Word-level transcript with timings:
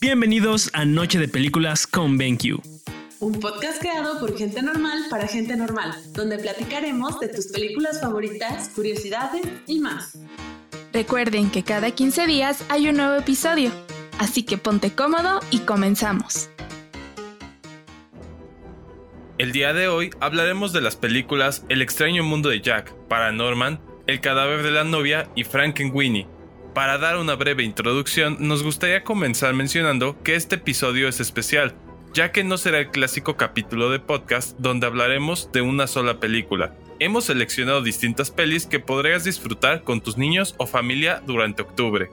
Bienvenidos 0.00 0.70
a 0.72 0.84
Noche 0.84 1.18
de 1.18 1.28
Películas 1.28 1.86
con 1.86 2.18
BenQ. 2.18 2.60
Un 3.20 3.40
podcast 3.40 3.80
creado 3.80 4.20
por 4.20 4.36
gente 4.36 4.62
normal 4.62 5.04
para 5.10 5.26
gente 5.26 5.56
normal, 5.56 5.92
donde 6.12 6.38
platicaremos 6.38 7.18
de 7.18 7.28
tus 7.28 7.48
películas 7.48 8.00
favoritas, 8.00 8.68
curiosidades 8.70 9.42
y 9.66 9.80
más. 9.80 10.18
Recuerden 10.92 11.50
que 11.50 11.62
cada 11.62 11.90
15 11.90 12.26
días 12.26 12.64
hay 12.68 12.88
un 12.88 12.96
nuevo 12.96 13.16
episodio, 13.16 13.70
así 14.18 14.42
que 14.42 14.58
ponte 14.58 14.92
cómodo 14.92 15.40
y 15.50 15.60
comenzamos. 15.60 16.50
El 19.38 19.50
día 19.50 19.72
de 19.72 19.88
hoy 19.88 20.10
hablaremos 20.20 20.72
de 20.72 20.80
las 20.80 20.94
películas 20.94 21.64
El 21.68 21.82
extraño 21.82 22.22
mundo 22.22 22.50
de 22.50 22.60
Jack, 22.60 22.92
Paranorman, 23.08 23.80
El 24.08 24.20
cadáver 24.20 24.64
de 24.64 24.72
la 24.72 24.82
novia 24.82 25.28
y 25.36 25.44
Frankenweenie. 25.44 26.26
Para 26.74 26.98
dar 26.98 27.18
una 27.18 27.36
breve 27.36 27.62
introducción, 27.62 28.36
nos 28.40 28.64
gustaría 28.64 29.04
comenzar 29.04 29.54
mencionando 29.54 30.20
que 30.24 30.34
este 30.34 30.56
episodio 30.56 31.06
es 31.06 31.20
especial, 31.20 31.76
ya 32.12 32.32
que 32.32 32.42
no 32.42 32.58
será 32.58 32.80
el 32.80 32.90
clásico 32.90 33.36
capítulo 33.36 33.90
de 33.90 34.00
podcast 34.00 34.58
donde 34.58 34.88
hablaremos 34.88 35.52
de 35.52 35.60
una 35.60 35.86
sola 35.86 36.18
película. 36.18 36.74
Hemos 36.98 37.26
seleccionado 37.26 37.80
distintas 37.80 38.32
pelis 38.32 38.66
que 38.66 38.80
podrías 38.80 39.22
disfrutar 39.22 39.84
con 39.84 40.00
tus 40.00 40.18
niños 40.18 40.56
o 40.58 40.66
familia 40.66 41.22
durante 41.24 41.62
octubre. 41.62 42.10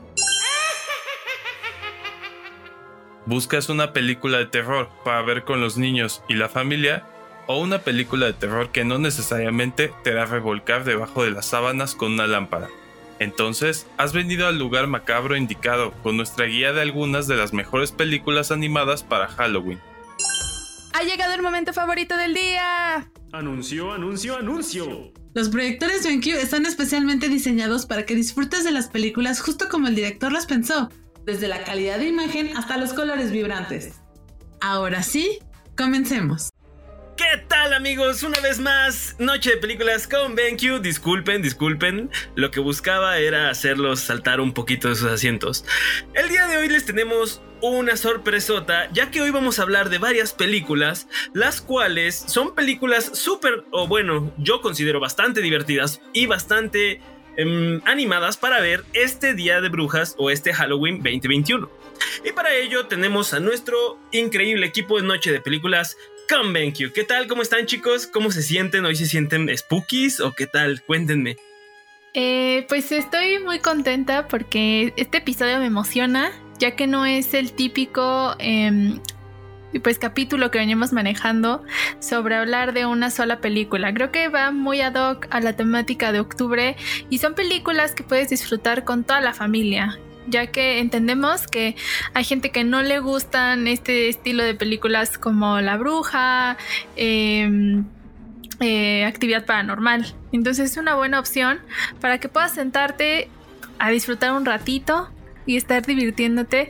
¿Buscas 3.25 3.67
una 3.67 3.93
película 3.93 4.37
de 4.37 4.45
terror 4.45 4.89
para 5.03 5.23
ver 5.23 5.43
con 5.43 5.59
los 5.59 5.75
niños 5.75 6.23
y 6.29 6.35
la 6.35 6.49
familia? 6.49 7.03
¿O 7.51 7.59
una 7.59 7.79
película 7.79 8.27
de 8.27 8.33
terror 8.33 8.71
que 8.71 8.85
no 8.85 8.99
necesariamente 8.99 9.91
te 10.03 10.11
hará 10.11 10.27
revolcar 10.27 10.83
debajo 10.83 11.23
de 11.23 11.31
las 11.31 11.47
sábanas 11.47 11.95
con 11.95 12.13
una 12.13 12.27
lámpara? 12.27 12.69
Entonces, 13.17 13.87
has 13.97 14.13
venido 14.13 14.45
al 14.45 14.59
lugar 14.59 14.85
macabro 14.85 15.35
indicado 15.35 15.91
con 16.03 16.15
nuestra 16.15 16.45
guía 16.45 16.73
de 16.73 16.81
algunas 16.81 17.25
de 17.25 17.37
las 17.37 17.51
mejores 17.51 17.91
películas 17.91 18.51
animadas 18.51 19.01
para 19.01 19.27
Halloween. 19.29 19.79
Ha 20.93 21.01
llegado 21.01 21.33
el 21.33 21.41
momento 21.41 21.73
favorito 21.73 22.17
del 22.17 22.35
día. 22.35 23.09
Anuncio, 23.31 23.93
anuncio, 23.93 24.37
anuncio. 24.37 25.11
Los 25.33 25.49
proyectores 25.49 26.05
BenQ 26.05 26.27
están 26.27 26.67
especialmente 26.67 27.29
diseñados 27.29 27.87
para 27.87 28.05
que 28.05 28.13
disfrutes 28.13 28.63
de 28.63 28.69
las 28.69 28.89
películas 28.89 29.41
justo 29.41 29.69
como 29.69 29.87
el 29.87 29.95
director 29.95 30.31
las 30.31 30.45
pensó, 30.45 30.91
desde 31.25 31.47
la 31.47 31.63
calidad 31.63 31.97
de 31.97 32.09
imagen 32.09 32.55
hasta 32.55 32.77
los 32.77 32.93
colores 32.93 33.31
vibrantes. 33.31 33.95
Ahora 34.61 35.01
sí, 35.01 35.39
comencemos. 35.75 36.51
¿Qué 37.19 37.37
tal 37.49 37.73
amigos? 37.73 38.23
Una 38.23 38.39
vez 38.39 38.59
más, 38.59 39.17
Noche 39.19 39.49
de 39.49 39.57
Películas 39.57 40.07
con 40.07 40.35
BenQ. 40.35 40.79
Disculpen, 40.81 41.41
disculpen. 41.41 42.09
Lo 42.35 42.49
que 42.49 42.61
buscaba 42.61 43.17
era 43.17 43.49
hacerlos 43.49 43.99
saltar 43.99 44.39
un 44.39 44.53
poquito 44.53 44.87
de 44.87 44.95
sus 44.95 45.11
asientos. 45.11 45.65
El 46.13 46.29
día 46.29 46.47
de 46.47 46.55
hoy 46.55 46.69
les 46.69 46.85
tenemos 46.85 47.41
una 47.61 47.97
sorpresota, 47.97 48.89
ya 48.93 49.11
que 49.11 49.21
hoy 49.21 49.31
vamos 49.31 49.59
a 49.59 49.63
hablar 49.63 49.89
de 49.89 49.97
varias 49.97 50.31
películas, 50.31 51.09
las 51.33 51.59
cuales 51.59 52.15
son 52.15 52.55
películas 52.55 53.11
súper, 53.15 53.65
o 53.71 53.85
bueno, 53.85 54.33
yo 54.37 54.61
considero 54.61 55.01
bastante 55.01 55.41
divertidas 55.41 55.99
y 56.13 56.25
bastante 56.25 57.01
em, 57.35 57.81
animadas 57.83 58.37
para 58.37 58.61
ver 58.61 58.85
este 58.93 59.33
Día 59.33 59.59
de 59.59 59.67
Brujas 59.67 60.15
o 60.17 60.29
este 60.29 60.53
Halloween 60.53 61.03
2021. 61.03 61.69
Y 62.23 62.31
para 62.31 62.55
ello 62.55 62.85
tenemos 62.85 63.33
a 63.33 63.41
nuestro 63.41 63.99
increíble 64.13 64.65
equipo 64.65 65.01
de 65.01 65.05
Noche 65.05 65.33
de 65.33 65.41
Películas 65.41 65.97
¿Qué 66.93 67.03
tal? 67.03 67.27
¿Cómo 67.27 67.41
están 67.41 67.65
chicos? 67.65 68.05
¿Cómo 68.05 68.29
se 68.29 68.43
sienten? 68.43 68.85
¿Hoy 68.85 68.95
se 68.95 69.07
sienten 69.07 69.49
spookies 69.57 70.19
o 70.19 70.33
qué 70.33 70.45
tal? 70.45 70.83
Cuéntenme. 70.83 71.37
Eh, 72.13 72.67
pues 72.69 72.91
estoy 72.91 73.39
muy 73.39 73.57
contenta 73.57 74.27
porque 74.27 74.93
este 74.95 75.17
episodio 75.17 75.57
me 75.57 75.65
emociona, 75.65 76.31
ya 76.59 76.75
que 76.75 76.85
no 76.85 77.07
es 77.07 77.33
el 77.33 77.53
típico 77.53 78.35
em, 78.37 78.99
pues 79.81 79.97
capítulo 79.97 80.51
que 80.51 80.59
venimos 80.59 80.93
manejando 80.93 81.63
sobre 81.99 82.35
hablar 82.35 82.73
de 82.73 82.85
una 82.85 83.09
sola 83.09 83.41
película. 83.41 83.91
Creo 83.91 84.11
que 84.11 84.27
va 84.27 84.51
muy 84.51 84.81
ad 84.81 84.93
hoc 84.93 85.25
a 85.31 85.39
la 85.39 85.55
temática 85.55 86.11
de 86.11 86.19
octubre 86.19 86.77
y 87.09 87.17
son 87.17 87.33
películas 87.33 87.95
que 87.95 88.03
puedes 88.03 88.29
disfrutar 88.29 88.83
con 88.83 89.03
toda 89.03 89.19
la 89.19 89.33
familia 89.33 89.99
ya 90.29 90.47
que 90.47 90.79
entendemos 90.79 91.47
que 91.47 91.75
hay 92.13 92.23
gente 92.23 92.51
que 92.51 92.63
no 92.63 92.81
le 92.81 92.99
gustan 92.99 93.67
este 93.67 94.09
estilo 94.09 94.43
de 94.43 94.55
películas 94.55 95.17
como 95.17 95.59
La 95.61 95.77
Bruja, 95.77 96.57
em, 96.95 97.85
eh, 98.59 99.05
Actividad 99.05 99.45
Paranormal. 99.45 100.13
Entonces 100.31 100.71
es 100.71 100.77
una 100.77 100.95
buena 100.95 101.19
opción 101.19 101.59
para 102.01 102.19
que 102.19 102.29
puedas 102.29 102.53
sentarte 102.53 103.29
a 103.79 103.89
disfrutar 103.89 104.33
un 104.33 104.45
ratito 104.45 105.09
y 105.45 105.57
estar 105.57 105.85
divirtiéndote 105.85 106.69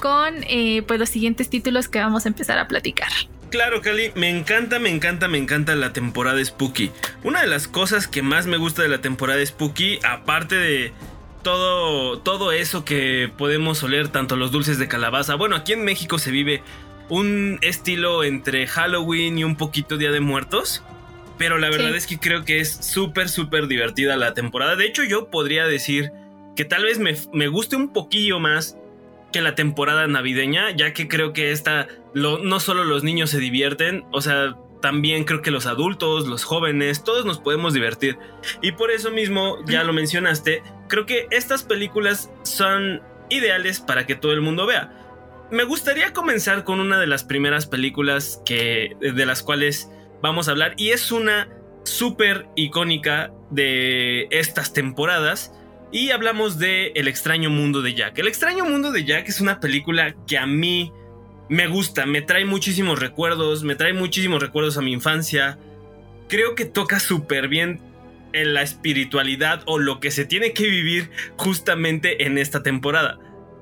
con 0.00 0.34
eh, 0.48 0.82
pues 0.86 1.00
los 1.00 1.08
siguientes 1.08 1.50
títulos 1.50 1.88
que 1.88 1.98
vamos 1.98 2.26
a 2.26 2.28
empezar 2.28 2.58
a 2.58 2.68
platicar. 2.68 3.08
Claro, 3.50 3.82
Cali, 3.82 4.10
me 4.16 4.30
encanta, 4.30 4.80
me 4.80 4.90
encanta, 4.90 5.28
me 5.28 5.38
encanta 5.38 5.76
la 5.76 5.92
temporada 5.92 6.44
Spooky. 6.44 6.90
Una 7.22 7.40
de 7.40 7.46
las 7.46 7.68
cosas 7.68 8.08
que 8.08 8.20
más 8.20 8.46
me 8.46 8.56
gusta 8.56 8.82
de 8.82 8.88
la 8.88 9.00
temporada 9.00 9.46
Spooky, 9.46 10.00
aparte 10.02 10.56
de 10.56 10.92
todo, 11.44 12.18
todo 12.18 12.50
eso 12.50 12.84
que 12.84 13.30
podemos 13.38 13.80
oler, 13.84 14.08
tanto 14.08 14.34
los 14.34 14.50
dulces 14.50 14.78
de 14.78 14.88
calabaza. 14.88 15.36
Bueno, 15.36 15.54
aquí 15.54 15.72
en 15.72 15.84
México 15.84 16.18
se 16.18 16.32
vive 16.32 16.64
un 17.08 17.60
estilo 17.62 18.24
entre 18.24 18.66
Halloween 18.66 19.38
y 19.38 19.44
un 19.44 19.54
poquito 19.54 19.96
Día 19.96 20.10
de 20.10 20.18
Muertos. 20.18 20.82
Pero 21.38 21.58
la 21.58 21.68
verdad 21.68 21.94
es 21.94 22.06
que 22.06 22.18
creo 22.18 22.44
que 22.44 22.60
es 22.60 22.72
súper, 22.72 23.28
súper 23.28 23.66
divertida 23.66 24.16
la 24.16 24.34
temporada. 24.34 24.76
De 24.76 24.86
hecho, 24.86 25.02
yo 25.02 25.30
podría 25.30 25.66
decir 25.66 26.12
que 26.56 26.64
tal 26.64 26.84
vez 26.84 26.98
me, 26.98 27.16
me, 27.32 27.48
guste 27.48 27.74
un 27.74 27.92
poquillo 27.92 28.38
más 28.38 28.76
que 29.32 29.42
la 29.42 29.56
temporada 29.56 30.06
navideña, 30.06 30.70
ya 30.70 30.92
que 30.92 31.08
creo 31.08 31.32
que 31.32 31.50
esta, 31.50 31.88
lo, 32.12 32.38
no 32.38 32.60
solo 32.60 32.84
los 32.84 33.02
niños 33.02 33.30
se 33.30 33.40
divierten, 33.40 34.04
o 34.12 34.20
sea, 34.20 34.54
también 34.84 35.24
creo 35.24 35.40
que 35.40 35.50
los 35.50 35.64
adultos, 35.64 36.26
los 36.26 36.44
jóvenes, 36.44 37.04
todos 37.04 37.24
nos 37.24 37.38
podemos 37.38 37.72
divertir. 37.72 38.18
Y 38.60 38.72
por 38.72 38.90
eso 38.90 39.10
mismo, 39.10 39.56
ya 39.64 39.82
lo 39.82 39.94
mencionaste, 39.94 40.62
creo 40.88 41.06
que 41.06 41.26
estas 41.30 41.62
películas 41.62 42.30
son 42.42 43.00
ideales 43.30 43.80
para 43.80 44.04
que 44.04 44.14
todo 44.14 44.32
el 44.32 44.42
mundo 44.42 44.66
vea. 44.66 44.92
Me 45.50 45.64
gustaría 45.64 46.12
comenzar 46.12 46.64
con 46.64 46.80
una 46.80 47.00
de 47.00 47.06
las 47.06 47.24
primeras 47.24 47.66
películas 47.66 48.42
que, 48.44 48.94
de 49.00 49.24
las 49.24 49.42
cuales 49.42 49.90
vamos 50.20 50.48
a 50.48 50.50
hablar 50.50 50.74
y 50.76 50.90
es 50.90 51.10
una 51.12 51.48
súper 51.84 52.46
icónica 52.54 53.32
de 53.50 54.28
estas 54.32 54.74
temporadas 54.74 55.54
y 55.92 56.10
hablamos 56.10 56.58
de 56.58 56.92
El 56.94 57.08
extraño 57.08 57.48
mundo 57.48 57.80
de 57.80 57.94
Jack. 57.94 58.18
El 58.18 58.28
extraño 58.28 58.66
mundo 58.66 58.92
de 58.92 59.06
Jack 59.06 59.30
es 59.30 59.40
una 59.40 59.60
película 59.60 60.14
que 60.26 60.36
a 60.36 60.44
mí 60.44 60.92
me 61.48 61.66
gusta, 61.66 62.06
me 62.06 62.22
trae 62.22 62.44
muchísimos 62.44 62.98
recuerdos, 62.98 63.64
me 63.64 63.74
trae 63.74 63.92
muchísimos 63.92 64.42
recuerdos 64.42 64.78
a 64.78 64.82
mi 64.82 64.92
infancia. 64.92 65.58
Creo 66.28 66.54
que 66.54 66.64
toca 66.64 67.00
súper 67.00 67.48
bien 67.48 67.80
en 68.32 68.54
la 68.54 68.62
espiritualidad 68.62 69.62
o 69.66 69.78
lo 69.78 70.00
que 70.00 70.10
se 70.10 70.24
tiene 70.24 70.52
que 70.52 70.68
vivir 70.68 71.10
justamente 71.36 72.24
en 72.26 72.38
esta 72.38 72.62
temporada. 72.62 73.18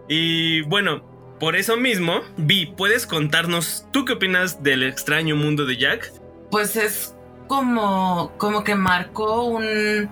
Y 0.09 0.63
bueno, 0.63 1.05
por 1.39 1.57
eso 1.57 1.77
mismo, 1.77 2.21
Vi, 2.37 2.67
¿puedes 2.67 3.07
contarnos 3.07 3.87
tú 3.93 4.05
qué 4.05 4.15
opinas 4.15 4.63
del 4.63 4.83
extraño 4.83 5.37
mundo 5.37 5.67
de 5.67 5.77
Jack? 5.77 6.13
Pues 6.51 6.77
es 6.77 7.15
como, 7.49 8.33
como 8.39 8.65
que 8.65 8.75
marcó 8.75 9.45
un 9.45 10.09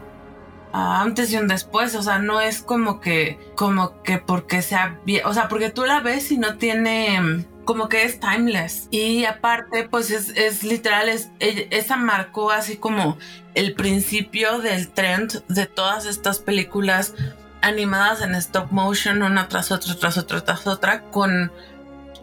antes 0.73 1.33
y 1.33 1.37
un 1.37 1.49
después, 1.49 1.95
o 1.95 2.03
sea, 2.03 2.19
no 2.19 2.41
es 2.41 2.63
como 2.63 3.01
que, 3.01 3.39
como 3.55 4.03
que 4.03 4.19
porque 4.19 4.63
sea 4.63 5.01
o 5.25 5.35
sea, 5.35 5.49
porque 5.49 5.71
tú 5.71 5.85
la 5.85 6.01
ves 6.01 6.31
y 6.31 6.39
no 6.39 6.57
tiene, 6.57 7.45
como 7.65 7.89
que 7.89 8.05
es 8.05 8.21
timeless. 8.21 8.89
Y 8.91 9.25
aparte, 9.25 9.89
pues 9.89 10.11
es, 10.11 10.31
es 10.31 10.63
literal, 10.63 11.09
es, 11.09 11.31
esa 11.39 11.97
marcó 11.97 12.51
así 12.51 12.77
como 12.77 13.19
el 13.55 13.75
principio 13.75 14.59
del 14.59 14.91
trend 14.91 15.43
de 15.49 15.67
todas 15.67 16.07
estas 16.07 16.39
películas 16.39 17.15
animadas 17.63 18.23
en 18.23 18.35
stop 18.35 18.71
motion, 18.71 19.23
una 19.23 19.49
tras 19.49 19.71
otra, 19.71 19.95
tras 19.95 20.19
otra, 20.19 20.41
tras 20.43 20.67
otra, 20.67 21.03
con 21.11 21.53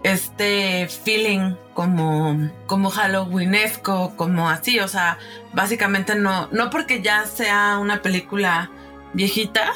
este 0.03 0.87
feeling 0.87 1.55
como, 1.73 2.49
como 2.65 2.89
Halloweenesco, 2.89 4.15
como 4.15 4.49
así, 4.49 4.79
o 4.79 4.87
sea, 4.87 5.17
básicamente 5.53 6.15
no, 6.15 6.47
no 6.51 6.69
porque 6.69 7.01
ya 7.01 7.25
sea 7.25 7.77
una 7.79 8.01
película 8.01 8.71
viejita, 9.13 9.73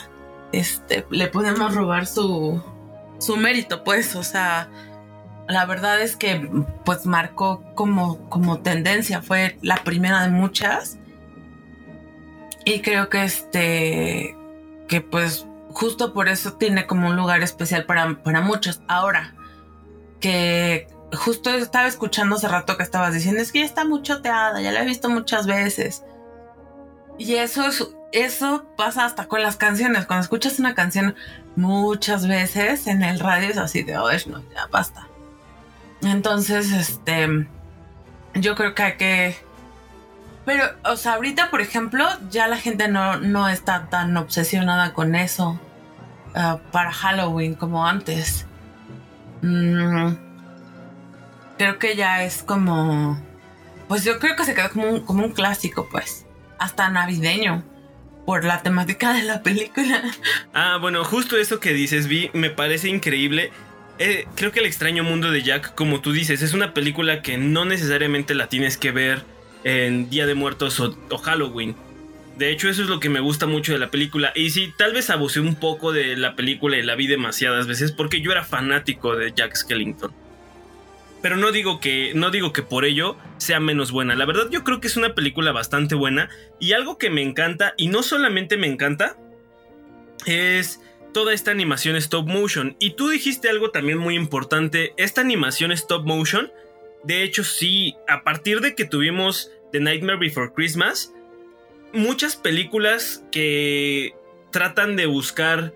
este, 0.51 1.05
le 1.09 1.27
podemos 1.27 1.73
robar 1.75 2.07
su, 2.07 2.61
su 3.19 3.37
mérito, 3.37 3.83
pues, 3.83 4.15
o 4.15 4.23
sea, 4.23 4.69
la 5.51 5.65
verdad 5.65 6.01
es 6.01 6.15
que 6.15 6.49
pues 6.85 7.05
marcó 7.05 7.63
como, 7.75 8.29
como 8.29 8.59
tendencia, 8.59 9.21
fue 9.21 9.57
la 9.61 9.77
primera 9.77 10.21
de 10.21 10.29
muchas. 10.29 10.97
Y 12.65 12.81
creo 12.81 13.09
que 13.09 13.23
este, 13.23 14.35
que 14.87 15.01
pues 15.01 15.45
justo 15.69 16.13
por 16.13 16.29
eso 16.29 16.53
tiene 16.53 16.85
como 16.87 17.07
un 17.07 17.15
lugar 17.15 17.41
especial 17.41 17.85
para, 17.85 18.21
para 18.23 18.41
muchos. 18.41 18.81
Ahora, 18.87 19.35
que 20.19 20.87
justo 21.13 21.49
estaba 21.49 21.87
escuchando 21.87 22.35
hace 22.35 22.47
rato 22.47 22.77
que 22.77 22.83
estabas 22.83 23.13
diciendo, 23.13 23.41
es 23.41 23.51
que 23.51 23.59
ya 23.59 23.65
está 23.65 23.85
muy 23.85 24.01
choteada, 24.01 24.61
ya 24.61 24.71
la 24.71 24.83
he 24.83 24.85
visto 24.85 25.09
muchas 25.09 25.47
veces. 25.47 26.03
Y 27.17 27.35
eso 27.35 27.65
es 27.67 27.87
eso 28.11 28.65
pasa 28.75 29.05
hasta 29.05 29.27
con 29.27 29.41
las 29.41 29.55
canciones. 29.57 30.05
Cuando 30.05 30.23
escuchas 30.23 30.59
una 30.59 30.75
canción 30.75 31.15
muchas 31.55 32.27
veces 32.27 32.87
en 32.87 33.03
el 33.03 33.19
radio 33.19 33.49
es 33.49 33.57
así 33.57 33.83
de, 33.83 33.97
oh, 33.97 34.09
no, 34.27 34.43
ya 34.53 34.67
basta. 34.71 35.07
Entonces, 36.03 36.71
este, 36.71 37.47
yo 38.35 38.55
creo 38.55 38.73
que 38.73 38.83
hay 38.83 38.97
que... 38.97 39.37
Pero, 40.45 40.65
o 40.85 40.95
sea, 40.95 41.13
ahorita, 41.13 41.51
por 41.51 41.61
ejemplo, 41.61 42.07
ya 42.31 42.47
la 42.47 42.57
gente 42.57 42.87
no, 42.87 43.17
no 43.17 43.47
está 43.47 43.87
tan 43.89 44.17
obsesionada 44.17 44.93
con 44.93 45.15
eso 45.15 45.59
ah, 46.33 46.59
para 46.71 46.91
Halloween 46.91 47.53
como 47.53 47.85
antes. 47.85 48.47
Mm, 49.43 50.13
creo 51.57 51.77
que 51.77 51.95
ya 51.95 52.23
es 52.23 52.41
como... 52.43 53.21
Pues 53.87 54.03
yo 54.03 54.19
creo 54.19 54.35
que 54.35 54.45
se 54.45 54.55
quedó 54.55 54.69
como 54.71 55.05
como 55.05 55.25
un 55.25 55.31
clásico, 55.31 55.87
pues. 55.91 56.25
Hasta 56.57 56.89
navideño 56.89 57.63
por 58.25 58.45
la 58.45 58.61
temática 58.61 59.13
de 59.13 59.23
la 59.23 59.43
película. 59.43 60.01
Ah, 60.53 60.77
bueno, 60.79 61.03
justo 61.03 61.37
eso 61.37 61.59
que 61.59 61.73
dices, 61.73 62.07
Vi, 62.07 62.29
me 62.33 62.49
parece 62.49 62.89
increíble. 62.89 63.51
Eh, 64.03 64.25
creo 64.33 64.51
que 64.51 64.61
El 64.61 64.65
extraño 64.65 65.03
mundo 65.03 65.29
de 65.29 65.43
Jack, 65.43 65.75
como 65.75 66.01
tú 66.01 66.11
dices, 66.11 66.41
es 66.41 66.53
una 66.53 66.73
película 66.73 67.21
que 67.21 67.37
no 67.37 67.65
necesariamente 67.65 68.33
la 68.33 68.47
tienes 68.49 68.75
que 68.75 68.89
ver 68.89 69.21
en 69.63 70.09
Día 70.09 70.25
de 70.25 70.33
Muertos 70.33 70.79
o, 70.79 71.17
Halloween. 71.19 71.75
De 72.35 72.49
hecho, 72.49 72.67
eso 72.67 72.81
es 72.81 72.87
lo 72.89 72.99
que 72.99 73.09
me 73.09 73.19
gusta 73.19 73.45
mucho 73.45 73.73
de 73.73 73.77
la 73.77 73.91
película. 73.91 74.31
Y 74.33 74.49
sí, 74.49 74.73
tal 74.75 74.93
vez 74.93 75.11
abusé 75.11 75.39
un 75.39 75.53
poco 75.53 75.91
de 75.91 76.17
la 76.17 76.35
película 76.35 76.77
y 76.77 76.81
la 76.81 76.95
vi 76.95 77.05
demasiadas 77.05 77.67
veces 77.67 77.91
porque 77.91 78.21
yo 78.21 78.31
era 78.31 78.43
fanático 78.43 79.15
de 79.15 79.33
Jack 79.35 79.55
Skellington. 79.55 80.11
Pero 81.21 81.37
no 81.37 81.51
digo 81.51 81.79
que 81.79 82.13
no 82.15 82.31
digo 82.31 82.53
que 82.53 82.63
por 82.63 82.85
ello 82.85 83.17
sea 83.37 83.59
menos 83.59 83.91
buena. 83.91 84.15
La 84.15 84.25
verdad 84.25 84.49
yo 84.49 84.63
creo 84.63 84.81
que 84.81 84.87
es 84.87 84.97
una 84.97 85.13
película 85.13 85.51
bastante 85.51 85.93
buena 85.93 86.27
y 86.59 86.71
algo 86.71 86.97
que 86.97 87.11
me 87.11 87.21
encanta 87.21 87.75
y 87.77 87.85
no 87.89 88.01
solamente 88.01 88.57
me 88.57 88.65
encanta 88.65 89.15
es 90.25 90.79
toda 91.13 91.33
esta 91.33 91.51
animación 91.51 91.95
stop 91.95 92.27
motion. 92.27 92.75
Y 92.79 92.91
tú 92.91 93.09
dijiste 93.09 93.49
algo 93.49 93.71
también 93.71 93.97
muy 93.97 94.15
importante, 94.15 94.93
esta 94.97 95.21
animación 95.21 95.71
stop 95.71 96.05
motion, 96.05 96.51
de 97.03 97.23
hecho 97.23 97.43
sí, 97.43 97.95
a 98.07 98.23
partir 98.23 98.61
de 98.61 98.75
que 98.75 98.85
tuvimos 98.85 99.51
The 99.71 99.79
Nightmare 99.79 100.19
Before 100.19 100.51
Christmas, 100.53 101.13
muchas 101.93 102.35
películas 102.35 103.23
que 103.31 104.13
tratan 104.51 104.95
de 104.95 105.05
buscar, 105.05 105.73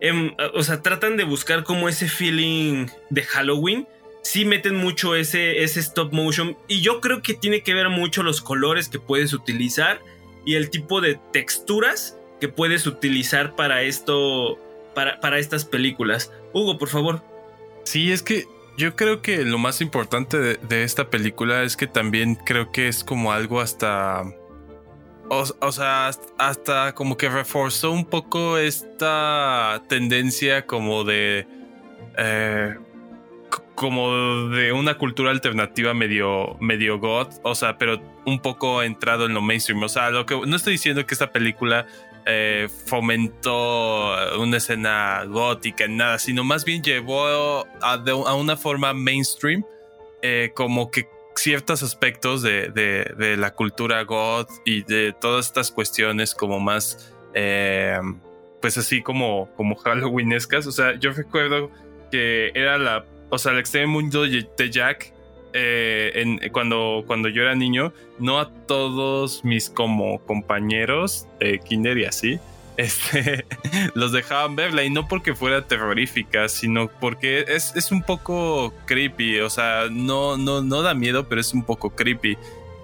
em, 0.00 0.34
o 0.54 0.62
sea, 0.62 0.82
tratan 0.82 1.16
de 1.16 1.24
buscar 1.24 1.64
como 1.64 1.88
ese 1.88 2.08
feeling 2.08 2.86
de 3.10 3.22
Halloween, 3.22 3.86
sí 4.22 4.44
meten 4.44 4.74
mucho 4.76 5.14
ese, 5.14 5.62
ese 5.62 5.80
stop 5.80 6.12
motion 6.12 6.56
y 6.66 6.80
yo 6.80 7.00
creo 7.00 7.22
que 7.22 7.34
tiene 7.34 7.62
que 7.62 7.74
ver 7.74 7.90
mucho 7.90 8.22
los 8.22 8.40
colores 8.40 8.88
que 8.88 8.98
puedes 8.98 9.34
utilizar 9.34 10.00
y 10.46 10.54
el 10.54 10.70
tipo 10.70 11.00
de 11.00 11.20
texturas 11.32 12.18
que 12.40 12.48
puedes 12.48 12.86
utilizar 12.86 13.54
para 13.54 13.82
esto, 13.82 14.58
para, 14.94 15.20
para 15.20 15.38
estas 15.38 15.64
películas. 15.64 16.32
Hugo, 16.52 16.78
por 16.78 16.88
favor. 16.88 17.22
Sí, 17.84 18.12
es 18.12 18.22
que 18.22 18.46
yo 18.76 18.96
creo 18.96 19.22
que 19.22 19.44
lo 19.44 19.58
más 19.58 19.80
importante 19.80 20.38
de, 20.38 20.82
esta 20.82 21.10
película 21.10 21.62
es 21.62 21.76
que 21.76 21.86
también 21.86 22.34
creo 22.34 22.72
que 22.72 22.88
es 22.88 23.04
como 23.04 23.32
algo 23.32 23.60
hasta... 23.60 24.24
O, 25.30 25.72
sea, 25.72 26.10
hasta 26.38 26.94
como 26.94 27.16
que 27.16 27.28
reforzó 27.28 27.90
un 27.90 28.04
poco 28.04 28.58
esta 28.58 29.82
tendencia 29.88 30.66
como 30.66 31.04
de... 31.04 31.46
Eh, 32.18 32.74
como 33.74 34.48
de 34.50 34.72
una 34.72 34.98
cultura 34.98 35.30
alternativa 35.30 35.94
medio, 35.94 36.56
medio 36.60 37.00
goth, 37.00 37.34
o 37.42 37.54
sea, 37.54 37.76
pero 37.76 38.00
un 38.24 38.40
poco 38.40 38.82
entrado 38.82 39.26
en 39.26 39.34
lo 39.34 39.42
mainstream. 39.42 39.82
O 39.82 39.88
sea, 39.88 40.10
lo 40.10 40.26
que 40.26 40.36
no 40.46 40.56
estoy 40.56 40.74
diciendo 40.74 41.04
que 41.06 41.14
esta 41.14 41.32
película 41.32 41.86
eh, 42.26 42.68
fomentó 42.86 44.14
una 44.38 44.56
escena 44.56 45.24
gótica, 45.24 45.86
nada, 45.88 46.18
sino 46.18 46.44
más 46.44 46.64
bien 46.64 46.82
llevó 46.82 47.66
a, 47.80 48.34
una 48.34 48.56
forma 48.56 48.92
mainstream, 48.94 49.64
eh, 50.22 50.52
como 50.54 50.90
que 50.90 51.08
ciertos 51.36 51.82
aspectos 51.82 52.42
de, 52.42 52.68
de, 52.70 53.36
la 53.36 53.54
cultura 53.54 54.02
goth 54.04 54.50
y 54.64 54.84
de 54.84 55.14
todas 55.20 55.46
estas 55.46 55.70
cuestiones 55.70 56.34
como 56.34 56.60
más, 56.60 57.12
eh, 57.34 57.98
pues 58.60 58.78
así 58.78 59.02
como, 59.02 59.50
como 59.56 59.74
halloweenescas. 59.76 60.66
O 60.66 60.72
sea, 60.72 60.98
yo 60.98 61.10
recuerdo 61.12 61.70
que 62.10 62.52
era 62.54 62.78
la 62.78 63.04
o 63.34 63.38
sea, 63.38 63.52
el 63.52 63.58
extremo 63.58 63.94
mundo 63.94 64.22
de 64.22 64.70
Jack, 64.70 65.12
eh, 65.54 66.50
cuando, 66.52 67.04
cuando 67.06 67.28
yo 67.28 67.42
era 67.42 67.54
niño, 67.54 67.92
no 68.18 68.40
a 68.40 68.50
todos 68.66 69.44
mis 69.44 69.70
como 69.70 70.18
compañeros 70.24 71.28
de 71.38 71.60
kinder 71.60 71.96
y 71.98 72.04
así, 72.04 72.40
este, 72.76 73.46
los 73.94 74.12
dejaban 74.12 74.56
verla. 74.56 74.82
Y 74.82 74.90
no 74.90 75.06
porque 75.06 75.34
fuera 75.34 75.66
terrorífica, 75.66 76.48
sino 76.48 76.88
porque 76.88 77.44
es, 77.48 77.74
es, 77.76 77.92
un 77.92 78.02
poco 78.02 78.74
creepy, 78.86 79.38
o 79.40 79.48
sea, 79.48 79.84
no, 79.90 80.36
no, 80.36 80.60
no 80.60 80.82
da 80.82 80.92
miedo, 80.92 81.28
pero 81.28 81.40
es 81.40 81.54
un 81.54 81.62
poco 81.62 81.90
creepy. 81.90 82.36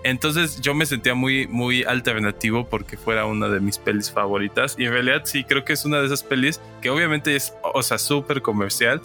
Entonces 0.03 0.61
yo 0.61 0.73
me 0.73 0.87
sentía 0.87 1.15
muy, 1.15 1.47
muy 1.47 1.83
alternativo 1.83 2.67
porque 2.67 2.97
fuera 2.97 3.27
una 3.27 3.49
de 3.49 3.61
mis 3.61 3.79
pelis 3.79 4.11
favoritas. 4.11 4.77
Y 4.79 4.85
en 4.85 4.93
realidad 4.93 5.23
sí 5.25 5.45
creo 5.45 5.65
que 5.65 5.73
es 5.73 5.85
una 5.85 5.99
de 5.99 6.07
esas 6.07 6.23
pelis 6.23 6.61
que 6.81 6.89
obviamente 6.89 7.37
es, 7.37 7.53
o 7.75 7.83
sea, 7.83 7.99
súper 7.99 8.41
comercial, 8.41 9.03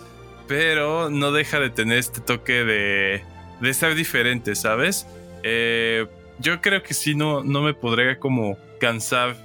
pero 0.47 1.09
no 1.09 1.31
deja 1.31 1.59
de 1.59 1.69
tener 1.69 1.97
este 1.97 2.21
toque 2.21 2.63
de, 2.63 3.23
de 3.61 3.73
ser 3.73 3.95
diferente, 3.95 4.55
¿sabes? 4.55 5.07
Eh, 5.43 6.07
yo 6.39 6.61
creo 6.61 6.83
que 6.83 6.93
sí, 6.93 7.15
no, 7.15 7.43
no 7.43 7.61
me 7.61 7.73
podría 7.73 8.19
como 8.19 8.57
cansar 8.79 9.35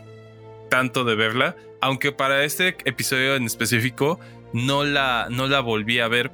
tanto 0.68 1.04
de 1.04 1.14
verla, 1.14 1.56
aunque 1.80 2.12
para 2.12 2.44
este 2.44 2.76
episodio 2.84 3.36
en 3.36 3.44
específico 3.44 4.18
no 4.52 4.84
la, 4.84 5.28
no 5.30 5.46
la 5.46 5.60
volví 5.60 6.00
a 6.00 6.08
ver 6.08 6.30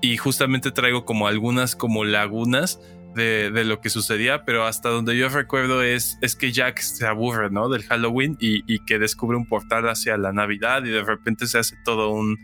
y 0.00 0.16
justamente 0.16 0.70
traigo 0.70 1.04
como 1.04 1.28
algunas 1.28 1.76
como 1.76 2.04
lagunas 2.04 2.80
de, 3.14 3.50
de, 3.50 3.64
lo 3.64 3.80
que 3.80 3.90
sucedía, 3.90 4.44
pero 4.44 4.64
hasta 4.64 4.88
donde 4.88 5.16
yo 5.16 5.28
recuerdo 5.28 5.82
es, 5.82 6.18
es 6.22 6.34
que 6.34 6.50
Jack 6.50 6.80
se 6.80 7.06
aburre, 7.06 7.50
¿no? 7.50 7.68
Del 7.68 7.84
Halloween 7.84 8.36
y, 8.40 8.62
y 8.72 8.84
que 8.84 8.98
descubre 8.98 9.36
un 9.36 9.46
portal 9.46 9.88
hacia 9.88 10.16
la 10.16 10.32
Navidad 10.32 10.84
y 10.84 10.90
de 10.90 11.02
repente 11.02 11.46
se 11.46 11.58
hace 11.58 11.76
todo 11.84 12.10
un 12.10 12.38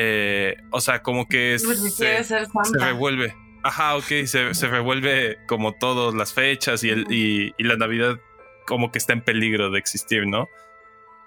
eh, 0.00 0.56
o 0.70 0.80
sea, 0.80 1.02
como 1.02 1.26
que 1.26 1.56
pues, 1.64 1.92
se, 1.92 2.22
se, 2.22 2.46
revuelve. 2.78 3.34
Ajá, 3.62 3.96
ok, 3.96 4.26
se, 4.26 4.54
se, 4.54 4.66
revuelve 4.68 5.38
como 5.46 5.72
todas 5.72 6.14
las 6.14 6.32
fechas 6.32 6.84
y, 6.84 6.90
el, 6.90 7.06
y, 7.10 7.52
la 7.58 7.76
Navidad 7.76 8.18
como 8.66 8.92
que 8.92 8.98
está 8.98 9.12
en 9.12 9.22
peligro 9.22 9.70
de 9.70 9.78
existir, 9.78 10.26
¿no? 10.26 10.48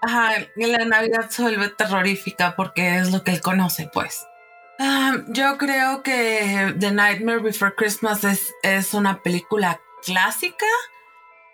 Ajá, 0.01 0.47
y 0.55 0.65
la 0.65 0.85
Navidad 0.85 1.29
se 1.29 1.41
vuelve 1.41 1.69
terrorífica 1.69 2.55
porque 2.55 2.97
es 2.97 3.11
lo 3.11 3.23
que 3.23 3.31
él 3.31 3.41
conoce, 3.41 3.89
pues. 3.93 4.25
Ah, 4.79 5.17
yo 5.27 5.57
creo 5.57 6.01
que 6.01 6.73
The 6.79 6.91
Nightmare 6.91 7.39
Before 7.39 7.75
Christmas 7.75 8.23
es, 8.63 8.93
una 8.93 9.21
película 9.21 9.79
clásica 10.03 10.65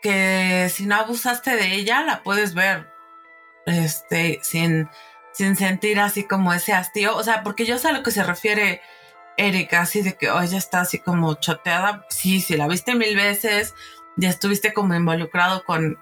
que 0.01 0.69
si 0.71 0.85
no 0.85 0.95
abusaste 0.95 1.55
de 1.55 1.73
ella 1.73 2.03
la 2.03 2.23
puedes 2.23 2.53
ver 2.53 2.87
este 3.65 4.39
sin 4.43 4.87
sin 5.33 5.55
sentir 5.55 5.99
así 5.99 6.23
como 6.23 6.53
ese 6.53 6.73
hastío. 6.73 7.15
O 7.15 7.23
sea, 7.23 7.43
porque 7.43 7.65
yo 7.65 7.77
sé 7.77 7.89
a 7.89 7.91
lo 7.91 8.01
que 8.01 8.11
se 8.11 8.23
refiere 8.23 8.81
Erika, 9.37 9.81
así 9.81 10.01
de 10.01 10.15
que, 10.17 10.29
hoy 10.31 10.47
ya 10.47 10.57
está 10.57 10.81
así 10.81 10.99
como 10.99 11.35
choteada. 11.35 12.05
Sí, 12.09 12.41
sí, 12.41 12.57
la 12.57 12.67
viste 12.67 12.95
mil 12.95 13.15
veces, 13.15 13.75
ya 14.15 14.29
estuviste 14.29 14.73
como 14.73 14.95
involucrado 14.95 15.63
con, 15.63 15.99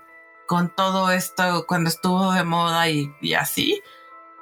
con 0.48 0.74
todo 0.74 1.12
esto 1.12 1.66
cuando 1.68 1.90
estuvo 1.90 2.32
de 2.34 2.44
moda 2.44 2.90
y, 2.90 3.12
así. 3.38 3.82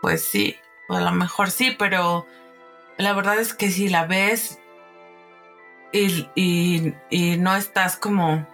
Pues 0.01 0.23
sí, 0.23 0.57
a 0.89 0.99
lo 0.99 1.11
mejor 1.11 1.49
sí, 1.51 1.75
pero 1.77 2.27
la 2.97 3.13
verdad 3.13 3.39
es 3.39 3.53
que 3.53 3.71
si 3.71 3.89
la 3.89 4.05
ves 4.05 4.59
y, 5.91 6.27
y 7.09 7.37
no 7.37 7.55
estás 7.55 7.97
como 7.97 8.47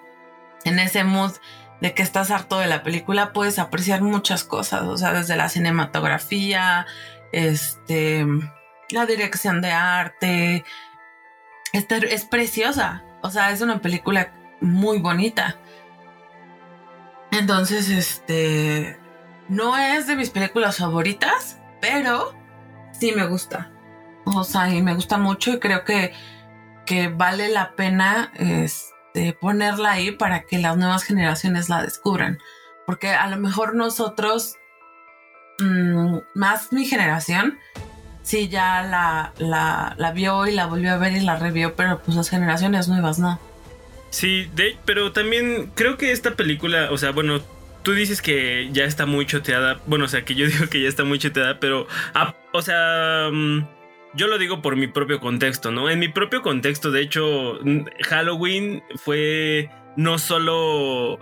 en 0.63 0.79
ese 0.79 1.03
mood 1.03 1.33
de 1.81 1.93
que 1.93 2.03
estás 2.03 2.31
harto 2.31 2.59
de 2.59 2.67
la 2.67 2.83
película, 2.83 3.33
puedes 3.33 3.59
apreciar 3.59 4.01
muchas 4.01 4.43
cosas, 4.43 4.83
o 4.83 4.97
sea, 4.97 5.13
desde 5.13 5.35
la 5.35 5.49
cinematografía, 5.49 6.85
este, 7.31 8.25
la 8.91 9.05
dirección 9.05 9.61
de 9.61 9.71
arte, 9.71 10.65
es 11.71 12.25
preciosa, 12.25 13.03
o 13.21 13.29
sea, 13.29 13.51
es 13.51 13.61
una 13.61 13.81
película 13.81 14.33
muy 14.61 14.99
bonita. 14.99 15.57
Entonces, 17.31 17.89
este, 17.89 18.99
no 19.47 19.77
es 19.77 20.07
de 20.07 20.15
mis 20.15 20.29
películas 20.29 20.77
favoritas, 20.77 21.59
pero 21.79 22.33
sí 22.91 23.11
me 23.15 23.27
gusta. 23.27 23.71
O 24.25 24.43
sea, 24.43 24.69
y 24.69 24.81
me 24.81 24.95
gusta 24.95 25.17
mucho 25.17 25.53
y 25.53 25.59
creo 25.59 25.83
que, 25.83 26.13
que 26.85 27.07
vale 27.07 27.49
la 27.49 27.75
pena, 27.75 28.31
este, 28.35 29.33
ponerla 29.33 29.91
ahí 29.91 30.11
para 30.11 30.43
que 30.43 30.57
las 30.57 30.77
nuevas 30.77 31.03
generaciones 31.03 31.69
la 31.69 31.81
descubran. 31.81 32.39
Porque 32.85 33.09
a 33.09 33.27
lo 33.27 33.37
mejor 33.37 33.75
nosotros, 33.75 34.55
mm, 35.59 36.17
más 36.33 36.73
mi 36.73 36.85
generación, 36.85 37.59
sí 38.29 38.47
ya 38.47 38.83
la, 38.83 39.33
la, 39.97 40.11
vio 40.11 40.45
y 40.45 40.51
la 40.51 40.67
volvió 40.67 40.93
a 40.93 40.97
ver 40.97 41.13
y 41.13 41.19
la 41.21 41.37
revió, 41.37 41.73
pero 41.73 41.99
pues 41.99 42.15
las 42.15 42.29
generaciones 42.29 42.87
nuevas 42.87 43.17
no. 43.17 43.39
Sí, 44.11 44.47
de, 44.53 44.77
pero 44.85 45.11
también 45.11 45.71
creo 45.73 45.97
que 45.97 46.11
esta 46.11 46.35
película, 46.35 46.89
o 46.91 46.97
sea, 46.99 47.09
bueno, 47.09 47.41
tú 47.81 47.93
dices 47.93 48.21
que 48.21 48.69
ya 48.71 48.83
está 48.83 49.07
muy 49.07 49.25
choteada. 49.25 49.79
Bueno, 49.87 50.05
o 50.05 50.07
sea, 50.07 50.25
que 50.25 50.35
yo 50.35 50.45
digo 50.47 50.67
que 50.69 50.79
ya 50.79 50.87
está 50.87 51.05
muy 51.05 51.17
choteada, 51.17 51.59
pero, 51.59 51.87
ah, 52.13 52.35
o 52.53 52.61
sea, 52.61 53.29
mm, 53.31 53.65
yo 54.13 54.27
lo 54.27 54.37
digo 54.37 54.61
por 54.61 54.75
mi 54.75 54.85
propio 54.85 55.19
contexto, 55.19 55.71
¿no? 55.71 55.89
En 55.89 55.97
mi 55.97 56.09
propio 56.09 56.43
contexto, 56.43 56.91
de 56.91 57.01
hecho, 57.01 57.57
Halloween 58.07 58.83
fue 58.97 59.71
no 59.97 60.19
solo... 60.19 61.17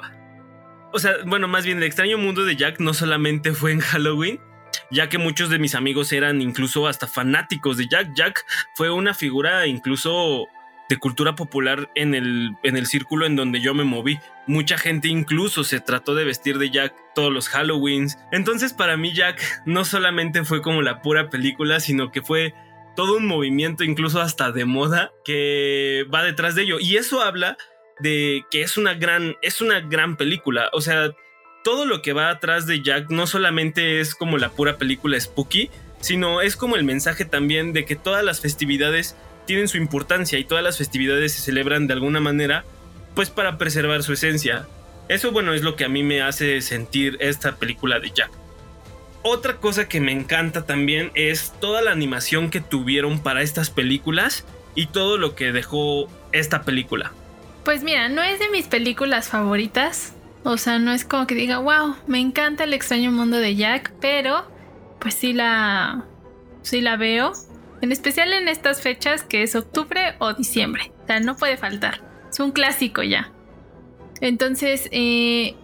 O 0.92 1.00
sea, 1.00 1.14
bueno, 1.26 1.48
más 1.48 1.64
bien 1.64 1.78
el 1.78 1.84
extraño 1.84 2.18
mundo 2.18 2.44
de 2.44 2.58
Jack 2.58 2.82
no 2.82 2.94
solamente 2.94 3.54
fue 3.54 3.72
en 3.72 3.80
Halloween, 3.80 4.42
ya 4.92 5.10
que 5.10 5.18
muchos 5.18 5.50
de 5.50 5.60
mis 5.60 5.76
amigos 5.76 6.12
eran 6.12 6.42
incluso 6.42 6.88
hasta 6.88 7.08
fanáticos 7.08 7.78
de 7.78 7.88
Jack. 7.88 8.14
Jack 8.16 8.46
fue 8.76 8.90
una 8.92 9.14
figura 9.14 9.68
incluso 9.68 10.48
de 10.90 10.98
cultura 10.98 11.36
popular 11.36 11.92
en 11.96 12.16
el, 12.16 12.56
en 12.64 12.78
el 12.78 12.86
círculo 12.86 13.26
en 13.26 13.36
donde 13.36 13.60
yo 13.60 13.74
me 13.74 13.84
moví. 13.84 14.20
Mucha 14.48 14.78
gente 14.78 15.10
incluso 15.10 15.64
se 15.64 15.82
trató 15.82 16.16
de 16.16 16.24
vestir 16.24 16.58
de 16.58 16.70
Jack 16.70 16.96
todos 17.14 17.32
los 17.34 17.50
Halloweens. 17.50 18.18
Entonces 18.32 18.74
para 18.74 18.96
mí 18.96 19.14
Jack 19.14 19.42
no 19.66 19.84
solamente 19.84 20.46
fue 20.46 20.62
como 20.62 20.82
la 20.82 21.02
pura 21.02 21.30
película, 21.30 21.80
sino 21.80 22.12
que 22.12 22.22
fue 22.22 22.54
todo 22.96 23.18
un 23.18 23.28
movimiento 23.28 23.84
incluso 23.84 24.22
hasta 24.22 24.52
de 24.52 24.66
moda 24.66 25.12
que 25.24 26.06
va 26.14 26.24
detrás 26.24 26.56
de 26.56 26.64
ello. 26.64 26.80
Y 26.80 26.98
eso 26.98 27.22
habla 27.22 27.58
de 28.00 28.44
que 28.50 28.62
es 28.62 28.78
una 28.78 28.94
gran, 28.94 29.36
es 29.42 29.62
una 29.62 29.82
gran 29.82 30.18
película. 30.18 30.70
O 30.74 30.82
sea, 30.82 31.12
todo 31.68 31.84
lo 31.84 32.02
que 32.02 32.14
va 32.14 32.30
atrás 32.30 32.66
de 32.66 32.82
Jack 32.82 33.10
no 33.10 33.28
solamente 33.28 34.00
es 34.00 34.16
como 34.16 34.38
la 34.38 34.52
pura 34.52 34.78
película 34.78 35.20
spooky, 35.20 35.70
sino 36.00 36.40
es 36.40 36.56
como 36.56 36.78
el 36.78 36.86
mensaje 36.86 37.26
también 37.26 37.74
de 37.74 37.84
que 37.84 37.98
todas 37.98 38.24
las 38.24 38.40
festividades 38.40 39.18
tienen 39.46 39.68
su 39.68 39.76
importancia 39.76 40.40
y 40.40 40.46
todas 40.46 40.64
las 40.64 40.78
festividades 40.78 41.34
se 41.34 41.42
celebran 41.42 41.86
de 41.86 41.92
alguna 41.92 42.22
manera, 42.22 42.64
pues 43.16 43.30
para 43.30 43.58
preservar 43.58 44.02
su 44.04 44.14
esencia. 44.14 44.66
Eso 45.10 45.34
bueno 45.34 45.54
es 45.54 45.62
lo 45.62 45.76
que 45.76 45.84
a 45.84 45.90
mí 45.90 46.04
me 46.04 46.22
hace 46.22 46.62
sentir 46.62 47.18
esta 47.20 47.58
película 47.58 48.00
de 48.00 48.12
Jack. 48.12 48.32
Otra 49.22 49.58
cosa 49.58 49.90
que 49.90 50.00
me 50.00 50.14
encanta 50.14 50.66
también 50.66 51.12
es 51.16 51.52
toda 51.60 51.82
la 51.82 51.92
animación 51.92 52.50
que 52.50 52.62
tuvieron 52.62 53.20
para 53.20 53.42
estas 53.42 53.72
películas 53.72 54.46
y 54.74 54.86
todo 54.86 55.18
lo 55.18 55.36
que 55.36 55.52
dejó 55.52 56.08
esta 56.32 56.62
película. 56.62 57.12
Pues 57.66 57.84
mira, 57.84 58.08
no 58.08 58.24
es 58.24 58.40
de 58.40 58.48
mis 58.48 58.68
películas 58.68 59.28
favoritas. 59.28 60.14
O 60.50 60.56
sea, 60.56 60.80
no 60.80 60.94
es 60.94 61.04
como 61.04 61.28
que 61.28 61.36
diga, 61.36 61.58
wow, 61.58 61.98
me 62.08 62.22
encanta 62.22 62.64
el 62.64 62.74
extraño 62.74 63.12
mundo 63.12 63.36
de 63.36 63.58
Jack, 63.58 63.92
pero 64.00 64.50
pues 64.98 65.14
sí 65.14 65.34
la, 65.34 66.06
sí 66.62 66.80
la 66.80 66.96
veo. 66.96 67.34
En 67.82 67.92
especial 67.92 68.32
en 68.32 68.48
estas 68.48 68.82
fechas 68.82 69.24
que 69.24 69.44
es 69.44 69.58
octubre 69.58 70.16
o 70.20 70.34
diciembre. 70.34 70.94
O 71.04 71.08
sea, 71.08 71.20
no 71.20 71.36
puede 71.36 71.58
faltar. 71.58 72.02
Es 72.30 72.40
un 72.40 72.54
clásico 72.54 73.04
ya. 73.04 73.30
Entonces, 74.22 74.88
eh, 74.94 75.56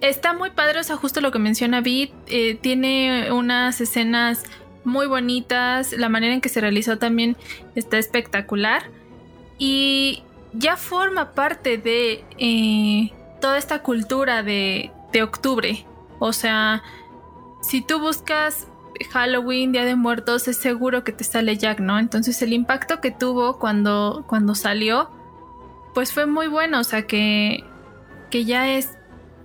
está 0.00 0.32
muy 0.32 0.52
padre, 0.52 0.80
o 0.80 0.84
sea, 0.84 0.96
justo 0.96 1.20
lo 1.20 1.30
que 1.30 1.38
menciona 1.38 1.82
Beat. 1.82 2.08
Eh, 2.28 2.58
tiene 2.62 3.30
unas 3.30 3.78
escenas 3.78 4.44
muy 4.84 5.06
bonitas. 5.06 5.92
La 5.92 6.08
manera 6.08 6.32
en 6.32 6.40
que 6.40 6.48
se 6.48 6.62
realizó 6.62 6.96
también 6.96 7.36
está 7.74 7.98
espectacular. 7.98 8.84
Y 9.58 10.22
ya 10.54 10.78
forma 10.78 11.32
parte 11.32 11.76
de 11.76 12.24
eh, 12.38 13.12
toda 13.40 13.58
esta 13.58 13.82
cultura 13.82 14.42
de, 14.42 14.92
de 15.12 15.22
octubre. 15.22 15.86
O 16.18 16.32
sea, 16.32 16.82
si 17.60 17.80
tú 17.80 17.98
buscas 18.00 18.66
Halloween, 19.12 19.72
Día 19.72 19.84
de 19.84 19.96
Muertos, 19.96 20.48
es 20.48 20.56
seguro 20.56 21.04
que 21.04 21.12
te 21.12 21.24
sale 21.24 21.56
Jack, 21.56 21.80
¿no? 21.80 21.98
Entonces 21.98 22.40
el 22.42 22.52
impacto 22.52 23.00
que 23.00 23.10
tuvo 23.10 23.58
cuando, 23.58 24.24
cuando 24.26 24.54
salió, 24.54 25.10
pues 25.94 26.12
fue 26.12 26.26
muy 26.26 26.48
bueno, 26.48 26.80
o 26.80 26.84
sea 26.84 27.06
que, 27.06 27.64
que 28.30 28.44
ya 28.44 28.68
es 28.70 28.90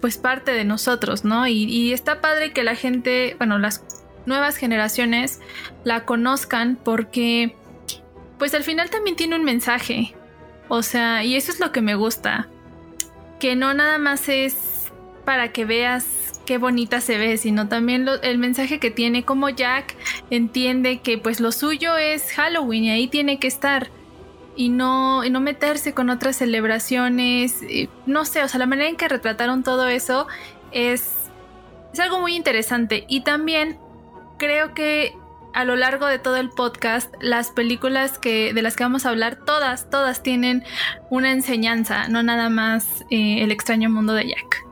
pues 0.01 0.17
parte 0.17 0.51
de 0.51 0.65
nosotros, 0.65 1.23
¿no? 1.23 1.47
Y, 1.47 1.63
y 1.63 1.93
está 1.93 2.19
padre 2.19 2.51
que 2.51 2.63
la 2.63 2.75
gente, 2.75 3.35
bueno, 3.37 3.57
las 3.57 3.83
nuevas 4.25 4.57
generaciones 4.57 5.39
la 5.83 6.05
conozcan 6.05 6.77
porque 6.83 7.55
pues 8.37 8.53
al 8.53 8.63
final 8.63 8.89
también 8.89 9.15
tiene 9.15 9.35
un 9.35 9.43
mensaje, 9.43 10.15
o 10.67 10.81
sea, 10.81 11.23
y 11.23 11.35
eso 11.35 11.51
es 11.51 11.59
lo 11.59 11.71
que 11.71 11.81
me 11.81 11.95
gusta, 11.95 12.49
que 13.39 13.55
no 13.55 13.73
nada 13.73 13.97
más 13.97 14.29
es 14.29 14.91
para 15.25 15.51
que 15.51 15.65
veas 15.65 16.05
qué 16.45 16.57
bonita 16.57 17.01
se 17.01 17.17
ve, 17.17 17.37
sino 17.37 17.67
también 17.67 18.07
el 18.21 18.37
mensaje 18.37 18.79
que 18.79 18.91
tiene, 18.91 19.23
como 19.23 19.49
Jack 19.49 19.95
entiende 20.29 20.99
que 20.99 21.17
pues 21.17 21.39
lo 21.39 21.51
suyo 21.51 21.97
es 21.97 22.31
Halloween 22.33 22.85
y 22.85 22.91
ahí 22.91 23.07
tiene 23.07 23.39
que 23.39 23.47
estar. 23.47 23.89
Y 24.55 24.69
no, 24.69 25.23
y 25.23 25.31
no 25.31 25.39
meterse 25.39 25.93
con 25.93 26.11
otras 26.11 26.35
celebraciones, 26.35 27.61
no 28.05 28.23
sé, 28.23 28.43
o 28.43 28.47
sea, 28.47 28.59
la 28.59 28.67
manera 28.67 28.87
en 28.87 28.97
que 28.97 29.07
retrataron 29.07 29.63
todo 29.63 29.87
eso 29.87 30.27
es, 30.71 31.31
es 31.91 31.99
algo 31.99 32.19
muy 32.19 32.35
interesante. 32.35 33.05
Y 33.07 33.21
también 33.21 33.79
creo 34.37 34.75
que 34.75 35.15
a 35.53 35.65
lo 35.65 35.75
largo 35.75 36.07
de 36.07 36.19
todo 36.19 36.37
el 36.37 36.49
podcast, 36.49 37.13
las 37.21 37.51
películas 37.51 38.17
que, 38.17 38.53
de 38.53 38.61
las 38.61 38.75
que 38.75 38.83
vamos 38.83 39.05
a 39.05 39.09
hablar, 39.09 39.37
todas, 39.45 39.89
todas 39.89 40.23
tienen 40.23 40.63
una 41.09 41.31
enseñanza, 41.31 42.07
no 42.07 42.23
nada 42.23 42.49
más 42.49 43.05
eh, 43.09 43.43
el 43.43 43.51
extraño 43.51 43.89
mundo 43.89 44.13
de 44.13 44.29
Jack. 44.29 44.65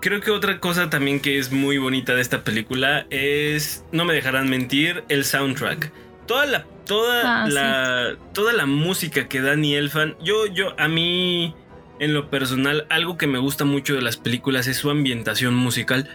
Creo 0.00 0.20
que 0.20 0.30
otra 0.30 0.60
cosa 0.60 0.90
también 0.90 1.20
que 1.20 1.38
es 1.38 1.50
muy 1.50 1.78
bonita 1.78 2.14
de 2.14 2.22
esta 2.22 2.42
película 2.44 3.06
es, 3.10 3.84
no 3.90 4.04
me 4.04 4.14
dejarán 4.14 4.48
mentir, 4.48 5.04
el 5.08 5.24
soundtrack. 5.24 5.92
Toda 6.26 6.46
la, 6.46 6.64
toda 6.86 7.42
ah, 7.42 7.48
la, 7.48 8.16
toda 8.32 8.52
la 8.52 8.66
música 8.66 9.28
que 9.28 9.40
Danny 9.40 9.74
Elfan, 9.74 10.16
yo, 10.22 10.46
yo, 10.46 10.78
a 10.78 10.88
mí, 10.88 11.54
en 11.98 12.14
lo 12.14 12.30
personal, 12.30 12.86
algo 12.90 13.18
que 13.18 13.26
me 13.26 13.38
gusta 13.38 13.64
mucho 13.64 13.94
de 13.94 14.02
las 14.02 14.16
películas 14.16 14.68
es 14.68 14.76
su 14.76 14.90
ambientación 14.90 15.54
musical. 15.54 16.08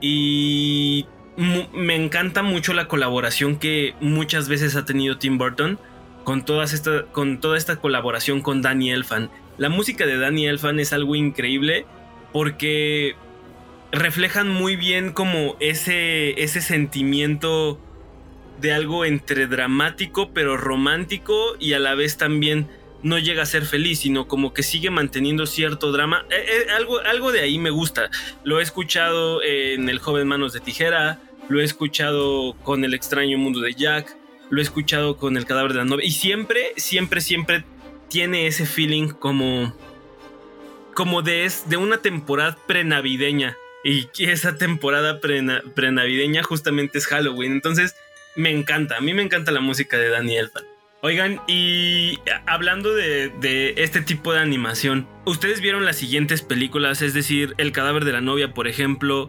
Y 0.00 1.06
me 1.36 1.94
encanta 1.94 2.42
mucho 2.42 2.74
la 2.74 2.88
colaboración 2.88 3.56
que 3.56 3.94
muchas 4.00 4.48
veces 4.48 4.76
ha 4.76 4.84
tenido 4.84 5.18
Tim 5.18 5.38
Burton 5.38 5.78
con, 6.24 6.44
todas 6.44 6.72
esta, 6.72 7.04
con 7.06 7.40
toda 7.40 7.56
esta 7.56 7.76
colaboración 7.76 8.40
con 8.40 8.62
Danny 8.62 8.90
Elfan. 8.90 9.30
La 9.58 9.68
música 9.68 10.06
de 10.06 10.18
Danny 10.18 10.46
Elfan 10.46 10.80
es 10.80 10.92
algo 10.92 11.14
increíble 11.14 11.86
porque 12.32 13.14
reflejan 13.90 14.48
muy 14.48 14.76
bien 14.76 15.12
como 15.12 15.56
ese, 15.60 16.42
ese 16.42 16.60
sentimiento 16.60 17.78
de 18.60 18.72
algo 18.72 19.04
entre 19.04 19.46
dramático 19.46 20.30
pero 20.32 20.56
romántico 20.56 21.56
y 21.58 21.74
a 21.74 21.78
la 21.78 21.94
vez 21.94 22.16
también 22.16 22.68
no 23.02 23.18
llega 23.18 23.42
a 23.42 23.46
ser 23.46 23.64
feliz, 23.64 24.00
sino 24.00 24.28
como 24.28 24.54
que 24.54 24.62
sigue 24.62 24.90
manteniendo 24.90 25.46
cierto 25.46 25.92
drama. 25.92 26.24
Eh, 26.30 26.34
eh, 26.36 26.66
algo, 26.76 27.00
algo 27.00 27.32
de 27.32 27.40
ahí 27.40 27.58
me 27.58 27.70
gusta. 27.70 28.10
Lo 28.44 28.60
he 28.60 28.62
escuchado 28.62 29.42
en 29.42 29.88
El 29.88 29.98
joven 29.98 30.28
manos 30.28 30.52
de 30.52 30.60
tijera, 30.60 31.20
lo 31.48 31.60
he 31.60 31.64
escuchado 31.64 32.54
con 32.62 32.84
El 32.84 32.94
extraño 32.94 33.38
mundo 33.38 33.60
de 33.60 33.74
Jack, 33.74 34.16
lo 34.50 34.60
he 34.60 34.62
escuchado 34.62 35.16
con 35.16 35.36
El 35.36 35.46
cadáver 35.46 35.72
de 35.72 35.78
la 35.78 35.84
novia 35.84 36.06
y 36.06 36.12
siempre, 36.12 36.72
siempre, 36.76 37.20
siempre 37.20 37.64
tiene 38.08 38.46
ese 38.46 38.66
feeling 38.66 39.08
como 39.08 39.74
como 40.94 41.22
de, 41.22 41.44
es, 41.44 41.68
de 41.68 41.76
una 41.76 41.98
temporada 41.98 42.56
prenavideña. 42.66 43.56
Y 43.84 44.08
esa 44.18 44.56
temporada 44.56 45.20
prenavideña 45.20 46.42
justamente 46.42 46.98
es 46.98 47.06
Halloween. 47.06 47.52
Entonces, 47.52 47.96
me 48.36 48.50
encanta. 48.50 48.96
A 48.96 49.00
mí 49.00 49.12
me 49.12 49.22
encanta 49.22 49.50
la 49.50 49.60
música 49.60 49.98
de 49.98 50.14
Elfman. 50.38 50.64
Oigan, 51.04 51.40
y 51.48 52.20
hablando 52.46 52.94
de, 52.94 53.74
este 53.76 54.02
tipo 54.02 54.32
de 54.32 54.38
animación, 54.38 55.08
¿ustedes 55.26 55.60
vieron 55.60 55.84
las 55.84 55.96
siguientes 55.96 56.42
películas? 56.42 57.02
Es 57.02 57.12
decir, 57.12 57.54
El 57.58 57.72
cadáver 57.72 58.04
de 58.04 58.12
la 58.12 58.20
novia, 58.20 58.54
por 58.54 58.68
ejemplo, 58.68 59.28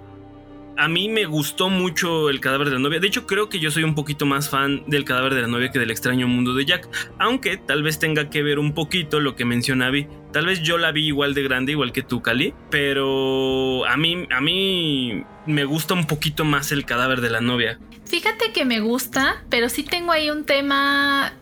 a 0.77 0.87
mí 0.87 1.09
me 1.09 1.25
gustó 1.25 1.71
mucho 1.71 2.29
el 2.29 2.39
cadáver 2.41 2.67
de 2.67 2.75
la 2.75 2.79
novia. 2.79 2.99
De 2.99 3.07
hecho, 3.07 3.25
creo 3.25 3.49
que 3.49 3.59
yo 3.59 3.71
soy 3.71 3.83
un 3.83 3.95
poquito 3.95 4.27
más 4.27 4.51
fan 4.51 4.83
del 4.85 5.03
cadáver 5.03 5.33
de 5.33 5.41
la 5.41 5.47
novia 5.47 5.71
que 5.71 5.79
del 5.79 5.89
extraño 5.89 6.27
mundo 6.27 6.53
de 6.53 6.63
Jack. 6.65 6.87
Aunque 7.17 7.57
tal 7.57 7.81
vez 7.81 7.97
tenga 7.97 8.29
que 8.29 8.43
ver 8.43 8.59
un 8.59 8.75
poquito 8.75 9.19
lo 9.19 9.35
que 9.35 9.43
menciona 9.43 9.89
Vi. 9.89 10.05
Tal 10.31 10.45
vez 10.45 10.61
yo 10.61 10.77
la 10.77 10.91
vi 10.91 11.07
igual 11.07 11.33
de 11.33 11.41
grande, 11.41 11.71
igual 11.71 11.91
que 11.91 12.03
tú, 12.03 12.21
Cali. 12.21 12.53
Pero 12.69 13.83
a 13.87 13.97
mí, 13.97 14.27
a 14.29 14.41
mí 14.41 15.23
me 15.47 15.65
gusta 15.65 15.95
un 15.95 16.05
poquito 16.05 16.45
más 16.45 16.71
el 16.71 16.85
cadáver 16.85 17.21
de 17.21 17.31
la 17.31 17.41
novia. 17.41 17.79
Fíjate 18.05 18.51
que 18.53 18.63
me 18.63 18.79
gusta, 18.79 19.43
pero 19.49 19.69
sí 19.69 19.81
tengo 19.81 20.11
ahí 20.11 20.29
un 20.29 20.45
tema. 20.45 21.33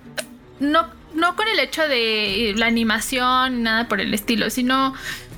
No, 0.61 0.87
no 1.15 1.35
con 1.35 1.47
el 1.47 1.59
hecho 1.59 1.87
de 1.87 2.53
la 2.55 2.67
animación, 2.67 3.63
nada 3.63 3.87
por 3.87 3.99
el 3.99 4.13
estilo, 4.13 4.51
sino 4.51 4.93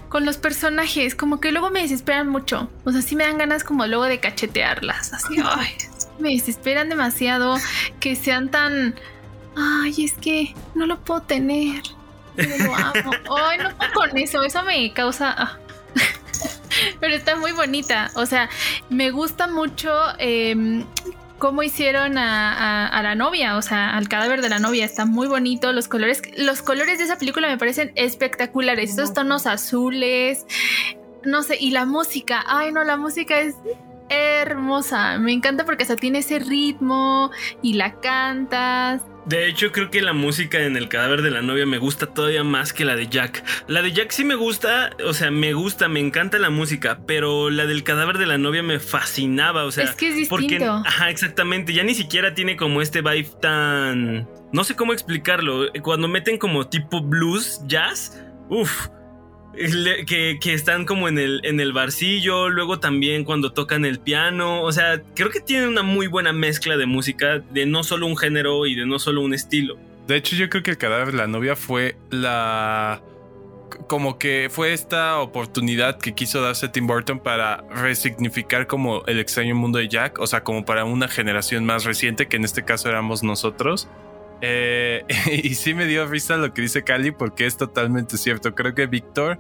con 0.09 0.25
los 0.25 0.37
personajes, 0.37 1.15
como 1.15 1.39
que 1.39 1.51
luego 1.51 1.71
me 1.71 1.81
desesperan 1.81 2.27
mucho. 2.27 2.69
O 2.83 2.91
sea, 2.91 3.01
sí 3.01 3.15
me 3.15 3.23
dan 3.23 3.37
ganas 3.37 3.63
como 3.63 3.87
luego 3.87 4.03
de 4.03 4.19
cachetearlas. 4.19 5.13
Así, 5.13 5.37
ay, 5.43 5.69
me 6.19 6.31
desesperan 6.31 6.89
demasiado 6.89 7.55
que 8.01 8.15
sean 8.15 8.51
tan. 8.51 8.95
Ay, 9.55 10.03
es 10.03 10.13
que 10.13 10.53
no 10.75 10.85
lo 10.85 10.99
puedo 10.99 11.21
tener. 11.21 11.81
No 12.35 12.65
lo 12.65 12.75
amo. 12.75 13.11
Ay, 13.37 13.59
no 13.59 13.77
puedo 13.77 13.93
con 13.93 14.17
eso. 14.17 14.43
Eso 14.43 14.61
me 14.63 14.91
causa. 14.91 15.33
Ah. 15.37 15.57
Pero 16.99 17.15
está 17.15 17.35
muy 17.35 17.51
bonita. 17.51 18.11
O 18.15 18.25
sea, 18.25 18.49
me 18.89 19.09
gusta 19.11 19.47
mucho 19.47 19.91
eh, 20.19 20.83
cómo 21.43 21.61
hicieron 21.61 22.17
a, 22.17 23.01
la 23.03 23.15
novia, 23.15 23.57
o 23.57 23.61
sea, 23.61 23.97
al 23.97 24.07
cadáver 24.07 24.41
de 24.41 24.47
la 24.47 24.59
novia. 24.59 24.85
Está 24.85 25.03
muy 25.03 25.27
bonito. 25.27 25.73
Los 25.73 25.89
colores, 25.89 26.21
los 26.37 26.61
colores 26.61 26.99
de 26.99 27.03
esa 27.03 27.17
película 27.17 27.49
me 27.49 27.57
parecen 27.57 27.91
espectaculares. 27.95 28.91
Estos 28.91 29.13
tonos 29.13 29.45
azules. 29.45 30.45
no 31.25 31.43
sé, 31.43 31.57
y 31.59 31.71
la 31.71 31.85
música, 31.85 32.45
ay 32.47 32.71
no, 32.71 32.85
la 32.85 32.95
música 32.95 33.41
es 33.41 33.55
hermosa, 34.07 35.17
me 35.17 35.33
encanta 35.33 35.65
porque 35.65 35.83
hasta 35.83 35.97
tiene 35.97 36.19
ese 36.19 36.39
ritmo 36.39 37.29
y 37.61 37.73
la 37.73 37.99
cantas. 37.99 39.01
De 39.25 39.47
hecho, 39.47 39.71
creo 39.71 39.89
que 39.89 40.01
la 40.01 40.13
música 40.13 40.59
en 40.61 40.75
El 40.75 40.89
cadáver 40.89 41.21
de 41.21 41.31
la 41.31 41.41
novia 41.41 41.65
me 41.65 41.77
gusta 41.77 42.07
todavía 42.07 42.43
más 42.43 42.73
que 42.73 42.83
la 42.83 42.95
de 42.95 43.07
Jack. 43.07 43.43
La 43.67 43.81
de 43.81 43.91
Jack 43.93 44.11
sí 44.11 44.25
me 44.25 44.35
gusta, 44.35 44.91
o 45.05 45.13
sea, 45.13 45.31
me 45.31 45.53
gusta, 45.53 45.87
me 45.87 45.99
encanta 45.99 46.39
la 46.39 46.49
música, 46.49 46.99
pero 47.07 47.49
la 47.49 47.65
del 47.65 47.83
cadáver 47.83 48.17
de 48.17 48.25
la 48.25 48.37
novia 48.37 48.63
me 48.63 48.79
fascinaba, 48.79 49.63
o 49.63 49.71
sea, 49.71 49.85
es 49.85 49.95
que 49.95 50.09
es 50.09 50.27
porque 50.27 50.63
ajá, 50.63 51.09
exactamente, 51.09 51.73
ya 51.73 51.83
ni 51.83 51.95
siquiera 51.95 52.33
tiene 52.33 52.57
como 52.57 52.81
este 52.81 53.01
vibe 53.01 53.29
tan 53.41 54.27
no 54.53 54.63
sé 54.63 54.75
cómo 54.75 54.93
explicarlo, 54.93 55.65
cuando 55.81 56.07
meten 56.07 56.37
como 56.37 56.67
tipo 56.67 57.01
blues, 57.01 57.61
jazz, 57.65 58.23
uff, 58.49 58.87
que, 59.53 60.39
están 60.45 60.85
como 60.85 61.07
en 61.07 61.17
el, 61.17 61.41
en 61.43 61.59
el 61.59 61.73
barcillo, 61.73 62.49
luego 62.49 62.79
también 62.79 63.23
cuando 63.23 63.53
tocan 63.53 63.85
el 63.85 63.99
piano, 63.99 64.63
o 64.63 64.71
sea, 64.71 65.01
creo 65.15 65.29
que 65.29 65.39
tienen 65.39 65.69
una 65.69 65.83
muy 65.83 66.07
buena 66.07 66.33
mezcla 66.33 66.77
de 66.77 66.85
música, 66.85 67.39
de 67.39 67.65
no 67.65 67.83
solo 67.83 68.07
un 68.07 68.17
género 68.17 68.65
y 68.65 68.75
de 68.75 68.85
no 68.85 68.99
solo 68.99 69.21
un 69.21 69.33
estilo. 69.33 69.77
De 70.07 70.17
hecho, 70.17 70.35
yo 70.35 70.49
creo 70.49 70.63
que 70.63 70.71
el 70.71 70.77
cadáver 70.77 71.11
de 71.11 71.17
la 71.17 71.27
novia 71.27 71.55
fue 71.55 71.95
la... 72.09 73.01
Como 73.87 74.19
que 74.19 74.49
fue 74.51 74.71
esta 74.73 75.19
oportunidad 75.19 75.97
que 75.97 76.13
quiso 76.13 76.41
darse 76.41 76.67
Tim 76.69 76.85
Burton 76.85 77.19
para 77.19 77.63
resignificar 77.71 78.67
como 78.67 79.03
el 79.07 79.19
extraño 79.19 79.55
mundo 79.55 79.79
de 79.79 79.87
Jack, 79.87 80.19
o 80.19 80.27
sea, 80.27 80.43
como 80.43 80.63
para 80.63 80.85
una 80.85 81.07
generación 81.07 81.65
más 81.65 81.83
reciente, 81.83 82.27
que 82.27 82.37
en 82.37 82.43
este 82.43 82.63
caso 82.63 82.89
éramos 82.89 83.23
nosotros. 83.23 83.87
Eh, 84.45 85.05
y 85.43 85.55
sí 85.55 85.73
me 85.73 85.85
dio 85.85 86.05
risa 86.05 86.35
lo 86.35 86.53
que 86.53 86.61
dice 86.61 86.83
Cali 86.83 87.11
porque 87.11 87.45
es 87.45 87.55
totalmente 87.55 88.17
cierto. 88.17 88.53
Creo 88.53 88.75
que 88.75 88.87
Víctor 88.87 89.39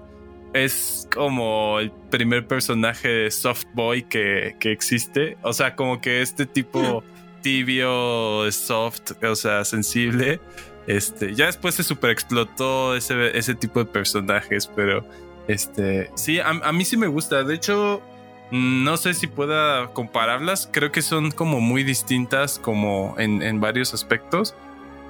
es 0.53 1.09
como 1.13 1.79
el 1.79 1.91
primer 2.09 2.47
personaje 2.47 3.29
soft 3.29 3.65
boy 3.73 4.03
que, 4.03 4.55
que 4.61 4.71
existe. 4.71 5.37
O 5.41 5.51
sea, 5.51 5.75
como 5.75 5.99
que 5.99 6.21
este 6.21 6.45
tipo 6.45 7.03
tibio, 7.41 8.49
soft, 8.53 9.11
o 9.21 9.35
sea, 9.35 9.65
sensible. 9.65 10.39
Este, 10.87 11.35
ya 11.35 11.47
después 11.47 11.75
se 11.75 11.83
super 11.83 12.09
explotó 12.09 12.95
ese, 12.95 13.37
ese 13.37 13.55
tipo 13.55 13.79
de 13.79 13.85
personajes, 13.85 14.67
pero 14.73 15.05
este, 15.49 16.11
sí, 16.15 16.39
a, 16.39 16.49
a 16.49 16.71
mí 16.71 16.85
sí 16.85 16.95
me 16.95 17.07
gusta. 17.07 17.43
De 17.43 17.55
hecho, 17.55 18.01
no 18.51 18.95
sé 18.95 19.13
si 19.15 19.27
pueda 19.27 19.91
compararlas. 19.91 20.69
Creo 20.71 20.93
que 20.93 21.01
son 21.01 21.31
como 21.31 21.59
muy 21.59 21.83
distintas, 21.83 22.57
como 22.57 23.15
en, 23.17 23.41
en 23.41 23.59
varios 23.59 23.93
aspectos. 23.93 24.55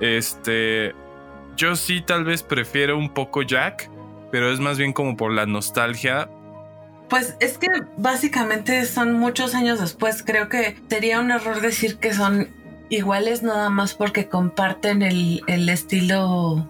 Este, 0.04 0.94
yo 1.56 1.78
sí 1.78 2.02
tal 2.02 2.26
vez 2.26 2.44
prefiero 2.44 2.98
un 2.98 3.14
poco 3.14 3.42
Jack, 3.42 3.90
pero 4.34 4.52
es 4.52 4.60
más 4.60 4.78
bien 4.78 4.92
como 4.92 5.16
por 5.16 5.32
la 5.32 5.46
nostalgia. 5.46 6.30
Pues 7.08 7.38
es 7.40 7.58
que 7.58 7.70
básicamente 7.96 8.84
son 8.86 9.14
muchos 9.14 9.56
años 9.56 9.80
después. 9.80 10.22
Creo 10.22 10.50
que 10.50 10.76
sería 10.90 11.22
un 11.22 11.32
error 11.32 11.62
decir 11.62 12.00
que 12.00 12.14
son 12.14 12.50
iguales 12.90 13.44
nada 13.44 13.70
más 13.70 13.94
porque 13.94 14.28
comparten 14.28 15.04
el, 15.04 15.70
estilo, 15.70 16.68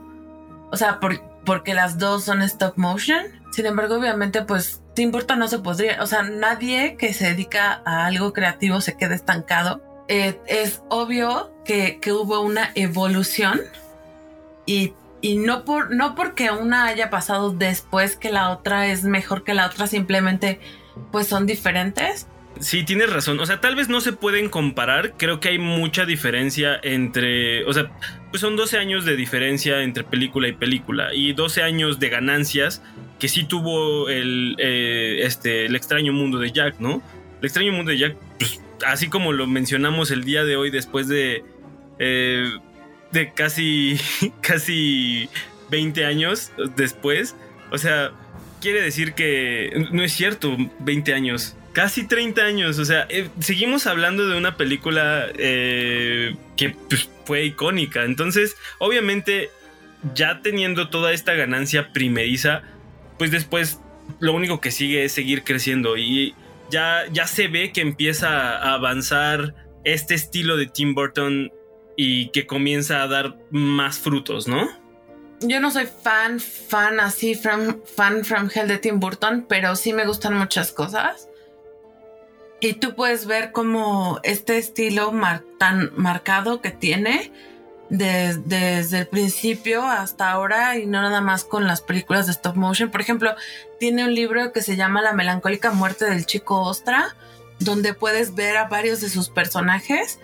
o 0.70 0.78
sea, 0.78 1.00
por, 1.00 1.20
porque 1.44 1.74
las 1.74 1.98
dos 1.98 2.26
son 2.26 2.44
stop 2.44 2.78
motion. 2.78 3.26
Sin 3.52 3.66
embargo, 3.66 3.96
obviamente, 3.96 4.44
pues 4.44 4.84
Tim 4.94 5.10
Burton 5.10 5.40
no 5.40 5.48
se 5.48 5.58
podría, 5.58 6.04
o 6.04 6.06
sea, 6.06 6.22
nadie 6.22 6.98
que 6.98 7.16
se 7.16 7.30
dedica 7.30 7.82
a 7.84 8.06
algo 8.06 8.32
creativo 8.32 8.80
se 8.80 8.96
queda 8.96 9.16
estancado. 9.16 9.82
Eh, 10.08 10.40
es 10.48 10.82
obvio 10.90 11.54
que, 11.66 12.00
que, 12.02 12.12
hubo 12.12 12.42
una 12.42 12.72
evolución 12.76 13.62
y, 14.66 14.94
y, 15.22 15.38
no, 15.38 15.64
por, 15.64 15.92
no 15.96 16.14
porque 16.14 16.52
una 16.52 16.86
haya 16.86 17.10
pasado 17.10 17.52
después 17.52 18.18
que 18.18 18.30
la 18.30 18.52
otra 18.52 18.88
es 18.88 19.04
mejor 19.06 19.44
que 19.44 19.54
la 19.54 19.68
otra, 19.68 19.88
simplemente 19.88 20.60
pues 21.12 21.28
son 21.28 21.46
diferentes. 21.46 22.28
Sí, 22.60 22.84
tienes 22.84 23.12
razón. 23.12 23.40
O 23.40 23.46
sea, 23.46 23.62
tal 23.62 23.76
vez 23.76 23.90
no 23.90 24.00
se 24.00 24.14
pueden 24.14 24.50
comparar. 24.50 25.14
Creo 25.18 25.40
que 25.40 25.50
hay 25.50 25.58
mucha 25.58 26.06
diferencia 26.06 26.80
entre. 26.84 27.66
O 27.66 27.74
sea, 27.74 27.92
pues 28.30 28.42
son 28.42 28.56
12 28.56 28.78
años 28.78 29.06
de 29.06 29.16
diferencia 29.16 29.82
entre 29.82 30.04
película 30.04 30.48
y 30.48 30.54
película. 30.54 31.14
Y 31.14 31.34
12 31.34 31.64
años 31.64 32.00
de 32.00 32.10
ganancias 32.10 32.82
que 33.20 33.28
sí 33.28 33.44
tuvo 33.44 34.10
el, 34.10 34.56
eh, 34.60 35.22
este, 35.24 35.66
el 35.66 35.76
extraño 35.76 36.14
mundo 36.14 36.40
de 36.40 36.52
Jack, 36.52 36.80
¿no? 36.80 37.02
El 37.40 37.46
extraño 37.46 37.72
mundo 37.72 37.92
de 37.92 37.98
Jack, 37.98 38.18
pues, 38.38 38.62
así 38.86 39.10
como 39.10 39.32
lo 39.34 39.48
mencionamos 39.48 40.12
el 40.12 40.24
día 40.24 40.44
de 40.44 40.56
hoy, 40.56 40.70
después 40.70 41.08
de. 41.08 41.44
Eh, 42.00 42.52
de 43.12 43.34
casi. 43.34 43.98
casi 44.42 45.30
20 45.70 46.06
años 46.06 46.52
después. 46.76 47.36
O 47.72 47.78
sea, 47.78 48.12
quiere 48.62 48.82
decir 48.82 49.14
que. 49.14 49.88
No 49.92 50.04
es 50.04 50.14
cierto, 50.14 50.56
20 50.80 51.14
años. 51.14 51.56
Casi 51.74 52.08
30 52.08 52.42
años, 52.44 52.78
o 52.78 52.86
sea, 52.86 53.08
eh, 53.10 53.30
seguimos 53.40 53.88
hablando 53.88 54.28
de 54.28 54.38
una 54.38 54.58
película 54.58 55.26
eh, 55.40 56.36
que 56.56 56.76
pues, 56.88 57.10
fue 57.26 57.46
icónica. 57.46 58.04
Entonces, 58.04 58.56
obviamente, 58.78 59.50
ya 60.14 60.42
teniendo 60.44 60.90
toda 60.90 61.14
esta 61.14 61.34
ganancia 61.34 61.92
primeriza, 61.92 62.62
pues 63.18 63.32
después 63.32 63.80
lo 64.20 64.34
único 64.34 64.62
que 64.62 64.70
sigue 64.70 65.04
es 65.04 65.14
seguir 65.14 65.44
creciendo 65.44 65.98
y 65.98 66.36
ya, 66.70 67.04
ya 67.12 67.28
se 67.28 67.48
ve 67.48 67.72
que 67.72 67.82
empieza 67.82 68.58
a 68.58 68.74
avanzar 68.74 69.56
este 69.84 70.16
estilo 70.16 70.58
de 70.58 70.68
Tim 70.68 70.96
Burton 70.96 71.52
y 71.96 72.30
que 72.30 72.48
comienza 72.48 73.04
a 73.04 73.08
dar 73.08 73.38
más 73.52 74.00
frutos, 74.00 74.48
¿no? 74.48 74.68
Yo 75.42 75.60
no 75.60 75.72
soy 75.72 75.88
fan, 75.88 76.40
fan 76.40 77.00
así, 77.00 77.36
fan 77.36 77.82
from 78.24 78.50
hell 78.54 78.68
de 78.68 78.78
Tim 78.78 79.00
Burton, 79.00 79.46
pero 79.48 79.76
sí 79.76 79.94
me 79.94 80.06
gustan 80.06 80.38
muchas 80.38 80.72
cosas. 80.72 81.30
Y 82.62 82.74
tú 82.74 82.96
puedes 82.96 83.26
ver 83.26 83.52
como 83.52 84.22
este 84.24 84.58
estilo 84.58 85.14
tan 85.58 85.92
marcado 85.98 86.62
que 86.62 86.72
tiene 86.72 87.32
de, 87.94 88.42
desde 88.46 89.00
el 89.00 89.08
principio 89.08 89.84
hasta 89.84 90.32
ahora 90.32 90.80
y 90.80 90.88
no 90.88 91.02
nada 91.02 91.22
más 91.22 91.46
con 91.46 91.68
las 91.68 91.82
películas 91.82 92.26
de 92.26 92.32
stop 92.32 92.56
motion. 92.56 92.90
Por 92.90 93.02
ejemplo, 93.02 93.36
tiene 93.80 94.04
un 94.04 94.16
libro 94.16 94.52
que 94.52 94.64
se 94.64 94.76
llama 94.76 95.04
La 95.04 95.14
melancólica 95.14 95.72
muerte 95.72 96.06
del 96.06 96.26
chico 96.26 96.62
Ostra, 96.62 97.16
donde 97.60 97.94
puedes 97.94 98.34
ver 98.34 98.58
a 98.58 98.68
varios 98.68 99.00
de 99.02 99.10
sus 99.10 99.30
personajes 99.30 100.20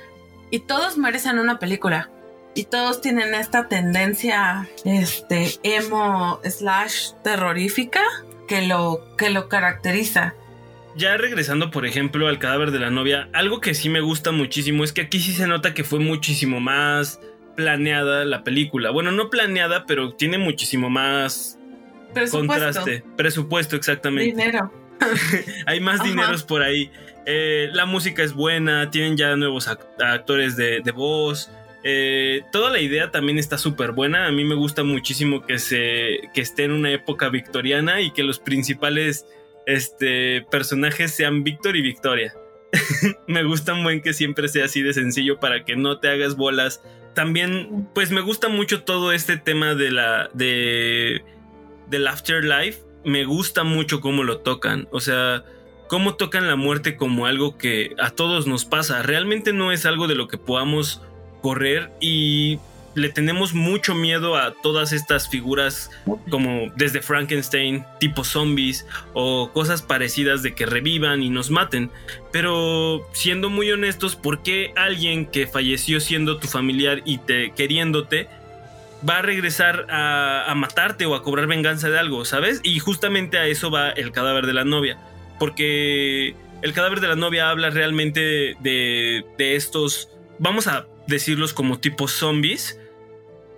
y 0.50 0.62
todos 0.62 0.98
merecen 0.98 1.38
una 1.38 1.60
película. 1.60 2.10
Y 2.56 2.64
todos 2.64 3.02
tienen 3.02 3.36
esta 3.36 3.68
tendencia 3.68 4.68
este 4.84 5.52
emo 5.62 6.42
slash 6.44 7.12
terrorífica 7.24 8.02
que 8.48 8.64
lo, 8.64 9.16
que 9.16 9.30
lo 9.30 9.48
caracteriza 9.48 10.34
ya 10.96 11.16
regresando, 11.16 11.72
por 11.72 11.86
ejemplo, 11.86 12.28
al 12.28 12.40
cadáver 12.40 12.72
de 12.72 12.80
la 12.80 12.90
novia, 12.90 13.30
algo 13.32 13.62
que 13.62 13.74
sí 13.74 13.88
me 13.88 14.02
gusta 14.02 14.32
muchísimo 14.32 14.84
es 14.84 14.92
que 14.92 15.02
aquí 15.02 15.20
sí 15.20 15.32
se 15.32 15.48
nota 15.48 15.74
que 15.74 15.86
fue 15.86 16.00
muchísimo 16.00 16.60
más 16.60 17.22
planeada 17.56 18.26
la 18.26 18.44
película. 18.44 18.92
Bueno, 18.92 19.12
no 19.12 19.30
planeada, 19.30 19.86
pero 19.86 20.14
tiene 20.14 20.38
muchísimo 20.38 20.90
más 20.90 21.58
Presupuesto. 22.14 22.48
contraste. 22.48 23.04
Presupuesto, 23.18 23.76
exactamente. 23.76 24.32
Dinero. 24.32 24.72
Hay 25.66 25.80
más 25.80 26.00
Ajá. 26.00 26.10
dineros 26.10 26.44
por 26.44 26.62
ahí. 26.62 26.92
Eh, 27.26 27.70
la 27.74 27.86
música 27.86 28.24
es 28.24 28.34
buena, 28.34 28.90
tienen 28.92 29.16
ya 29.18 29.36
nuevos 29.36 29.68
act 29.68 30.02
actores 30.02 30.56
de, 30.58 30.82
de 30.84 30.92
voz. 30.92 31.52
Eh, 31.84 32.42
toda 32.52 32.70
la 32.72 32.80
idea 32.80 33.12
también 33.12 33.38
está 33.38 33.58
súper 33.58 33.92
buena. 33.92 34.28
A 34.28 34.32
mí 34.32 34.44
me 34.44 34.56
gusta 34.56 34.84
muchísimo 34.84 35.46
que, 35.46 35.60
se, 35.60 36.30
que 36.34 36.42
esté 36.42 36.64
en 36.64 36.72
una 36.72 36.92
época 36.92 37.30
victoriana 37.30 38.02
y 38.02 38.12
que 38.12 38.24
los 38.24 38.40
principales 38.40 39.26
este, 39.66 40.46
personajes 40.50 41.12
sean 41.12 41.44
Víctor 41.44 41.76
y 41.76 41.82
Victoria. 41.82 42.34
me 43.28 43.44
gusta 43.44 43.74
un 43.74 43.84
buen 43.84 44.02
que 44.02 44.14
siempre 44.14 44.48
sea 44.48 44.66
así 44.66 44.82
de 44.82 44.94
sencillo 44.94 45.40
para 45.40 45.64
que 45.64 45.76
no 45.76 46.00
te 46.00 46.10
hagas 46.10 46.36
bolas. 46.36 46.82
También, 47.13 47.88
pues 47.93 48.12
me 48.12 48.22
gusta 48.22 48.50
mucho 48.50 48.84
todo 48.84 49.12
este 49.12 49.38
tema 49.38 49.76
de 49.76 49.91
la. 49.91 50.30
de. 50.34 51.24
del 51.88 52.08
afterlife. 52.08 52.80
Me 53.06 53.26
gusta 53.26 53.63
mucho 53.63 54.02
cómo 54.02 54.24
lo 54.24 54.39
tocan. 54.39 54.88
O 54.91 55.00
sea, 55.00 55.43
cómo 55.88 56.15
tocan 56.15 56.48
la 56.48 56.56
muerte 56.56 56.95
como 56.95 57.26
algo 57.26 57.58
que 57.58 57.95
a 58.00 58.12
todos 58.12 58.48
nos 58.48 58.65
pasa. 58.65 59.02
Realmente 59.02 59.54
no 59.54 59.72
es 59.72 59.86
algo 59.86 60.08
de 60.08 60.15
lo 60.15 60.28
que 60.28 60.38
podamos 60.38 61.02
correr 61.41 61.91
y 62.00 62.60
le 63.00 63.10
tenemos 63.10 63.54
mucho 63.54 63.96
miedo 63.96 64.36
a 64.36 64.54
todas 64.54 64.94
estas 64.94 65.30
figuras 65.30 65.90
como 66.30 66.72
desde 66.76 67.02
Frankenstein, 67.02 67.86
tipo 68.00 68.24
zombies 68.24 68.86
o 69.14 69.52
cosas 69.54 69.82
parecidas 69.82 70.44
de 70.44 70.54
que 70.54 70.66
revivan 70.66 71.24
y 71.24 71.30
nos 71.30 71.50
maten. 71.50 71.90
Pero 72.32 73.08
siendo 73.14 73.50
muy 73.50 73.72
honestos, 73.72 74.16
¿por 74.16 74.44
qué 74.44 74.74
alguien 74.76 75.26
que 75.26 75.48
falleció 75.48 76.00
siendo 76.00 76.38
tu 76.38 76.48
familiar 76.48 77.02
y 77.06 77.18
te 77.18 77.52
queriéndote 77.52 78.28
va 79.08 79.20
a 79.20 79.22
regresar 79.22 79.88
a, 79.90 80.50
a 80.50 80.56
matarte 80.56 81.06
o 81.06 81.16
a 81.16 81.24
cobrar 81.24 81.48
venganza 81.48 81.90
de 81.90 81.98
algo, 81.98 82.26
¿sabes? 82.26 82.60
Y 82.64 82.80
justamente 82.80 83.38
a 83.38 83.48
eso 83.48 83.72
va 83.72 83.92
el 83.92 84.12
cadáver 84.12 84.46
de 84.46 84.54
la 84.54 84.66
novia. 84.66 84.98
Porque 85.40 86.36
el 86.62 86.74
cadáver 86.74 87.00
de 87.00 87.08
la 87.08 87.16
novia 87.16 87.50
habla 87.50 87.70
realmente 87.70 88.56
de, 88.60 89.26
de 89.38 89.56
estos, 89.56 90.10
vamos 90.38 90.68
a 90.68 90.86
decirlos 91.08 91.54
como 91.54 91.80
tipos 91.80 92.12
zombies, 92.12 92.79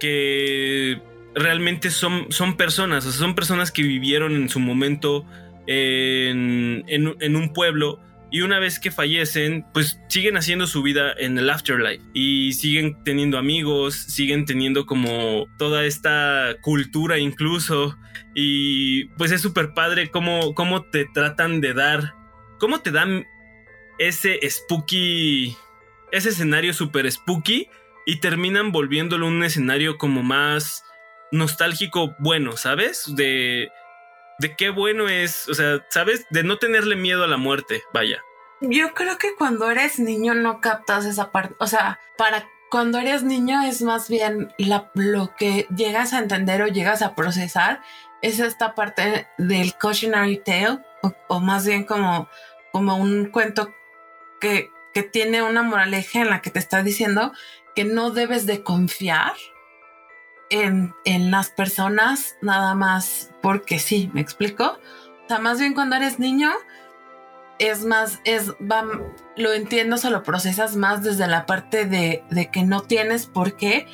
que 0.02 1.00
realmente 1.36 1.92
son, 1.92 2.26
son 2.32 2.58
personas, 2.58 3.04
son 3.04 3.36
personas 3.36 3.72
que 3.72 3.84
vivieron 3.84 4.36
en 4.36 4.50
su 4.50 4.60
momento 4.60 5.28
en, 5.68 6.84
en, 6.88 7.16
en 7.20 7.36
un 7.36 7.54
pueblo 7.54 8.00
y 8.32 8.42
una 8.42 8.58
vez 8.58 8.80
que 8.80 8.90
fallecen, 8.90 9.64
pues 9.74 10.00
siguen 10.08 10.38
haciendo 10.38 10.66
su 10.66 10.82
vida 10.82 11.14
en 11.20 11.38
el 11.38 11.52
afterlife 11.52 12.04
y 12.16 12.54
siguen 12.54 12.98
teniendo 13.04 13.38
amigos, 13.38 13.94
siguen 13.94 14.46
teniendo 14.46 14.88
como 14.88 15.46
toda 15.60 15.86
esta 15.86 16.56
cultura 16.62 17.20
incluso 17.20 17.96
y 18.34 19.06
pues 19.20 19.32
es 19.32 19.42
súper 19.42 19.76
padre 19.76 20.10
cómo, 20.10 20.56
cómo 20.56 20.82
te 20.86 21.06
tratan 21.14 21.62
de 21.62 21.76
dar, 21.76 22.16
cómo 22.58 22.80
te 22.80 22.90
dan 22.90 23.28
ese 24.00 24.40
spooky, 24.50 25.56
ese 26.12 26.30
escenario 26.30 26.74
súper 26.74 27.12
spooky 27.12 27.68
y 28.06 28.20
terminan 28.20 28.72
volviéndolo 28.72 29.28
un 29.28 29.44
escenario 29.44 29.98
como 29.98 30.24
más 30.24 30.84
nostálgico 31.32 32.16
bueno, 32.20 32.58
¿sabes? 32.58 33.06
De 33.16 33.72
de 34.42 34.56
qué 34.56 34.72
bueno 34.72 35.08
es, 35.08 35.48
o 35.48 35.54
sea, 35.54 35.86
¿sabes? 35.90 36.26
De 36.32 36.44
no 36.44 36.58
tenerle 36.58 36.96
miedo 36.96 37.24
a 37.24 37.28
la 37.28 37.38
muerte, 37.38 37.84
vaya. 37.94 38.24
Yo 38.60 38.94
creo 38.94 39.18
que 39.18 39.36
cuando 39.36 39.70
eres 39.70 40.00
niño 40.00 40.34
no 40.34 40.62
captas 40.62 41.06
esa 41.06 41.32
parte, 41.32 41.56
o 41.60 41.68
sea, 41.68 42.00
para 42.18 42.48
cuando 42.70 42.98
eres 42.98 43.24
niño 43.24 43.62
es 43.62 43.82
más 43.82 44.10
bien 44.10 44.54
lo 44.58 45.36
que 45.36 45.68
llegas 45.76 46.14
a 46.14 46.20
entender 46.20 46.62
o 46.62 46.68
llegas 46.68 47.02
a 47.02 47.16
procesar 47.16 47.82
es 48.22 48.40
esta 48.40 48.76
parte 48.76 49.28
del 49.38 49.76
cautionary 49.78 50.38
tale 50.38 50.80
o, 51.04 51.14
o 51.28 51.40
más 51.40 51.66
bien 51.66 51.84
como, 51.84 52.30
como 52.72 52.96
un 52.98 53.26
cuento 53.26 53.74
que, 54.40 54.72
que 54.94 55.04
tiene 55.04 55.44
una 55.44 55.64
moraleja 55.64 56.22
en 56.22 56.30
la 56.30 56.42
que 56.42 56.50
te 56.50 56.60
está 56.60 56.82
diciendo 56.82 57.34
que 57.76 57.86
no 57.86 58.12
debes 58.12 58.46
de 58.46 58.64
confiar 58.64 59.34
en, 60.50 60.94
en, 61.06 61.32
las 61.32 61.50
personas 61.50 62.36
nada 62.42 62.76
más 62.76 63.32
porque 63.42 63.80
sí, 63.80 64.10
¿me 64.14 64.22
explico? 64.22 64.80
O 65.26 65.28
sea, 65.28 65.40
más 65.40 65.60
bien 65.60 65.74
cuando 65.74 65.96
eres 65.96 66.20
niño 66.20 66.52
es 67.60 67.86
más, 67.86 68.20
es, 68.26 68.52
va, 68.54 68.84
lo 69.38 69.54
entiendes 69.54 70.04
o 70.04 70.10
lo 70.10 70.24
procesas 70.24 70.76
más 70.76 71.04
desde 71.04 71.28
la 71.28 71.46
parte 71.46 71.86
de, 71.86 72.24
de 72.30 72.50
que 72.50 72.64
no 72.64 72.82
tienes 72.82 73.28
por 73.28 73.56
qué 73.56 73.88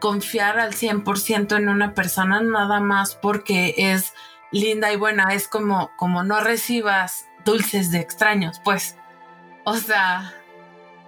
confiar 0.00 0.58
al 0.58 0.72
100% 0.72 1.56
en 1.56 1.68
una 1.68 1.94
persona 1.94 2.40
nada 2.40 2.80
más 2.80 3.14
porque 3.14 3.74
es 3.76 4.14
linda 4.50 4.92
y 4.92 4.96
buena, 4.96 5.34
es 5.34 5.46
como, 5.46 5.90
como 5.96 6.24
no 6.24 6.40
recibas 6.40 7.26
dulces 7.44 7.90
de 7.92 8.00
extraños, 8.00 8.60
pues. 8.64 8.96
O 9.64 9.76
sea, 9.76 10.32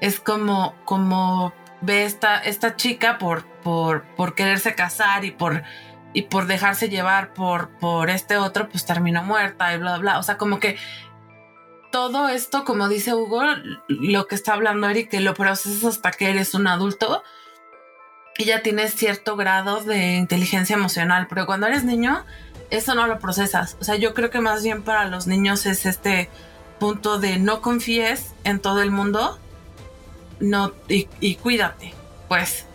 es 0.01 0.21
como, 0.21 0.75
como 0.85 1.53
ve 1.83 2.05
esta, 2.05 2.39
esta 2.39 2.77
chica 2.77 3.19
por, 3.19 3.45
por, 3.63 4.05
por 4.17 4.35
quererse 4.35 4.75
casar 4.75 5.25
y 5.25 5.33
por, 5.33 5.63
y 6.15 6.23
por 6.23 6.47
dejarse 6.47 6.89
llevar 6.89 7.35
por, 7.35 7.71
por 7.79 8.09
este 8.09 8.37
otro, 8.37 8.69
pues 8.69 8.87
terminó 8.87 9.23
muerta 9.23 9.75
y 9.75 9.79
bla, 9.79 9.99
bla. 9.99 10.19
O 10.19 10.23
sea, 10.23 10.39
como 10.39 10.59
que 10.59 10.79
todo 11.91 12.29
esto, 12.29 12.65
como 12.65 12.89
dice 12.89 13.15
Hugo, 13.15 13.43
lo 13.89 14.27
que 14.27 14.35
está 14.35 14.55
hablando 14.55 14.89
Eric, 14.89 15.11
que 15.11 15.21
lo 15.21 15.35
procesas 15.35 15.85
hasta 15.85 16.13
que 16.13 16.31
eres 16.31 16.55
un 16.55 16.67
adulto 16.67 17.23
y 18.39 18.45
ya 18.45 18.63
tienes 18.63 18.95
cierto 18.95 19.37
grado 19.37 19.81
de 19.81 20.15
inteligencia 20.15 20.75
emocional, 20.75 21.27
pero 21.29 21.45
cuando 21.45 21.67
eres 21.67 21.85
niño, 21.85 22.25
eso 22.71 22.95
no 22.95 23.07
lo 23.07 23.19
procesas. 23.19 23.77
O 23.81 23.85
sea, 23.85 23.97
yo 23.97 24.15
creo 24.15 24.31
que 24.31 24.41
más 24.41 24.63
bien 24.63 24.83
para 24.83 25.05
los 25.07 25.27
niños 25.27 25.67
es 25.67 25.85
este 25.85 26.31
punto 26.79 27.19
de 27.19 27.39
no 27.39 27.61
confíes 27.61 28.33
en 28.45 28.59
todo 28.59 28.81
el 28.81 28.91
mundo 28.91 29.39
no, 30.43 30.75
y, 30.89 31.09
y 31.21 31.37
cuídate, 31.37 31.95
pues. 32.29 32.67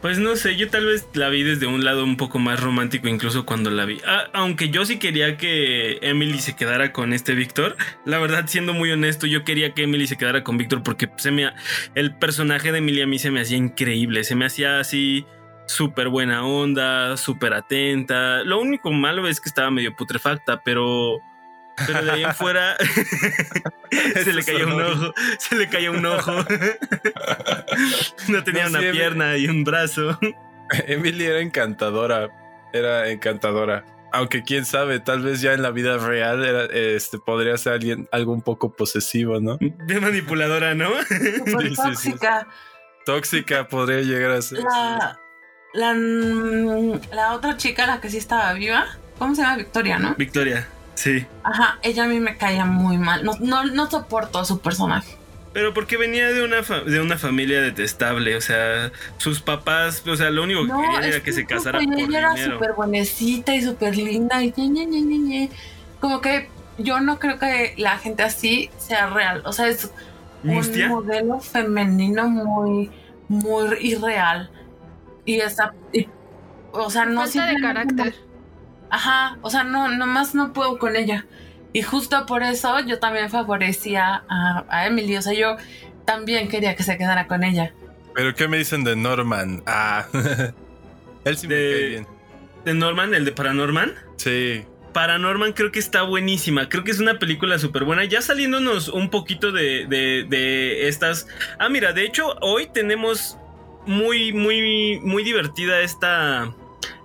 Pues 0.00 0.18
no 0.18 0.36
sé, 0.36 0.56
yo 0.56 0.68
tal 0.68 0.84
vez 0.84 1.06
la 1.14 1.30
vi 1.30 1.42
desde 1.42 1.66
un 1.66 1.82
lado 1.82 2.04
un 2.04 2.18
poco 2.18 2.38
más 2.38 2.60
romántico 2.60 3.08
incluso 3.08 3.46
cuando 3.46 3.70
la 3.70 3.86
vi. 3.86 4.02
Ah, 4.06 4.24
aunque 4.34 4.68
yo 4.68 4.84
sí 4.84 4.98
quería 4.98 5.38
que 5.38 5.98
Emily 6.02 6.40
se 6.40 6.56
quedara 6.56 6.92
con 6.92 7.14
este 7.14 7.34
Víctor. 7.34 7.76
La 8.04 8.18
verdad, 8.18 8.44
siendo 8.46 8.74
muy 8.74 8.90
honesto, 8.90 9.26
yo 9.26 9.44
quería 9.44 9.72
que 9.72 9.84
Emily 9.84 10.06
se 10.06 10.18
quedara 10.18 10.44
con 10.44 10.58
Víctor 10.58 10.82
porque 10.82 11.08
se 11.16 11.30
me, 11.30 11.50
el 11.94 12.14
personaje 12.16 12.70
de 12.70 12.78
Emily 12.78 13.00
a 13.00 13.06
mí 13.06 13.18
se 13.18 13.30
me 13.30 13.40
hacía 13.40 13.56
increíble. 13.56 14.24
Se 14.24 14.34
me 14.34 14.44
hacía 14.44 14.78
así 14.78 15.24
súper 15.66 16.08
buena 16.08 16.44
onda, 16.44 17.16
súper 17.16 17.54
atenta. 17.54 18.42
Lo 18.44 18.60
único 18.60 18.92
malo 18.92 19.26
es 19.26 19.40
que 19.40 19.48
estaba 19.48 19.70
medio 19.70 19.96
putrefacta, 19.96 20.60
pero... 20.62 21.18
Pero 21.86 22.02
de 22.02 22.10
ahí 22.12 22.24
en 22.24 22.34
fuera 22.34 22.76
se 24.22 24.32
le 24.32 24.44
cayó 24.44 24.66
un 24.66 24.80
ojo, 24.82 25.14
se 25.38 25.56
le 25.56 25.68
cayó 25.68 25.92
un 25.92 26.06
ojo. 26.06 26.32
no 28.28 28.44
tenía 28.44 28.64
No, 28.64 28.70
una 28.70 28.80
sí, 28.80 28.86
pierna 28.92 29.36
y 29.36 29.48
un 29.48 29.64
brazo. 29.64 30.18
Emily 30.86 31.24
era 31.24 31.40
encantadora. 31.40 32.28
Era 32.72 33.08
encantadora. 33.08 33.84
Aunque 34.12 34.42
quién 34.44 34.64
sabe, 34.64 35.00
tal 35.00 35.22
vez 35.22 35.40
ya 35.40 35.52
en 35.54 35.62
la 35.62 35.70
vida 35.72 35.98
real 35.98 36.44
era, 36.44 36.64
este, 36.66 37.18
podría 37.18 37.56
ser 37.58 37.72
alguien 37.72 38.08
algo 38.12 38.32
un 38.32 38.42
poco 38.42 38.72
posesivo, 38.74 39.40
¿no? 39.40 39.58
De 39.60 40.00
manipuladora, 40.00 40.74
¿no? 40.74 40.90
Sí, 41.08 41.74
tóxica. 41.74 42.46
Tóxica 43.04 43.66
podría 43.68 44.00
llegar 44.02 44.30
a 44.30 44.42
ser. 44.42 44.60
La, 44.60 45.18
la, 45.74 45.94
mm, 45.94 47.00
la 47.12 47.32
otra 47.34 47.56
chica, 47.56 47.86
la 47.86 48.00
que 48.00 48.08
sí 48.08 48.18
estaba 48.18 48.52
viva, 48.52 48.86
¿cómo 49.18 49.34
se 49.34 49.42
llama? 49.42 49.56
Victoria, 49.56 49.98
¿no? 49.98 50.14
Victoria, 50.14 50.68
sí. 50.94 51.26
Ajá, 51.42 51.78
ella 51.82 52.04
a 52.04 52.06
mí 52.06 52.20
me 52.20 52.36
caía 52.36 52.64
muy 52.64 52.98
mal. 52.98 53.24
No, 53.24 53.32
no, 53.40 53.64
no 53.64 53.90
soporto 53.90 54.38
a 54.38 54.44
su 54.44 54.60
personaje. 54.60 55.16
Pero 55.52 55.72
porque 55.72 55.96
venía 55.96 56.28
de 56.32 56.42
una, 56.42 56.64
fa- 56.64 56.80
de 56.80 57.00
una 57.00 57.16
familia 57.16 57.60
detestable, 57.60 58.34
o 58.36 58.40
sea, 58.40 58.90
sus 59.18 59.40
papás, 59.40 60.02
o 60.06 60.16
sea, 60.16 60.30
lo 60.30 60.42
único 60.42 60.62
que 60.62 60.68
No, 60.68 60.82
querían 60.82 61.04
era 61.04 61.20
que 61.22 61.32
se 61.32 61.46
casara 61.46 61.78
por 61.80 61.94
ella 61.98 62.18
era 62.18 62.36
súper 62.36 62.72
buenecita 62.72 63.54
y 63.54 63.62
súper 63.62 63.96
linda 63.96 64.42
y 64.42 64.52
ñe, 64.56 64.68
ñe, 64.68 64.86
ñe, 64.86 65.00
ñe, 65.02 65.18
ñe. 65.18 65.50
Como 66.00 66.20
que 66.20 66.48
yo 66.78 66.98
no 67.00 67.20
creo 67.20 67.38
que 67.38 67.74
la 67.76 67.98
gente 67.98 68.24
así 68.24 68.68
sea 68.78 69.06
real. 69.10 69.42
O 69.44 69.52
sea, 69.52 69.68
es 69.68 69.92
¿Mustia? 70.42 70.86
un 70.86 70.90
modelo 71.04 71.38
femenino 71.38 72.28
muy, 72.28 72.90
muy 73.28 73.76
irreal. 73.80 74.50
Y 75.24 75.36
esa, 75.36 75.72
y- 75.92 76.08
o 76.72 76.90
sea, 76.90 77.04
no 77.04 77.20
Falta 77.20 77.46
de 77.46 77.60
carácter. 77.60 78.14
Ajá, 78.94 79.38
o 79.42 79.50
sea, 79.50 79.64
no, 79.64 79.88
nomás 79.88 80.36
no 80.36 80.52
puedo 80.52 80.78
con 80.78 80.94
ella. 80.94 81.26
Y 81.72 81.82
justo 81.82 82.26
por 82.26 82.44
eso 82.44 82.78
yo 82.86 83.00
también 83.00 83.28
favorecía 83.28 84.22
a, 84.28 84.64
a 84.68 84.86
Emily. 84.86 85.16
O 85.16 85.22
sea, 85.22 85.32
yo 85.32 85.56
también 86.04 86.48
quería 86.48 86.76
que 86.76 86.84
se 86.84 86.96
quedara 86.96 87.26
con 87.26 87.42
ella. 87.42 87.72
Pero 88.14 88.32
¿qué 88.36 88.46
me 88.46 88.56
dicen 88.58 88.84
de 88.84 88.94
Norman? 88.94 89.64
Ah, 89.66 90.06
él 91.24 91.36
sí 91.36 91.48
me 91.48 91.54
De- 91.56 91.72
cae 91.72 91.88
bien. 91.88 92.06
¿De 92.64 92.74
Norman, 92.74 93.12
el 93.14 93.24
de 93.24 93.32
Paranorman? 93.32 93.92
Sí. 94.16 94.64
Paranorman 94.92 95.54
creo 95.54 95.72
que 95.72 95.80
está 95.80 96.02
buenísima. 96.02 96.68
Creo 96.68 96.84
que 96.84 96.92
es 96.92 97.00
una 97.00 97.18
película 97.18 97.58
súper 97.58 97.82
buena. 97.82 98.04
Ya 98.04 98.22
saliéndonos 98.22 98.88
un 98.88 99.10
poquito 99.10 99.50
de, 99.50 99.86
de- 99.88 100.24
de 100.28 100.86
estas. 100.86 101.26
Ah, 101.58 101.68
mira, 101.68 101.92
de 101.92 102.04
hecho, 102.04 102.36
hoy 102.42 102.68
tenemos 102.72 103.36
muy, 103.86 104.32
muy, 104.32 105.00
muy 105.02 105.24
divertida 105.24 105.80
esta, 105.80 106.54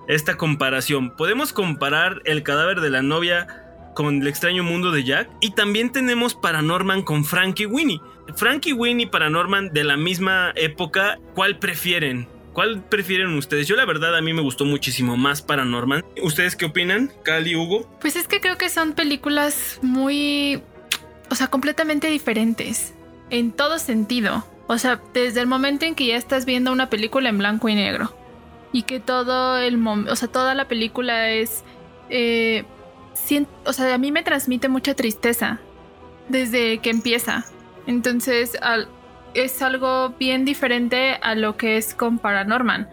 esta 0.09 0.35
comparación. 0.35 1.11
Podemos 1.11 1.53
comparar 1.53 2.21
el 2.25 2.43
cadáver 2.43 2.81
de 2.81 2.89
la 2.89 3.01
novia 3.01 3.47
con 3.93 4.21
el 4.21 4.27
extraño 4.27 4.63
mundo 4.63 4.91
de 4.91 5.03
Jack. 5.03 5.29
Y 5.39 5.51
también 5.51 5.91
tenemos 5.91 6.33
Paranorman 6.33 7.03
con 7.03 7.23
Frankie 7.23 7.67
Winnie. 7.67 8.01
Frankie 8.35 8.73
Winnie 8.73 9.05
y 9.05 9.09
Paranorman 9.09 9.71
de 9.71 9.83
la 9.83 9.97
misma 9.97 10.51
época. 10.55 11.19
¿Cuál 11.35 11.59
prefieren? 11.59 12.27
¿Cuál 12.53 12.83
prefieren 12.83 13.35
ustedes? 13.35 13.67
Yo 13.67 13.75
la 13.75 13.85
verdad 13.85 14.17
a 14.17 14.21
mí 14.21 14.33
me 14.33 14.41
gustó 14.41 14.65
muchísimo 14.65 15.15
más 15.15 15.43
Paranorman. 15.43 16.03
¿Ustedes 16.23 16.55
qué 16.55 16.65
opinan? 16.65 17.11
Cali, 17.23 17.55
Hugo. 17.55 17.87
Pues 18.01 18.15
es 18.15 18.27
que 18.27 18.41
creo 18.41 18.57
que 18.57 18.69
son 18.69 18.93
películas 18.93 19.79
muy, 19.83 20.59
o 21.29 21.35
sea, 21.35 21.47
completamente 21.47 22.07
diferentes 22.07 22.95
en 23.29 23.51
todo 23.51 23.77
sentido. 23.77 24.43
O 24.65 24.79
sea, 24.79 24.99
desde 25.13 25.41
el 25.41 25.47
momento 25.47 25.85
en 25.85 25.93
que 25.93 26.07
ya 26.07 26.17
estás 26.17 26.45
viendo 26.45 26.71
una 26.71 26.89
película 26.89 27.29
en 27.29 27.37
blanco 27.37 27.69
y 27.69 27.75
negro 27.75 28.11
y 28.71 28.83
que 28.83 28.99
todo 28.99 29.57
el 29.57 29.77
momento, 29.77 30.13
o 30.13 30.15
sea, 30.15 30.27
toda 30.27 30.53
la 30.55 30.67
película 30.67 31.29
es, 31.29 31.63
eh, 32.09 32.65
o 33.65 33.73
sea, 33.73 33.93
a 33.93 33.97
mí 33.97 34.11
me 34.11 34.23
transmite 34.23 34.69
mucha 34.69 34.93
tristeza 34.93 35.59
desde 36.27 36.79
que 36.79 36.89
empieza. 36.89 37.45
Entonces, 37.87 38.57
es 39.33 39.61
algo 39.61 40.09
bien 40.09 40.45
diferente 40.45 41.17
a 41.21 41.35
lo 41.35 41.57
que 41.57 41.77
es 41.77 41.93
con 41.93 42.19
Paranorman. 42.19 42.87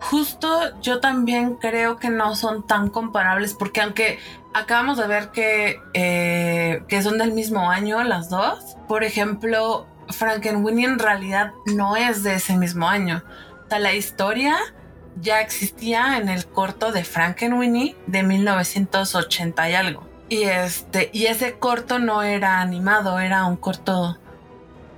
Justo 0.00 0.80
yo 0.80 1.00
también 1.00 1.56
creo 1.56 1.96
que 1.96 2.08
no 2.08 2.36
son 2.36 2.64
tan 2.64 2.88
comparables 2.88 3.54
porque 3.54 3.80
aunque 3.80 4.20
acabamos 4.54 4.96
de 4.96 5.08
ver 5.08 5.30
que, 5.30 5.80
eh, 5.92 6.84
que 6.86 7.02
son 7.02 7.18
del 7.18 7.32
mismo 7.32 7.68
año 7.68 8.02
las 8.04 8.30
dos, 8.30 8.76
por 8.86 9.02
ejemplo, 9.02 9.86
Frankenweenie 10.10 10.86
en 10.86 10.98
realidad 11.00 11.52
no 11.66 11.96
es 11.96 12.22
de 12.22 12.34
ese 12.34 12.56
mismo 12.56 12.88
año. 12.88 13.24
O 13.66 13.68
sea, 13.68 13.80
la 13.80 13.92
historia 13.92 14.56
ya 15.20 15.40
existía 15.40 16.18
en 16.18 16.28
el 16.28 16.46
corto 16.46 16.92
de 16.92 17.04
Frankenweenie 17.04 17.96
de 18.06 18.22
1980 18.22 19.70
y 19.70 19.74
algo. 19.74 20.08
Y 20.28 20.42
este, 20.44 21.10
y 21.12 21.26
ese 21.26 21.58
corto 21.58 21.98
no 21.98 22.22
era 22.22 22.60
animado, 22.60 23.18
era 23.18 23.44
un 23.44 23.56
corto 23.56 24.18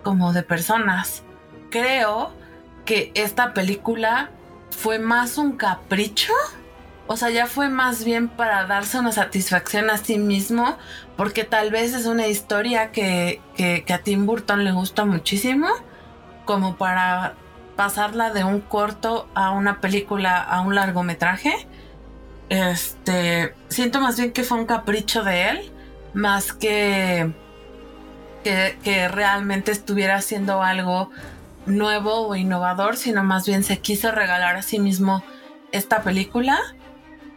como 0.03 0.33
de 0.33 0.43
personas. 0.43 1.23
Creo 1.71 2.33
que 2.85 3.13
esta 3.15 3.55
película 3.55 4.31
fue 4.71 4.99
más 4.99 5.39
un 5.39 5.53
capricho 5.57 6.33
o 7.13 7.17
sea, 7.17 7.29
ya 7.29 7.49
fue 7.49 7.69
más 7.69 8.05
bien 8.05 8.29
para 8.29 8.67
darse 8.67 8.97
una 8.97 9.11
satisfacción 9.11 9.91
a 9.91 9.99
sí 9.99 10.17
mismo, 10.17 10.79
porque 11.17 11.43
tal 11.43 11.73
vez 11.73 11.93
es 11.93 12.07
una 12.07 12.29
historia 12.29 12.93
que, 12.93 13.41
que, 13.57 13.85
a 13.93 13.99
Tim 13.99 14.27
Burton 14.27 14.63
le 14.63 14.71
gusta 14.71 15.05
muchísimo, 15.05 15.67
como 16.45 16.77
para 16.77 17.35
pasarla 17.81 18.31
de 18.31 18.45
un 18.45 18.61
corto 18.61 19.27
a 19.35 19.53
una 19.53 19.81
película, 19.81 20.39
a 20.39 20.61
un 20.61 20.75
largometraje. 20.75 21.67
Este, 22.51 23.55
siento 23.71 24.03
más 24.03 24.19
bien 24.19 24.33
que 24.33 24.45
fue 24.45 24.59
un 24.59 24.67
capricho 24.67 25.25
de 25.25 25.49
él, 25.49 25.73
más 26.13 26.53
que, 26.53 27.33
que, 28.45 29.09
realmente 29.09 29.73
estuviera 29.73 30.17
haciendo 30.17 30.63
algo 30.63 31.11
nuevo 31.65 32.29
o 32.29 32.37
innovador, 32.37 32.99
sino 32.99 33.25
más 33.25 33.47
bien 33.47 33.65
se 33.65 33.79
quiso 33.79 34.13
regalar 34.13 34.57
a 34.57 34.63
sí 34.63 34.79
mismo 34.79 35.25
esta 35.73 36.03
película 36.03 36.59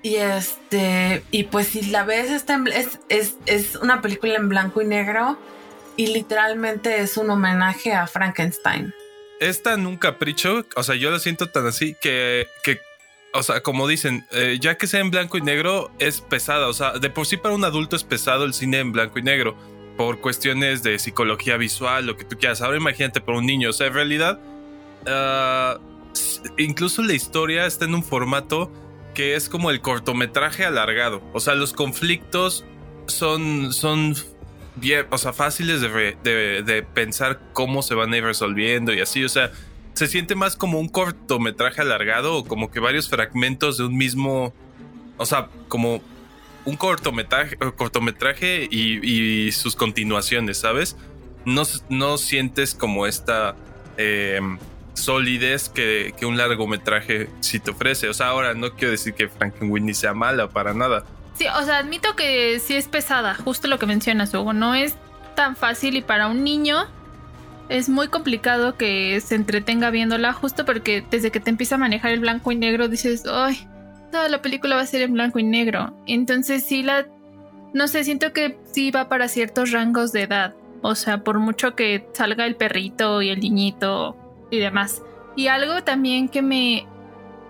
y 0.02 0.16
este, 0.16 1.24
y 1.32 1.44
pues 1.44 1.68
si 1.68 1.84
la 1.84 2.04
ves, 2.04 2.44
es, 3.08 3.76
una 3.82 4.02
película 4.02 4.36
en 4.36 4.50
blanco 4.50 4.82
y 4.82 4.88
negro 4.88 5.38
y 5.96 6.08
literalmente 6.08 7.00
es 7.00 7.16
un 7.16 7.30
homenaje 7.30 7.94
a 7.94 8.08
Frankenstein. 8.08 8.94
Es 9.44 9.62
tan 9.62 9.86
un 9.86 9.98
capricho, 9.98 10.66
o 10.76 10.84
sea, 10.84 10.96
yo 10.96 11.12
lo 11.12 11.20
siento 11.20 11.50
tan 11.50 11.68
así 11.68 11.98
que, 12.00 12.48
que 12.64 12.80
o 13.34 13.44
sea, 13.44 13.62
como 13.62 13.88
dicen, 13.88 14.26
eh, 14.32 14.58
ya 14.62 14.78
que 14.78 14.88
sea 14.88 15.02
en 15.02 15.12
blanco 15.12 15.38
y 15.38 15.42
negro, 15.42 15.92
es 16.00 16.22
pesada. 16.22 16.68
O 16.68 16.74
sea, 16.74 16.94
de 16.94 17.10
por 17.10 17.26
sí 17.26 17.36
para 17.36 17.54
un 17.54 17.66
adulto 17.66 17.96
es 17.96 18.04
pesado 18.04 18.46
el 18.46 18.54
cine 18.54 18.80
en 18.80 18.92
blanco 18.94 19.20
y 19.20 19.24
negro 19.24 19.58
por 19.98 20.22
cuestiones 20.22 20.82
de 20.82 20.98
psicología 20.98 21.58
visual, 21.58 22.06
lo 22.06 22.16
que 22.16 22.24
tú 22.24 22.38
quieras. 22.38 22.62
Ahora 22.62 22.78
imagínate 22.78 23.20
por 23.22 23.36
un 23.36 23.46
niño. 23.46 23.72
O 23.72 23.74
sea, 23.74 23.88
en 23.88 23.94
realidad, 23.94 24.40
ah, 25.08 25.78
incluso 26.58 27.02
la 27.02 27.14
historia 27.14 27.66
está 27.66 27.86
en 27.86 27.96
un 27.96 28.04
formato 28.04 28.72
que 29.14 29.36
es 29.36 29.50
como 29.50 29.72
el 29.72 29.82
cortometraje 29.82 30.64
alargado. 30.64 31.22
O 31.34 31.40
sea, 31.40 31.56
los 31.56 31.74
conflictos 31.74 32.64
son, 33.08 33.74
son 33.74 34.16
bien, 34.76 35.06
o 35.10 35.18
sea, 35.18 35.34
fáciles 35.34 35.82
de, 35.82 36.86
pensar 36.94 37.40
cómo 37.54 37.82
se 37.82 37.96
van 37.96 38.14
a 38.14 38.18
ir 38.18 38.24
resolviendo 38.24 38.94
y 38.94 39.02
así. 39.02 39.24
O 39.24 39.30
sea, 39.30 39.52
se 39.94 40.08
siente 40.08 40.36
más 40.36 40.56
como 40.56 40.80
un 40.80 40.90
cortometraje 40.90 41.82
alargado 41.82 42.38
o 42.38 42.46
como 42.46 42.72
que 42.72 42.80
varios 42.80 43.10
fragmentos 43.10 43.78
de 43.78 43.86
un 43.86 43.98
mismo, 43.98 44.54
o 45.18 45.26
sea, 45.26 45.50
como 45.68 46.02
un 46.66 46.76
cortometraje, 46.78 47.58
cortometraje 47.58 48.68
y, 48.70 49.52
sus 49.52 49.76
continuaciones, 49.76 50.58
¿sabes? 50.58 50.96
No, 51.46 51.64
no 51.90 52.18
sientes 52.18 52.74
como 52.74 53.06
esta... 53.06 53.56
Em, 53.98 54.58
solidez 54.94 55.70
que, 55.70 56.14
un 56.24 56.38
largometraje 56.38 57.30
sí 57.42 57.60
te 57.60 57.72
ofrece. 57.72 58.10
O 58.10 58.14
sea, 58.14 58.28
ahora 58.28 58.54
no 58.54 58.74
quiero 58.74 58.92
decir 58.92 59.14
que 59.14 59.28
Frankenweenie 59.28 59.94
sea 59.94 60.14
mala 60.14 60.50
para 60.50 60.74
nada. 60.74 61.06
Sí, 61.36 61.46
o 61.48 61.64
sea, 61.64 61.80
admito 61.80 62.16
que 62.16 62.60
sí 62.60 62.76
es 62.76 62.88
pesada, 62.88 63.34
justo 63.34 63.68
lo 63.68 63.80
que 63.80 63.86
mencionas, 63.86 64.34
Hugo. 64.34 64.54
No 64.54 64.76
es 64.76 64.96
tan 65.36 65.56
fácil 65.56 65.96
y 65.96 66.02
para 66.02 66.28
un 66.28 66.44
niño 66.44 66.86
es 67.70 67.90
muy 67.90 68.08
complicado 68.08 68.78
que 68.78 69.20
se 69.22 69.36
entretenga 69.36 69.90
viéndola, 69.90 70.34
justo 70.34 70.66
porque 70.66 71.04
desde 71.10 71.32
que 71.32 71.40
te 71.40 71.50
empieza 71.50 71.76
a 71.76 71.80
manejar 71.80 72.12
el 72.12 72.20
blanco 72.20 72.52
y 72.52 72.56
negro 72.56 72.88
dices, 72.88 73.24
ay, 73.32 73.68
toda 74.12 74.30
la 74.30 74.42
película 74.42 74.76
va 74.76 74.84
a 74.84 74.86
ser 74.86 75.02
en 75.02 75.14
blanco 75.14 75.40
y 75.40 75.44
negro. 75.44 75.96
Entonces 76.06 76.64
sí 76.66 76.84
la... 76.84 77.08
No 77.74 77.88
sé, 77.88 78.04
siento 78.04 78.32
que 78.34 78.60
sí 78.72 78.92
va 78.92 79.10
para 79.10 79.28
ciertos 79.28 79.72
rangos 79.72 80.12
de 80.12 80.24
edad. 80.24 80.54
O 80.84 80.94
sea, 80.94 81.24
por 81.24 81.40
mucho 81.40 81.76
que 81.76 82.08
salga 82.14 82.46
el 82.46 82.56
perrito 82.56 83.24
y 83.24 83.30
el 83.30 83.40
niñito 83.40 84.16
y 84.52 84.60
demás. 84.60 85.02
Y 85.36 85.48
algo 85.48 85.84
también 85.84 86.30
que 86.30 86.44
me 86.44 86.86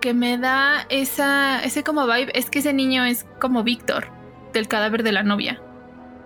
que 0.04 0.12
me 0.12 0.36
da 0.36 0.84
esa 0.90 1.64
ese 1.64 1.82
como 1.82 2.06
vibe 2.06 2.30
es 2.34 2.50
que 2.50 2.58
ese 2.58 2.74
niño 2.74 3.06
es 3.06 3.24
como 3.40 3.64
Víctor 3.64 4.08
del 4.52 4.68
cadáver 4.68 5.02
de 5.02 5.12
la 5.12 5.22
novia, 5.22 5.62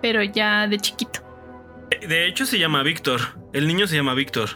pero 0.01 0.21
ya 0.21 0.67
de 0.67 0.79
chiquito. 0.79 1.21
De 2.05 2.27
hecho 2.27 2.45
se 2.45 2.59
llama 2.59 2.83
Víctor. 2.83 3.21
El 3.53 3.69
niño 3.69 3.87
se 3.87 3.95
llama 3.95 4.15
Víctor. 4.15 4.49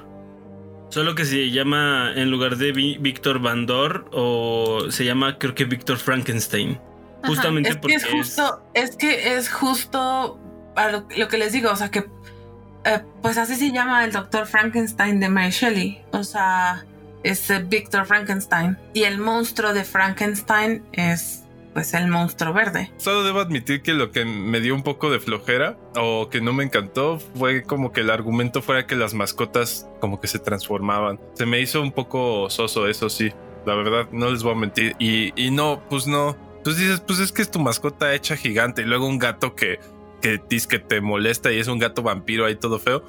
Solo 0.89 1.15
que 1.15 1.23
se 1.23 1.51
llama 1.51 2.11
en 2.17 2.31
lugar 2.31 2.57
de 2.57 2.73
Víctor 2.73 3.39
Van 3.39 3.65
Dor 3.65 4.09
o 4.11 4.87
se 4.89 5.05
llama 5.05 5.37
creo 5.37 5.55
que 5.55 5.63
Víctor 5.63 5.99
Frankenstein. 5.99 6.81
Justamente 7.23 7.69
es 7.69 7.77
porque 7.77 7.95
es 7.95 8.05
justo 8.05 8.61
es... 8.73 8.97
que 8.97 9.37
es 9.37 9.49
justo 9.49 10.37
lo 11.15 11.27
que 11.29 11.37
les 11.37 11.53
digo, 11.53 11.71
o 11.71 11.77
sea 11.77 11.89
que 11.89 11.99
eh, 12.83 13.01
pues 13.21 13.37
así 13.37 13.55
se 13.55 13.71
llama 13.71 14.03
el 14.03 14.11
doctor 14.11 14.47
Frankenstein 14.47 15.21
de 15.21 15.29
Mary 15.29 15.51
Shelley. 15.51 16.03
O 16.11 16.25
sea, 16.25 16.85
es 17.23 17.51
Victor 17.69 18.05
Frankenstein. 18.05 18.77
Y 18.93 19.03
el 19.03 19.17
monstruo 19.17 19.73
de 19.73 19.83
Frankenstein 19.83 20.83
es 20.91 21.43
pues 21.73 21.93
el 21.95 22.07
monstruo 22.07 22.53
verde. 22.53 22.91
Solo 22.97 23.23
debo 23.23 23.39
admitir 23.39 23.81
que 23.81 23.93
lo 23.93 24.11
que 24.11 24.25
me 24.25 24.59
dio 24.59 24.75
un 24.75 24.83
poco 24.83 25.09
de 25.09 25.19
flojera 25.19 25.75
o 25.95 26.29
que 26.29 26.39
no 26.39 26.53
me 26.53 26.63
encantó 26.63 27.19
fue 27.19 27.63
como 27.63 27.91
que 27.91 28.01
el 28.01 28.11
argumento 28.11 28.61
fuera 28.61 28.85
que 28.85 28.95
las 28.95 29.13
mascotas 29.13 29.87
como 29.99 30.21
que 30.21 30.27
se 30.27 30.37
transformaban. 30.37 31.19
Se 31.33 31.45
me 31.45 31.59
hizo 31.59 31.81
un 31.81 31.91
poco 31.91 32.49
soso, 32.49 32.87
eso 32.87 33.09
sí. 33.09 33.31
La 33.65 33.75
verdad, 33.75 34.07
no 34.11 34.29
les 34.29 34.43
voy 34.43 34.53
a 34.53 34.55
mentir. 34.55 34.95
Y, 34.99 35.33
y 35.35 35.49
no, 35.49 35.81
pues 35.89 36.05
no. 36.05 36.37
Pues 36.63 36.77
dices, 36.77 37.01
pues 37.01 37.19
es 37.19 37.31
que 37.31 37.41
es 37.41 37.49
tu 37.49 37.59
mascota 37.59 38.13
hecha 38.13 38.35
gigante 38.35 38.83
y 38.83 38.85
luego 38.85 39.07
un 39.07 39.17
gato 39.17 39.55
que 39.55 39.79
que 40.23 40.41
dice 40.49 40.69
que 40.69 40.79
te 40.79 41.01
molesta 41.01 41.51
y 41.51 41.59
es 41.59 41.67
un 41.67 41.79
gato 41.79 42.01
vampiro 42.01 42.45
ahí 42.45 42.55
todo 42.55 42.79
feo. 42.79 43.03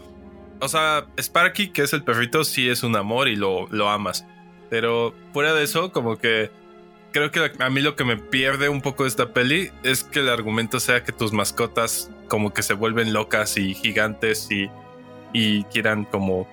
O 0.61 0.69
sea, 0.69 1.07
Sparky, 1.19 1.69
que 1.69 1.83
es 1.83 1.93
el 1.93 2.05
perrito, 2.05 2.45
sí 2.45 2.69
es 2.69 2.83
un 2.83 2.97
amor 2.97 3.29
y 3.29 3.37
lo, 3.37 3.69
lo 3.71 3.88
amas. 3.88 4.27
Pero 4.71 5.14
fuera 5.33 5.53
de 5.53 5.64
eso, 5.64 5.93
como 5.93 6.17
que 6.17 6.51
creo 7.14 7.31
que 7.31 7.53
a 7.61 7.71
mí 7.71 7.81
lo 7.81 7.95
que 7.95 8.05
me 8.05 8.17
pierde 8.17 8.69
un 8.69 8.83
poco 8.83 9.05
de 9.05 9.09
esta 9.09 9.33
peli 9.33 9.71
es 9.85 10.03
que 10.03 10.19
el 10.19 10.29
argumento 10.29 10.81
sea 10.81 11.05
que 11.05 11.12
tus 11.12 11.33
mascotas 11.33 12.11
como 12.29 12.53
que 12.53 12.62
se 12.64 12.75
vuelven 12.75 13.12
locas 13.12 13.57
y 13.57 13.73
gigantes 13.75 14.51
y, 14.51 14.69
y 15.33 15.62
quieran 15.64 16.05
como, 16.05 16.49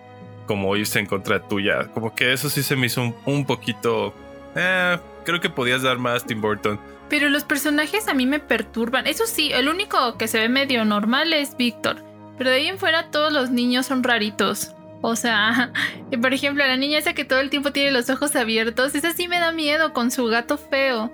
como 0.46 0.76
irse 0.76 1.00
en 1.00 1.08
contra 1.08 1.42
tuya. 1.48 1.88
Como 1.94 2.14
que 2.14 2.32
eso 2.32 2.50
sí 2.50 2.62
se 2.62 2.76
me 2.76 2.86
hizo 2.86 3.16
un, 3.26 3.46
poquito... 3.46 4.14
Eh, 4.56 5.00
creo 5.26 5.42
que 5.42 5.50
podías 5.50 5.82
dar 5.82 5.98
más 5.98 6.26
Tim 6.26 6.42
Burton. 6.42 6.80
Pero 7.10 7.30
los 7.30 7.44
personajes 7.44 8.08
a 8.08 8.14
mí 8.14 8.28
me 8.28 8.40
perturban. 8.40 9.08
Eso 9.08 9.26
sí, 9.26 9.52
el 9.52 9.68
único 9.68 10.18
que 10.18 10.28
se 10.28 10.40
ve 10.40 10.48
medio 10.48 10.86
normal 10.86 11.34
es 11.34 11.58
Víctor. 11.58 12.04
Pero 12.42 12.50
de 12.50 12.56
ahí 12.56 12.66
en 12.70 12.80
fuera 12.80 13.12
todos 13.12 13.32
los 13.32 13.52
niños 13.52 13.86
son 13.86 14.02
raritos. 14.02 14.74
O 15.02 15.16
sea, 15.16 15.72
por 16.24 16.34
ejemplo, 16.34 16.66
la 16.66 16.76
niña 16.76 16.98
esa 16.98 17.14
que 17.14 17.24
todo 17.24 17.40
el 17.40 17.52
tiempo 17.52 17.72
tiene 17.72 17.92
los 17.92 18.10
ojos 18.10 18.36
abiertos, 18.36 18.96
esa 18.96 19.12
sí 19.12 19.28
me 19.28 19.40
da 19.40 19.52
miedo 19.52 19.94
con 19.94 20.10
su 20.10 20.26
gato 20.26 20.58
feo. 20.58 21.14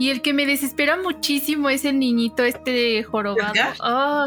Y 0.00 0.10
el 0.10 0.22
que 0.22 0.32
me 0.32 0.44
desespera 0.44 0.96
muchísimo 0.96 1.70
es 1.70 1.84
el 1.84 2.00
niñito 2.00 2.42
este 2.42 3.04
jorobado. 3.04 3.52
¡Oh! 3.78 4.26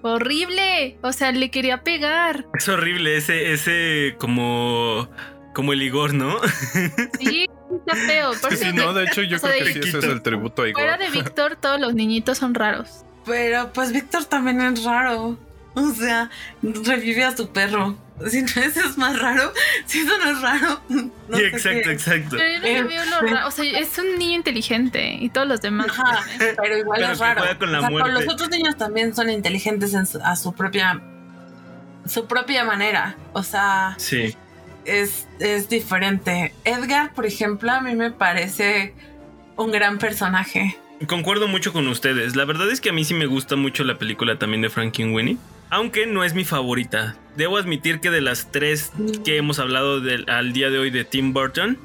Horrible. 0.00 0.96
O 1.02 1.12
sea, 1.12 1.32
le 1.32 1.50
quería 1.50 1.82
pegar. 1.82 2.46
Es 2.54 2.66
horrible 2.66 3.18
ese, 3.18 3.52
ese 3.52 4.16
como 4.16 5.10
como 5.52 5.74
el 5.74 5.82
Igor, 5.82 6.14
¿no? 6.14 6.38
Sí, 7.20 7.46
está 7.76 7.94
feo. 7.94 8.32
sí, 8.32 8.72
no, 8.72 8.94
de 8.94 9.04
hecho 9.04 9.20
yo 9.20 9.38
creo 9.38 9.52
que 9.52 9.72
sí 9.74 9.80
ese 9.80 9.98
es 9.98 10.04
el 10.04 10.22
tributo 10.22 10.62
a 10.62 10.68
Igor. 10.70 10.80
Fuera 10.80 10.96
de 10.96 11.10
Víctor, 11.10 11.56
todos 11.56 11.78
los 11.78 11.92
niñitos 11.92 12.38
son 12.38 12.54
raros. 12.54 13.04
Pero 13.26 13.70
pues 13.74 13.92
Víctor 13.92 14.24
también 14.24 14.62
es 14.62 14.82
raro. 14.82 15.36
O 15.84 15.92
sea, 15.92 16.30
revive 16.62 17.24
a 17.24 17.36
su 17.36 17.48
perro. 17.50 17.96
Si 18.28 18.42
no, 18.42 18.48
eso 18.48 18.80
es 18.88 18.96
más 18.96 19.18
raro. 19.18 19.52
Si 19.86 20.00
eso 20.00 20.12
no 20.18 20.30
es 20.30 20.40
raro. 20.40 20.80
sí, 20.88 21.42
exacto, 21.42 21.90
exacto. 21.90 22.36
Pero 22.36 22.66
yo 22.76 22.82
no 22.82 22.88
veo 22.88 23.04
lo 23.06 23.20
raro. 23.22 23.48
O 23.48 23.50
sea, 23.50 23.64
es 23.64 23.98
un 23.98 24.16
niño 24.18 24.36
inteligente 24.36 25.16
y 25.20 25.30
todos 25.30 25.48
los 25.48 25.60
demás. 25.60 25.88
Ajá, 25.90 26.24
pero 26.38 26.78
igual 26.78 27.02
es 27.02 27.18
raro. 27.18 27.42
Con 27.58 27.72
la 27.72 27.78
o 27.78 27.80
sea, 27.80 27.90
con 27.90 28.14
los 28.14 28.28
otros 28.28 28.50
niños 28.50 28.76
también 28.76 29.14
son 29.16 29.30
inteligentes 29.30 29.94
a 29.94 30.36
su 30.36 30.52
propia 30.52 31.02
su 32.06 32.26
propia 32.26 32.64
manera. 32.64 33.16
O 33.32 33.42
sea, 33.42 33.96
sí 33.98 34.36
es, 34.84 35.26
es 35.40 35.68
diferente. 35.68 36.52
Edgar, 36.64 37.12
por 37.14 37.26
ejemplo, 37.26 37.72
a 37.72 37.80
mí 37.80 37.94
me 37.94 38.10
parece 38.10 38.94
un 39.56 39.72
gran 39.72 39.98
personaje. 39.98 40.76
Concuerdo 41.06 41.48
mucho 41.48 41.72
con 41.72 41.88
ustedes. 41.88 42.36
La 42.36 42.44
verdad 42.44 42.70
es 42.70 42.80
que 42.80 42.90
a 42.90 42.92
mí 42.92 43.04
sí 43.04 43.14
me 43.14 43.26
gusta 43.26 43.56
mucho 43.56 43.84
la 43.84 43.98
película 43.98 44.38
también 44.38 44.62
de 44.62 44.70
Winnie 45.12 45.38
Aunque 45.74 46.06
no 46.06 46.22
es 46.22 46.34
mi 46.34 46.44
favorita. 46.44 47.16
Debo 47.36 47.56
admitir 47.56 47.98
que 47.98 48.12
de 48.12 48.20
las 48.20 48.52
tres 48.52 48.92
que 49.24 49.36
hemos 49.36 49.58
hablado 49.58 50.00
al 50.28 50.52
día 50.52 50.70
de 50.70 50.78
hoy 50.78 50.90
de 50.90 51.04
Tim 51.04 51.32
Burton, 51.32 51.80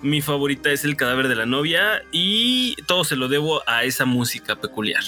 mi 0.00 0.22
favorita 0.22 0.72
es 0.72 0.82
El 0.84 0.96
cadáver 0.96 1.28
de 1.28 1.34
la 1.34 1.44
novia 1.44 2.00
y 2.10 2.74
todo 2.86 3.04
se 3.04 3.16
lo 3.16 3.28
debo 3.28 3.60
a 3.68 3.84
esa 3.84 4.06
música 4.06 4.56
peculiar. 4.56 5.02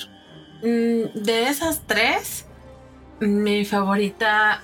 Mm, 0.60 1.18
de 1.18 1.48
esas 1.48 1.86
tres, 1.86 2.44
mi 3.20 3.64
favorita 3.64 4.60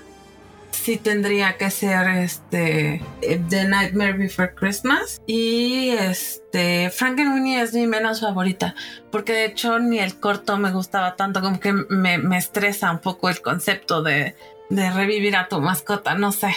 sí 0.73 0.97
tendría 0.97 1.57
que 1.57 1.69
ser 1.69 2.07
este 2.09 3.01
The 3.21 3.65
Nightmare 3.67 4.13
Before 4.13 4.53
Christmas. 4.53 5.21
Y 5.27 5.89
este 5.89 6.89
Frankenweenie 6.89 7.61
es 7.61 7.73
mi 7.73 7.87
menos 7.87 8.21
favorita 8.21 8.75
porque 9.11 9.33
de 9.33 9.45
hecho 9.45 9.79
ni 9.79 9.99
el 9.99 10.19
corto 10.19 10.57
me 10.57 10.71
gustaba 10.71 11.15
tanto 11.15 11.41
como 11.41 11.59
que 11.59 11.73
me, 11.73 12.17
me 12.17 12.37
estresa 12.37 12.91
un 12.91 12.99
poco 12.99 13.29
el 13.29 13.41
concepto 13.41 14.01
de, 14.03 14.35
de 14.69 14.91
revivir 14.91 15.35
a 15.35 15.47
tu 15.47 15.61
mascota 15.61 16.15
no 16.15 16.31
sé. 16.31 16.53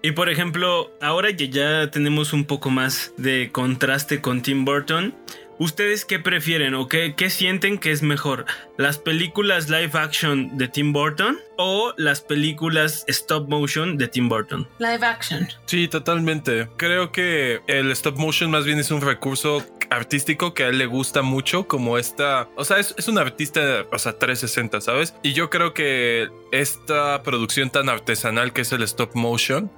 Y 0.00 0.12
por 0.12 0.28
ejemplo 0.28 0.92
ahora 1.00 1.34
que 1.34 1.48
ya 1.48 1.90
tenemos 1.90 2.32
un 2.32 2.44
poco 2.44 2.70
más 2.70 3.12
de 3.16 3.50
contraste 3.52 4.20
con 4.20 4.42
Tim 4.42 4.64
Burton 4.64 5.14
¿Ustedes 5.58 6.04
qué 6.04 6.20
prefieren 6.20 6.74
o 6.74 6.86
qué, 6.86 7.14
qué, 7.16 7.30
sienten 7.30 7.78
que 7.78 7.90
es 7.90 8.02
mejor? 8.02 8.46
¿Las 8.76 8.98
películas 8.98 9.68
live 9.68 9.90
action 9.94 10.56
de 10.56 10.68
Tim 10.68 10.92
Burton 10.92 11.36
o 11.56 11.92
las 11.96 12.20
películas 12.20 13.04
stop 13.08 13.48
motion 13.48 13.98
de 13.98 14.06
Tim 14.06 14.28
Burton? 14.28 14.68
Live 14.78 15.04
action. 15.04 15.48
Sí, 15.66 15.88
totalmente. 15.88 16.68
Creo 16.76 17.10
que 17.10 17.60
el 17.66 17.90
stop 17.90 18.18
motion 18.18 18.52
más 18.52 18.64
bien 18.64 18.78
es 18.78 18.92
un 18.92 19.00
recurso 19.00 19.66
artístico 19.90 20.54
que 20.54 20.62
a 20.62 20.68
él 20.68 20.78
le 20.78 20.86
gusta 20.86 21.22
mucho, 21.22 21.66
como 21.66 21.98
esta, 21.98 22.48
o 22.54 22.64
sea, 22.64 22.78
es, 22.78 22.94
es 22.96 23.08
un 23.08 23.18
artista, 23.18 23.84
o 23.90 23.98
sea, 23.98 24.16
360, 24.16 24.80
¿sabes? 24.80 25.14
Y 25.24 25.32
yo 25.32 25.50
creo 25.50 25.74
que 25.74 26.28
esta 26.52 27.22
producción 27.24 27.70
tan 27.70 27.88
artesanal 27.88 28.52
que 28.52 28.60
es 28.60 28.70
el 28.70 28.82
stop 28.82 29.10
motion, 29.14 29.72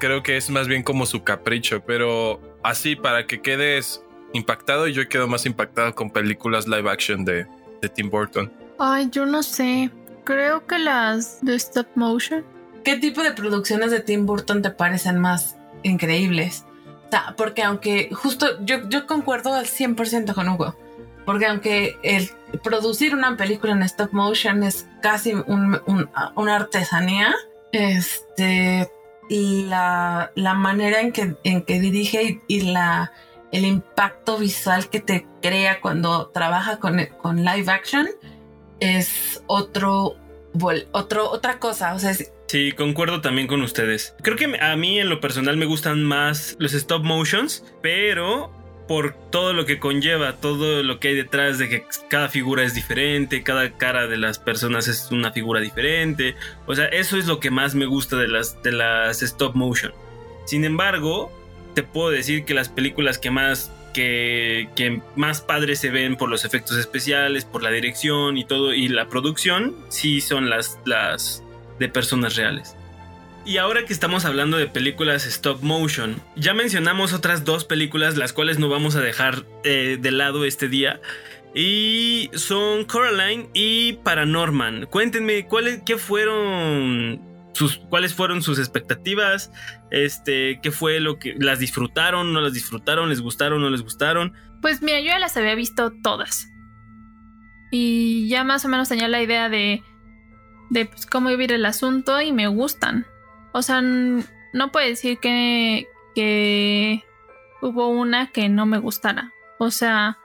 creo 0.00 0.24
que 0.24 0.36
es 0.36 0.50
más 0.50 0.66
bien 0.66 0.82
como 0.82 1.06
su 1.06 1.22
capricho, 1.22 1.84
pero 1.86 2.40
así 2.64 2.96
para 2.96 3.26
que 3.26 3.40
quedes 3.40 4.02
impactado 4.32 4.88
y 4.88 4.92
yo 4.92 5.08
quedo 5.08 5.28
más 5.28 5.46
impactado 5.46 5.94
con 5.94 6.10
películas 6.10 6.66
live 6.66 6.90
action 6.90 7.24
de, 7.24 7.46
de 7.80 7.88
Tim 7.88 8.10
Burton. 8.10 8.52
Ay, 8.78 9.08
yo 9.10 9.26
no 9.26 9.42
sé. 9.42 9.90
Creo 10.24 10.66
que 10.66 10.78
las 10.78 11.44
de 11.44 11.54
stop 11.56 11.86
motion. 11.94 12.44
¿Qué 12.84 12.96
tipo 12.96 13.22
de 13.22 13.32
producciones 13.32 13.90
de 13.90 14.00
Tim 14.00 14.26
Burton 14.26 14.62
te 14.62 14.70
parecen 14.70 15.18
más 15.18 15.56
increíbles? 15.82 16.64
O 17.06 17.10
sea, 17.10 17.34
porque 17.36 17.62
aunque 17.62 18.10
justo 18.12 18.64
yo, 18.64 18.88
yo 18.88 19.06
concuerdo 19.06 19.52
al 19.54 19.66
100% 19.66 20.34
con 20.34 20.48
Hugo. 20.48 20.76
Porque 21.26 21.46
aunque 21.46 21.96
el 22.02 22.30
producir 22.62 23.14
una 23.14 23.36
película 23.36 23.72
en 23.72 23.82
stop 23.82 24.12
motion 24.12 24.62
es 24.62 24.86
casi 25.02 25.34
un, 25.34 25.80
un, 25.86 26.08
una 26.34 26.56
artesanía, 26.56 27.34
este, 27.72 28.90
la, 29.28 30.32
la 30.34 30.54
manera 30.54 31.00
en 31.00 31.12
que, 31.12 31.36
en 31.44 31.62
que 31.62 31.80
dirige 31.80 32.22
y, 32.22 32.40
y 32.48 32.60
la 32.72 33.12
el 33.52 33.64
impacto 33.64 34.38
visual 34.38 34.88
que 34.88 35.00
te 35.00 35.26
crea 35.42 35.80
cuando 35.80 36.28
trabaja 36.28 36.78
con, 36.78 37.04
con 37.20 37.44
live 37.44 37.70
action 37.70 38.08
es 38.78 39.42
otro, 39.46 40.16
otro, 40.92 41.30
otra 41.30 41.58
cosa. 41.58 41.94
O 41.94 41.98
sea, 41.98 42.14
Sí, 42.50 42.72
concuerdo 42.72 43.20
también 43.20 43.46
con 43.46 43.62
ustedes. 43.62 44.16
Creo 44.22 44.36
que 44.36 44.58
a 44.60 44.74
mí 44.74 44.98
en 44.98 45.08
lo 45.08 45.20
personal 45.20 45.56
me 45.56 45.66
gustan 45.66 46.02
más 46.02 46.56
los 46.58 46.74
stop 46.74 47.04
motions, 47.04 47.64
pero 47.80 48.50
por 48.88 49.14
todo 49.30 49.52
lo 49.52 49.66
que 49.66 49.78
conlleva, 49.78 50.38
todo 50.38 50.82
lo 50.82 50.98
que 50.98 51.08
hay 51.08 51.14
detrás 51.14 51.58
de 51.58 51.68
que 51.68 51.84
cada 52.08 52.28
figura 52.28 52.64
es 52.64 52.74
diferente, 52.74 53.44
cada 53.44 53.76
cara 53.76 54.08
de 54.08 54.16
las 54.16 54.40
personas 54.40 54.88
es 54.88 55.12
una 55.12 55.30
figura 55.30 55.60
diferente. 55.60 56.34
O 56.66 56.74
sea, 56.74 56.86
eso 56.86 57.16
es 57.16 57.28
lo 57.28 57.38
que 57.38 57.52
más 57.52 57.76
me 57.76 57.86
gusta 57.86 58.16
de 58.16 58.26
las, 58.26 58.60
de 58.64 58.72
las 58.72 59.22
stop 59.22 59.54
motion. 59.54 59.92
Sin 60.44 60.64
embargo, 60.64 61.30
te 61.74 61.82
puedo 61.82 62.10
decir 62.10 62.44
que 62.44 62.54
las 62.54 62.68
películas 62.68 63.18
que 63.18 63.30
más 63.30 63.70
que, 63.92 64.68
que, 64.76 65.00
más 65.16 65.40
padres 65.40 65.80
se 65.80 65.90
ven 65.90 66.16
por 66.16 66.28
los 66.28 66.44
efectos 66.44 66.76
especiales, 66.76 67.44
por 67.44 67.62
la 67.62 67.70
dirección 67.70 68.38
y 68.38 68.44
todo, 68.44 68.72
y 68.72 68.88
la 68.88 69.08
producción, 69.08 69.76
sí 69.88 70.20
son 70.20 70.48
las, 70.48 70.78
las 70.84 71.42
de 71.78 71.88
personas 71.88 72.36
reales. 72.36 72.76
Y 73.44 73.56
ahora 73.56 73.84
que 73.84 73.92
estamos 73.92 74.24
hablando 74.26 74.58
de 74.58 74.66
películas 74.66 75.26
stop 75.26 75.62
motion, 75.62 76.20
ya 76.36 76.52
mencionamos 76.54 77.12
otras 77.12 77.44
dos 77.44 77.64
películas, 77.64 78.16
las 78.16 78.32
cuales 78.32 78.58
no 78.58 78.68
vamos 78.68 78.96
a 78.96 79.00
dejar 79.00 79.44
eh, 79.64 79.96
de 80.00 80.10
lado 80.10 80.44
este 80.44 80.68
día. 80.68 81.00
Y 81.54 82.30
son 82.34 82.84
Coraline 82.84 83.48
y 83.54 83.94
Paranorman. 83.94 84.86
Cuéntenme, 84.86 85.46
¿cuáles, 85.46 85.80
qué 85.84 85.96
fueron 85.96 87.29
sus, 87.52 87.78
cuáles 87.88 88.14
fueron 88.14 88.42
sus 88.42 88.58
expectativas, 88.58 89.50
este, 89.90 90.60
qué 90.62 90.70
fue 90.70 91.00
lo 91.00 91.18
que 91.18 91.34
las 91.38 91.58
disfrutaron, 91.58 92.32
no 92.32 92.40
las 92.40 92.52
disfrutaron, 92.52 93.08
les 93.08 93.20
gustaron, 93.20 93.60
no 93.60 93.70
les 93.70 93.82
gustaron. 93.82 94.34
Pues 94.62 94.82
mira, 94.82 95.00
yo 95.00 95.06
ya 95.06 95.18
las 95.18 95.36
había 95.36 95.54
visto 95.54 95.92
todas. 96.02 96.48
Y 97.70 98.28
ya 98.28 98.44
más 98.44 98.64
o 98.64 98.68
menos 98.68 98.88
tenía 98.88 99.08
la 99.08 99.22
idea 99.22 99.48
de, 99.48 99.82
de 100.70 100.86
pues, 100.86 101.06
cómo 101.06 101.28
vivir 101.28 101.52
el 101.52 101.64
asunto 101.66 102.20
y 102.20 102.32
me 102.32 102.48
gustan. 102.48 103.06
O 103.52 103.62
sea, 103.62 103.80
no 103.82 104.72
puedo 104.72 104.86
decir 104.86 105.18
que, 105.18 105.88
que 106.14 107.04
hubo 107.62 107.88
una 107.88 108.30
que 108.32 108.48
no 108.48 108.66
me 108.66 108.78
gustara. 108.78 109.32
O 109.58 109.70
sea, 109.70 110.18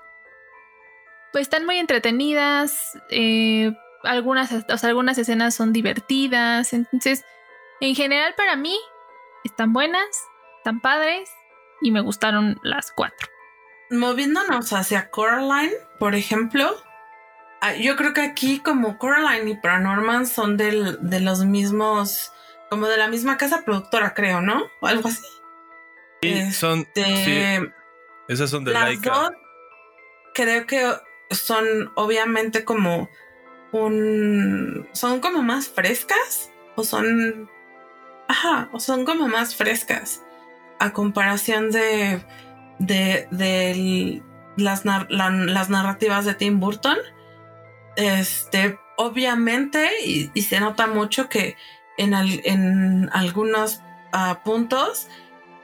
pues 1.31 1.43
están 1.43 1.65
muy 1.65 1.77
entretenidas. 1.77 2.97
Eh, 3.09 3.73
algunas, 4.05 4.51
o 4.51 4.77
sea, 4.77 4.89
algunas 4.89 5.17
escenas 5.17 5.55
son 5.55 5.73
divertidas. 5.73 6.73
Entonces, 6.73 7.23
en 7.79 7.95
general 7.95 8.33
para 8.35 8.55
mí, 8.55 8.77
están 9.43 9.73
buenas, 9.73 10.07
están 10.57 10.79
padres 10.81 11.29
y 11.81 11.91
me 11.91 12.01
gustaron 12.01 12.59
las 12.63 12.91
cuatro. 12.91 13.27
Moviéndonos 13.89 14.73
hacia 14.73 15.09
Coraline, 15.11 15.73
por 15.99 16.15
ejemplo, 16.15 16.75
yo 17.79 17.95
creo 17.95 18.13
que 18.13 18.21
aquí 18.21 18.59
como 18.59 18.97
Coraline 18.97 19.51
y 19.51 19.55
Paranorman 19.55 20.25
son 20.25 20.57
del, 20.57 20.97
de 21.01 21.19
los 21.19 21.45
mismos, 21.45 22.31
como 22.69 22.87
de 22.87 22.97
la 22.97 23.07
misma 23.07 23.37
casa 23.37 23.63
productora, 23.63 24.13
creo, 24.13 24.41
¿no? 24.41 24.63
O 24.81 24.87
algo 24.87 25.07
así. 25.07 25.27
Sí, 26.21 26.51
son... 26.51 26.79
Este, 26.95 27.25
sí. 27.25 27.71
Esas 28.27 28.49
son 28.49 28.63
de 28.63 28.71
las 28.71 28.83
Laika. 28.83 29.11
Dos, 29.11 29.31
creo 30.33 30.65
que 30.65 30.91
son 31.29 31.91
obviamente 31.95 32.65
como 32.65 33.09
Son 34.93 35.19
como 35.19 35.43
más 35.43 35.67
frescas 35.67 36.51
o 36.75 36.83
son... 36.83 37.49
Ajá, 38.27 38.69
o 38.71 38.79
son 38.79 39.05
como 39.05 39.27
más 39.27 39.55
frescas 39.55 40.23
a 40.79 40.93
comparación 40.93 41.71
de... 41.71 42.23
de, 42.79 44.21
las, 44.57 44.85
las 44.85 45.69
narrativas 45.69 46.25
de 46.25 46.35
Tim 46.35 46.59
Burton. 46.59 46.97
Este, 47.97 48.79
obviamente, 48.97 49.89
y, 50.05 50.41
se 50.41 50.59
nota 50.59 50.87
mucho 50.87 51.27
que 51.27 51.57
en, 51.97 52.13
en 52.13 53.09
algunos 53.13 53.81
uh, 54.13 54.35
puntos, 54.43 55.07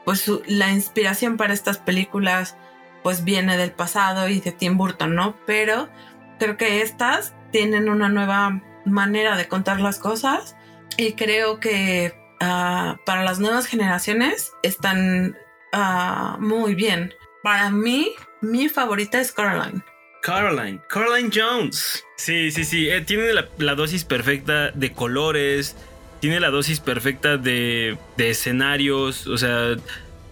pues 0.06 0.30
la 0.48 0.72
inspiración 0.72 1.38
para 1.38 1.54
estas 1.54 1.78
películas 1.78 2.58
pues 3.04 3.24
viene 3.24 3.58
del 3.58 3.72
pasado 3.72 4.28
y 4.30 4.40
de 4.40 4.52
Tim 4.52 4.78
Burton, 4.78 5.16
¿no? 5.16 5.36
Pero 5.46 5.90
creo 6.38 6.58
que 6.58 6.82
estas 6.82 7.34
tienen 7.52 7.90
una 7.90 8.10
nueva 8.10 8.62
manera 8.86 9.38
de 9.38 9.48
contar 9.48 9.80
las 9.80 10.00
cosas 10.00 10.56
y 10.98 11.14
creo 11.14 11.60
que 11.60 12.14
uh, 12.42 12.98
para 13.06 13.24
las 13.24 13.40
nuevas 13.40 13.68
generaciones 13.68 14.52
están 14.64 15.38
uh, 15.74 16.40
muy 16.40 16.76
bien. 16.76 17.14
Para 17.44 17.72
mí, 17.72 18.14
mi 18.42 18.70
favorita 18.70 19.20
es 19.20 19.32
Caroline. 19.32 19.84
Caroline, 20.22 20.80
Caroline 20.88 21.32
Jones. 21.34 22.04
Sí, 22.16 22.52
sí, 22.52 22.64
sí. 22.64 22.90
Eh, 22.90 23.02
tiene 23.02 23.34
la, 23.34 23.48
la, 23.58 23.76
dosis 23.76 24.06
perfecta 24.06 24.70
de 24.72 24.92
colores. 24.92 25.76
Tiene 26.20 26.40
la 26.40 26.52
dosis 26.52 26.80
perfecta 26.80 27.38
de, 27.38 27.98
de 28.18 28.30
escenarios. 28.30 29.26
O 29.26 29.38
sea, 29.38 29.76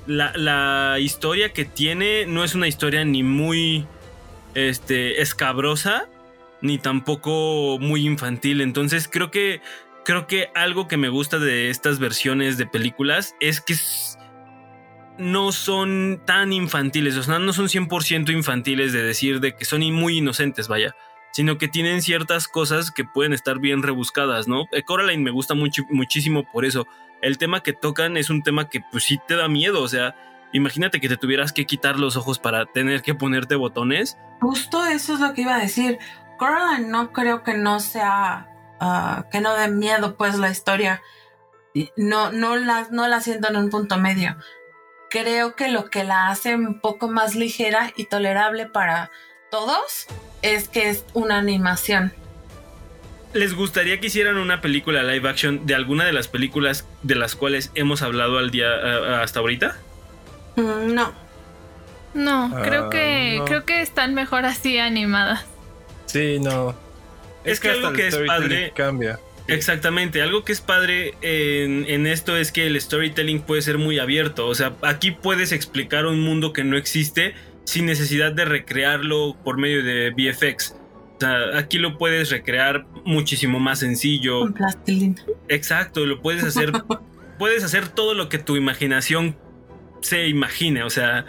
la, 0.06 0.32
la, 0.36 1.00
historia 1.00 1.52
que 1.54 1.66
tiene 1.66 2.28
no 2.28 2.44
es 2.44 2.54
una 2.54 2.68
historia 2.68 3.04
ni 3.04 3.24
muy 3.24 3.88
este, 4.54 5.22
escabrosa, 5.22 6.08
ni 6.62 6.78
tampoco 6.78 7.78
muy 7.80 8.06
infantil. 8.06 8.62
Entonces 8.62 9.08
creo 9.08 9.32
que, 9.32 9.62
creo 10.06 10.28
que 10.28 10.50
algo 10.56 10.88
que 10.88 10.98
me 10.98 11.10
gusta 11.10 11.39
de 11.39 11.69
estas 11.69 12.00
versiones 12.00 12.58
de 12.58 12.65
películas 12.65 13.36
es 13.39 13.62
que 13.62 13.76
no 15.19 15.52
son 15.52 16.22
tan 16.26 16.54
infantiles, 16.54 17.17
o 17.17 17.24
sea, 17.24 17.39
no 17.39 17.52
son 17.52 17.67
100% 17.67 18.32
infantiles 18.32 18.93
de 18.93 19.04
decir 19.04 19.41
de 19.41 19.54
que 19.54 19.65
son 19.65 19.82
muy 19.93 20.17
inocentes, 20.17 20.69
vaya, 20.69 20.95
sino 21.32 21.58
que 21.58 21.67
tienen 21.67 22.02
ciertas 22.02 22.48
cosas 22.48 22.89
que 22.89 23.04
pueden 23.04 23.34
estar 23.34 23.60
bien 23.60 23.84
rebuscadas, 23.84 24.48
¿no? 24.48 24.65
Eh, 24.72 24.84
Coraline 24.84 25.22
me 25.22 25.32
gusta 25.32 25.56
mucho, 25.56 25.84
muchísimo 25.89 26.50
por 26.50 26.63
eso. 26.63 26.88
El 27.22 27.38
tema 27.38 27.62
que 27.62 27.74
tocan 27.74 28.15
es 28.15 28.30
un 28.30 28.43
tema 28.43 28.69
que 28.69 28.80
pues 28.91 29.04
sí 29.04 29.19
te 29.28 29.36
da 29.36 29.50
miedo, 29.50 29.82
o 29.82 29.88
sea, 29.89 30.15
imagínate 30.54 31.02
que 31.02 31.10
te 31.10 31.17
tuvieras 31.17 31.52
que 31.52 31.65
quitar 31.65 32.00
los 32.00 32.15
ojos 32.15 32.39
para 32.39 32.65
tener 32.65 33.02
que 33.02 33.13
ponerte 33.13 33.56
botones. 33.56 34.17
Justo 34.39 34.86
eso 34.86 35.15
es 35.15 35.19
lo 35.19 35.34
que 35.34 35.41
iba 35.41 35.58
a 35.58 35.60
decir. 35.60 36.00
Coraline 36.39 36.90
no 36.90 37.13
creo 37.13 37.44
que 37.44 37.54
no 37.54 37.79
sea, 37.79 38.50
uh, 38.81 39.29
que 39.29 39.42
no 39.42 39.54
dé 39.54 39.67
miedo 39.67 40.17
pues 40.17 40.40
la 40.40 40.50
historia. 40.50 41.04
No, 41.96 42.31
no 42.31 42.56
la, 42.56 42.87
no 42.90 43.08
la 43.08 43.21
siento 43.21 43.50
en 43.50 43.58
un 43.58 43.69
punto 43.69 44.00
medio 44.00 44.35
creo 45.10 45.56
que 45.56 45.69
lo 45.69 45.90
que 45.90 46.04
la 46.04 46.29
hace 46.29 46.56
un 46.56 46.79
poco 46.79 47.10
más 47.10 47.35
ligera 47.35 47.92
y 47.96 48.06
tolerable 48.06 48.67
para 48.67 49.12
todos 49.52 50.08
es 50.42 50.69
que 50.69 50.90
es 50.90 51.06
una 51.13 51.37
animación. 51.37 52.13
¿Les 53.33 53.54
gustaría 53.54 54.00
que 54.00 54.08
hicieran 54.08 54.37
una 54.37 54.62
película 54.62 55.04
live 55.04 55.29
action 55.29 55.65
de 55.65 55.75
alguna 55.75 56.06
de 56.06 56.13
las 56.13 56.27
películas 56.27 56.85
de 57.04 57.15
las 57.15 57.35
cuales 57.35 57.71
hemos 57.75 58.02
hablado 58.02 58.40
al 58.40 58.50
día 58.50 58.67
uh, 58.67 59.13
hasta 59.21 59.40
ahorita? 59.40 59.75
Mm, 60.56 60.94
no. 60.94 61.13
No, 62.15 62.48
uh, 62.48 62.62
creo 62.63 62.90
que 62.90 63.35
no. 63.37 63.46
creo 63.46 63.65
que 63.65 63.81
están 63.81 64.15
mejor 64.15 64.46
así 64.46 64.79
animadas. 64.79 65.46
Sí, 66.10 66.40
no. 66.40 66.76
Es, 67.44 67.54
es 67.54 67.60
que, 67.60 67.70
que 67.70 67.74
algo 67.76 67.94
que 67.94 68.08
es 68.08 68.18
padre 68.18 68.74
cambia. 68.76 69.20
Exactamente, 69.48 70.22
algo 70.22 70.44
que 70.44 70.52
es 70.52 70.62
padre 70.62 71.16
en, 71.22 71.86
en, 71.88 72.06
esto 72.06 72.38
es 72.38 72.52
que 72.52 72.68
el 72.68 72.80
storytelling 72.80 73.42
puede 73.42 73.64
ser 73.64 73.80
muy 73.80 73.98
abierto, 73.98 74.46
o 74.46 74.54
sea, 74.54 74.76
aquí 74.84 75.10
puedes 75.10 75.52
explicar 75.52 76.06
un 76.06 76.22
mundo 76.22 76.54
que 76.54 76.64
no 76.64 76.78
existe 76.78 77.34
sin 77.70 77.86
necesidad 77.86 78.32
de 78.32 78.46
recrearlo 78.46 79.38
por 79.44 79.58
medio 79.58 79.84
de 79.84 80.10
VFX. 80.12 80.76
O 81.18 81.20
sea, 81.20 81.58
aquí 81.60 81.78
lo 81.78 81.98
puedes 81.98 82.32
recrear 82.32 82.88
muchísimo 83.06 83.60
más 83.60 83.80
sencillo. 83.80 84.40
Con 84.40 84.54
plastilina. 84.54 85.22
Exacto, 85.50 86.06
lo 86.06 86.22
puedes 86.22 86.44
hacer. 86.44 86.72
puedes 87.38 87.64
hacer 87.64 87.88
todo 87.88 88.16
lo 88.16 88.28
que 88.28 88.40
tu 88.40 88.56
imaginación 88.56 89.38
se 90.02 90.28
imagine. 90.28 90.84
O 90.84 90.90
sea, 90.90 91.26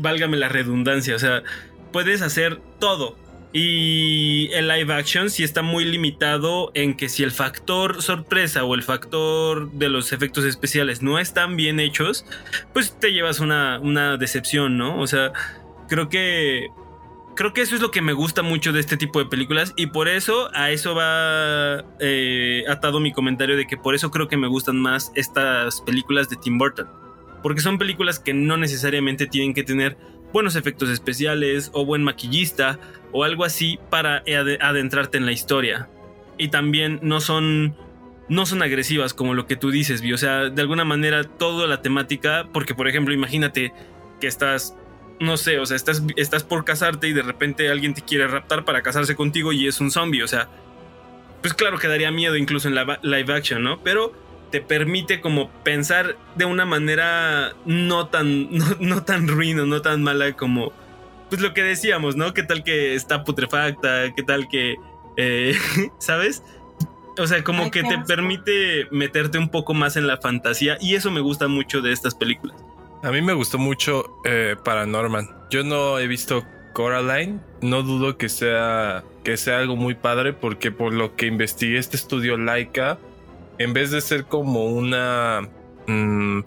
válgame 0.00 0.36
la 0.36 0.48
redundancia. 0.48 1.14
O 1.14 1.18
sea, 1.20 1.44
puedes 1.92 2.22
hacer 2.22 2.60
todo. 2.80 3.16
Y 3.52 4.50
el 4.52 4.68
live 4.68 4.92
action 4.92 5.30
sí 5.30 5.42
está 5.42 5.62
muy 5.62 5.84
limitado 5.84 6.70
en 6.74 6.94
que 6.94 7.08
si 7.08 7.22
el 7.22 7.30
factor 7.30 8.02
sorpresa 8.02 8.64
o 8.64 8.74
el 8.74 8.82
factor 8.82 9.70
de 9.72 9.88
los 9.88 10.12
efectos 10.12 10.44
especiales 10.44 11.00
no 11.00 11.18
están 11.18 11.56
bien 11.56 11.80
hechos, 11.80 12.26
pues 12.74 12.98
te 12.98 13.12
llevas 13.12 13.40
una, 13.40 13.80
una 13.80 14.18
decepción, 14.18 14.76
¿no? 14.76 15.00
O 15.00 15.06
sea, 15.06 15.32
creo 15.88 16.10
que 16.10 16.68
creo 17.38 17.52
que 17.52 17.62
eso 17.62 17.76
es 17.76 17.80
lo 17.80 17.92
que 17.92 18.02
me 18.02 18.12
gusta 18.12 18.42
mucho 18.42 18.72
de 18.72 18.80
este 18.80 18.96
tipo 18.96 19.20
de 19.20 19.26
películas 19.26 19.72
y 19.76 19.86
por 19.86 20.08
eso 20.08 20.50
a 20.54 20.72
eso 20.72 20.96
va 20.96 21.84
eh, 22.00 22.64
atado 22.68 22.98
mi 22.98 23.12
comentario 23.12 23.56
de 23.56 23.64
que 23.64 23.76
por 23.76 23.94
eso 23.94 24.10
creo 24.10 24.26
que 24.26 24.36
me 24.36 24.48
gustan 24.48 24.76
más 24.76 25.12
estas 25.14 25.80
películas 25.82 26.28
de 26.28 26.36
Tim 26.36 26.58
Burton. 26.58 26.88
Porque 27.40 27.60
son 27.60 27.78
películas 27.78 28.18
que 28.18 28.34
no 28.34 28.56
necesariamente 28.56 29.28
tienen 29.28 29.54
que 29.54 29.62
tener 29.62 29.96
buenos 30.32 30.56
efectos 30.56 30.88
especiales 30.88 31.70
o 31.72 31.84
buen 31.84 32.02
maquillista 32.02 32.78
o 33.12 33.24
algo 33.24 33.44
así 33.44 33.78
para 33.90 34.22
adentrarte 34.60 35.18
en 35.18 35.26
la 35.26 35.32
historia. 35.32 35.88
Y 36.36 36.48
también 36.48 37.00
no 37.02 37.20
son 37.20 37.76
no 38.28 38.44
son 38.44 38.62
agresivas 38.62 39.14
como 39.14 39.32
lo 39.32 39.46
que 39.46 39.56
tú 39.56 39.70
dices, 39.70 40.02
Vi. 40.02 40.12
O 40.12 40.18
sea, 40.18 40.50
de 40.50 40.60
alguna 40.62 40.84
manera 40.84 41.24
toda 41.24 41.66
la 41.66 41.80
temática, 41.80 42.46
porque 42.52 42.74
por 42.74 42.86
ejemplo, 42.86 43.14
imagínate 43.14 43.72
que 44.20 44.26
estás 44.26 44.74
no 45.20 45.36
sé, 45.36 45.58
o 45.58 45.66
sea, 45.66 45.76
estás, 45.76 46.02
estás 46.16 46.44
por 46.44 46.64
casarte 46.64 47.08
y 47.08 47.12
de 47.12 47.22
repente 47.22 47.68
alguien 47.70 47.94
te 47.94 48.02
quiere 48.02 48.28
raptar 48.28 48.64
para 48.64 48.82
casarse 48.82 49.16
contigo 49.16 49.52
y 49.52 49.66
es 49.66 49.80
un 49.80 49.90
zombie, 49.90 50.22
o 50.22 50.28
sea, 50.28 50.48
pues 51.40 51.54
claro 51.54 51.78
que 51.78 51.88
daría 51.88 52.10
miedo 52.10 52.36
incluso 52.36 52.68
en 52.68 52.74
la 52.74 52.98
live 53.02 53.34
action, 53.34 53.62
¿no? 53.62 53.80
Pero 53.82 54.12
te 54.50 54.60
permite 54.60 55.20
como 55.20 55.50
pensar 55.62 56.16
de 56.36 56.44
una 56.44 56.64
manera 56.64 57.52
no 57.64 58.08
tan, 58.08 58.48
no, 58.80 59.02
tan 59.04 59.28
ruino, 59.28 59.66
no 59.66 59.82
tan 59.82 60.02
mala 60.02 60.32
como, 60.32 60.72
pues 61.28 61.40
lo 61.40 61.54
que 61.54 61.62
decíamos, 61.62 62.16
¿no? 62.16 62.34
¿Qué 62.34 62.42
tal 62.42 62.64
que 62.64 62.94
está 62.94 63.24
putrefacta? 63.24 64.14
¿Qué 64.14 64.22
tal 64.22 64.48
que, 64.48 64.76
eh, 65.16 65.56
¿sabes? 65.98 66.42
O 67.18 67.26
sea, 67.26 67.42
como 67.42 67.70
que 67.70 67.82
te 67.82 67.98
permite 67.98 68.86
meterte 68.92 69.38
un 69.38 69.48
poco 69.48 69.74
más 69.74 69.96
en 69.96 70.06
la 70.06 70.18
fantasía 70.18 70.78
y 70.80 70.94
eso 70.94 71.10
me 71.10 71.20
gusta 71.20 71.48
mucho 71.48 71.82
de 71.82 71.92
estas 71.92 72.14
películas. 72.14 72.56
A 73.02 73.10
mí 73.10 73.22
me 73.22 73.32
gustó 73.32 73.58
mucho 73.58 74.20
eh, 74.24 74.56
Paranorman. 74.64 75.28
Yo 75.50 75.64
no 75.64 75.98
he 75.98 76.06
visto 76.06 76.44
Coraline. 76.72 77.40
No 77.60 77.82
dudo 77.82 78.16
que 78.18 78.28
sea, 78.28 79.02
que 79.24 79.36
sea 79.36 79.58
algo 79.58 79.74
muy 79.74 79.94
padre 79.94 80.32
porque 80.32 80.70
por 80.70 80.92
lo 80.92 81.16
que 81.16 81.26
investigué 81.26 81.78
este 81.78 81.96
estudio 81.96 82.36
Laika, 82.36 82.98
en 83.58 83.72
vez 83.72 83.90
de 83.90 84.00
ser 84.00 84.24
como 84.24 84.66
una... 84.66 85.48
Mm, 85.86 86.40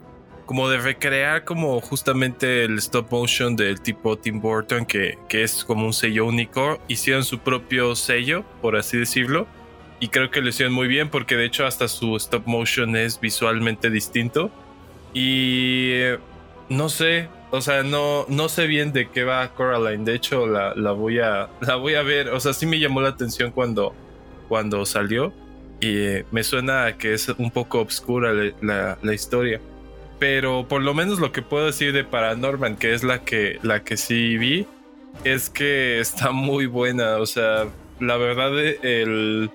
como 0.45 0.69
de 0.69 0.79
recrear 0.79 1.45
como 1.45 1.79
justamente 1.79 2.65
el 2.65 2.77
stop 2.79 3.09
motion 3.09 3.55
del 3.55 3.79
tipo 3.79 4.17
Tim 4.17 4.41
Burton, 4.41 4.85
que, 4.85 5.17
que 5.29 5.43
es 5.43 5.63
como 5.63 5.85
un 5.85 5.93
sello 5.93 6.25
único, 6.25 6.77
hicieron 6.89 7.23
su 7.23 7.39
propio 7.39 7.95
sello, 7.95 8.43
por 8.61 8.75
así 8.75 8.97
decirlo. 8.97 9.47
Y 10.01 10.09
creo 10.09 10.29
que 10.29 10.41
lo 10.41 10.49
hicieron 10.49 10.73
muy 10.73 10.87
bien 10.87 11.09
porque 11.09 11.37
de 11.37 11.45
hecho 11.45 11.65
hasta 11.65 11.87
su 11.87 12.17
stop 12.17 12.47
motion 12.47 12.97
es 12.97 13.21
visualmente 13.21 13.89
distinto. 13.89 14.51
Y 15.13 16.01
no 16.69 16.89
sé, 16.89 17.29
o 17.51 17.59
sea, 17.59 17.83
no, 17.83 18.25
no 18.29 18.47
sé 18.47 18.65
bien 18.65 18.93
de 18.93 19.09
qué 19.09 19.25
va 19.25 19.53
Coraline. 19.53 20.05
De 20.05 20.15
hecho, 20.15 20.47
la, 20.47 20.73
voy 20.93 21.19
a, 21.19 21.49
la 21.59 21.75
voy 21.75 21.95
a 21.95 22.01
ver. 22.01 22.29
O 22.29 22.39
sea, 22.39 22.53
sí 22.53 22.65
me 22.65 22.79
llamó 22.79 23.01
la 23.01 23.09
atención 23.09 23.51
cuando, 23.51 23.93
cuando 24.47 24.85
salió. 24.85 25.33
Y 25.81 26.23
me 26.31 26.43
suena 26.43 26.85
a 26.85 26.97
que 26.97 27.13
es 27.13 27.27
un 27.29 27.49
poco 27.49 27.79
obscura 27.79 28.31
la, 28.61 29.13
historia. 29.13 29.59
Pero 30.19 30.67
por 30.67 30.83
lo 30.83 30.93
menos 30.93 31.19
lo 31.19 31.31
que 31.31 31.41
puedo 31.41 31.65
decir 31.65 31.91
de 31.91 32.03
Paranorman, 32.03 32.77
que 32.77 32.93
es 32.93 33.03
la 33.03 33.23
que, 33.23 33.57
la 33.63 33.83
que 33.83 33.97
sí 33.97 34.37
vi, 34.37 34.67
es 35.23 35.49
que 35.49 35.99
está 35.99 36.31
muy 36.31 36.67
buena. 36.67 37.17
O 37.17 37.25
sea, 37.25 37.65
la 37.99 38.17
verdad, 38.17 38.51
el, 38.57 39.49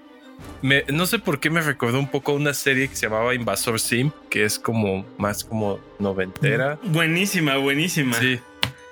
no 0.92 1.06
sé 1.06 1.20
por 1.20 1.38
qué 1.38 1.48
me 1.48 1.60
recordó 1.60 2.00
un 2.00 2.10
poco 2.10 2.32
una 2.32 2.54
serie 2.54 2.88
que 2.88 2.96
se 2.96 3.06
llamaba 3.06 3.32
Invasor 3.34 3.78
Sim, 3.78 4.10
que 4.28 4.44
es 4.44 4.58
como 4.58 5.06
más 5.18 5.44
como 5.44 5.78
noventera. 6.00 6.78
Buenísima, 6.82 7.56
buenísima. 7.56 8.14
Sí. 8.14 8.40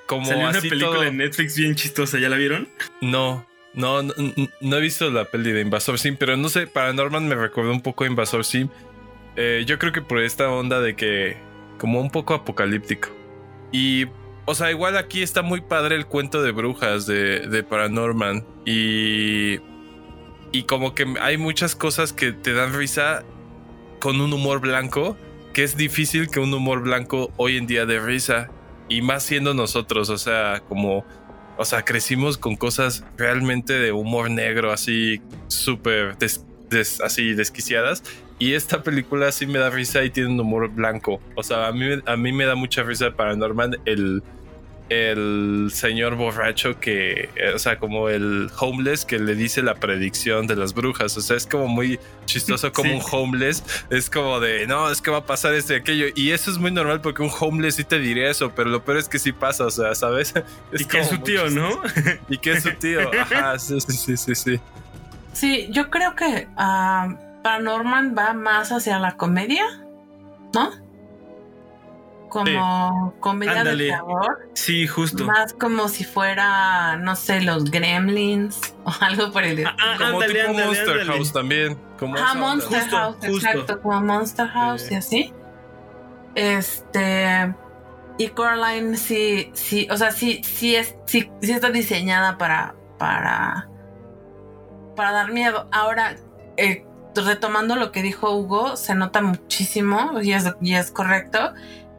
Como 0.07 0.27
Salió 0.27 0.51
una 0.51 0.61
película 0.61 1.09
en 1.09 1.17
Netflix 1.17 1.57
bien 1.57 1.75
chistosa, 1.75 2.19
¿ya 2.19 2.29
la 2.29 2.37
vieron? 2.37 2.69
No, 3.01 3.45
no, 3.75 4.03
no, 4.03 4.77
he 4.77 4.81
visto 4.81 5.11
la 5.11 5.25
peli 5.25 5.53
de 5.53 5.61
Invasor 5.61 5.99
Sim, 5.99 6.17
pero 6.17 6.37
no 6.37 6.49
sé, 6.49 6.67
Paranorman 6.67 7.29
me 7.29 7.35
recordó 7.35 7.73
un 7.73 7.81
poco 7.81 8.05
a 8.05 8.07
Invasor 8.07 8.45
Sim. 8.45 8.69
Eh, 9.37 9.65
yo 9.67 9.79
creo 9.79 9.93
que 9.93 10.03
por 10.03 10.21
esta 10.21 10.49
onda 10.51 10.81
de 10.81 10.95
que 10.95 11.37
como 11.79 12.01
un 12.01 12.11
poco 12.11 12.35
apocalíptico. 12.35 13.09
Y, 13.73 14.07
o 14.45 14.55
sea, 14.55 14.71
igual 14.71 14.97
aquí 14.97 15.23
está 15.23 15.43
muy 15.43 15.61
padre 15.61 15.97
el 15.97 16.07
cuento 16.07 16.43
de 16.43 16.53
brujas 16.53 17.07
de, 17.07 17.41
de 17.41 17.63
Paranorman. 17.65 18.45
Y 18.65 19.59
y 20.55 20.63
como 20.63 20.95
que 20.95 21.17
hay 21.21 21.37
muchas 21.37 21.75
cosas 21.75 22.13
que 22.13 22.31
te 22.31 22.53
dan 22.53 22.75
risa 22.75 23.25
con 23.99 24.21
un 24.21 24.33
humor 24.33 24.61
blanco, 24.61 25.17
que 25.53 25.65
es 25.65 25.77
difícil 25.77 26.29
que 26.31 26.39
un 26.39 26.55
humor 26.55 26.81
blanco 26.81 27.33
hoy 27.37 27.57
en 27.57 27.67
día 27.67 27.87
dé 27.87 27.99
risa. 27.99 28.51
Y 28.89 29.03
más 29.03 29.25
siendo 29.25 29.53
nosotros, 29.53 30.11
o 30.11 30.17
sea, 30.17 30.63
como, 30.69 31.05
o 31.57 31.65
sea, 31.65 31.85
crecimos 31.85 32.39
con 32.39 32.57
cosas 32.57 33.05
realmente 33.17 33.73
de 33.75 33.93
humor 33.93 34.31
negro, 34.31 34.73
así 34.73 35.21
súper 35.49 36.17
así 37.03 37.35
desquiciadas. 37.35 38.03
Y 38.39 38.55
esta 38.55 38.83
película 38.83 39.31
sí 39.31 39.47
me 39.47 39.59
da 39.59 39.71
risa 39.71 40.03
y 40.03 40.11
tiene 40.11 40.31
un 40.31 40.41
humor 40.41 40.69
blanco. 40.69 41.21
O 41.37 41.43
sea, 41.43 41.69
a 41.69 41.73
mí, 41.73 41.87
a 42.05 42.17
mí 42.17 42.33
me 42.33 42.45
da 42.45 42.57
mucha 42.57 42.83
risa 42.83 43.13
para 43.13 43.37
Norman 43.37 43.77
el, 43.85 44.23
el 44.91 45.71
señor 45.73 46.15
borracho 46.17 46.79
que, 46.79 47.31
eh, 47.37 47.53
o 47.55 47.59
sea, 47.59 47.79
como 47.79 48.09
el 48.09 48.51
homeless 48.59 49.05
que 49.05 49.19
le 49.19 49.35
dice 49.35 49.63
la 49.63 49.75
predicción 49.77 50.47
de 50.47 50.57
las 50.57 50.75
brujas. 50.75 51.17
O 51.17 51.21
sea, 51.21 51.37
es 51.37 51.47
como 51.47 51.69
muy 51.69 51.99
chistoso 52.27 52.73
como 52.73 52.95
un 52.95 53.03
homeless. 53.11 53.63
Es 53.91 54.11
como 54.11 54.41
de, 54.41 54.67
no, 54.67 54.91
es 54.91 55.01
que 55.01 55.11
va 55.11 55.19
a 55.19 55.27
pasar 55.27 55.55
esto 55.55 55.73
y 55.73 55.77
aquello. 55.77 56.07
Y 56.15 56.33
eso 56.33 56.51
es 56.51 56.59
muy 56.59 56.71
normal 56.71 57.01
porque 57.01 57.23
un 57.23 57.31
homeless 57.39 57.77
sí 57.77 57.85
te 57.85 57.99
diría 57.99 58.31
eso, 58.31 58.53
pero 58.55 58.69
lo 58.71 58.85
peor 58.85 58.99
es 58.99 59.09
que 59.09 59.19
sí 59.19 59.33
pasa, 59.33 59.67
o 59.67 59.71
sea, 59.71 59.95
¿sabes? 59.95 60.35
y 60.73 60.85
que 60.85 61.01
es 61.01 61.09
su 61.09 61.19
tío, 61.19 61.49
¿no? 61.51 61.71
y 62.29 62.39
que 62.39 62.53
es 62.53 62.63
su 62.63 62.73
tío. 62.73 63.11
Ajá, 63.19 63.59
sí, 63.59 63.81
sí, 63.81 64.17
sí, 64.17 64.35
sí. 64.35 64.61
Sí, 65.33 65.69
yo 65.71 65.91
creo 65.91 66.15
que 66.15 66.47
uh, 66.57 67.43
Paranorman 67.43 68.15
va 68.17 68.35
más 68.35 68.71
hacia 68.71 68.99
la 68.99 69.17
comedia, 69.17 69.65
¿no? 70.53 70.84
Como 72.35 73.15
comedia 73.21 73.63
de 73.63 73.77
terror. 73.77 74.51
Sí, 74.55 74.89
justo. 74.89 75.25
Más 75.25 75.53
como 75.53 75.89
si 75.89 76.03
fuera, 76.03 76.97
no 76.97 77.15
sé, 77.15 77.41
los 77.43 77.71
Gremlins 77.71 78.75
o 78.85 78.93
algo 79.01 79.31
por 79.31 79.45
el 79.45 79.61
estilo. 79.61 79.71
Ah, 79.79 79.97
como 79.99 80.21
tipo 80.23 80.53
Monster 80.53 81.07
House 81.07 81.33
también. 81.33 81.79
Como 81.97 82.17
ah, 82.19 82.35
Monster 82.35 82.89
House, 82.89 83.17
exacto, 83.23 83.81
como 83.81 84.01
Monster 84.01 84.49
House 84.49 84.91
y 84.91 84.95
así. 84.97 85.33
Este. 86.35 87.55
Y 88.19 88.29
Coraline 88.29 88.97
sí, 88.97 89.51
sí, 89.55 89.87
o 89.91 89.97
sea, 89.97 90.11
sí, 90.11 90.43
sí, 90.45 90.75
es, 90.75 90.97
sí, 91.07 91.31
sí 91.41 91.53
está 91.53 91.71
diseñada 91.71 92.37
para, 92.37 92.75
para, 92.99 93.69
para 94.97 95.13
dar 95.13 95.33
miedo. 95.33 95.69
Ahora, 95.73 96.17
eh, 96.57 96.85
retomando 97.15 97.77
lo 97.77 97.93
que 97.93 98.03
dijo 98.03 98.33
Hugo, 98.33 98.77
se 98.77 98.95
nota 98.95 99.21
muchísimo 99.21 100.21
y 100.21 100.33
es, 100.33 100.53
y 100.61 100.75
es 100.75 100.91
correcto 100.93 101.55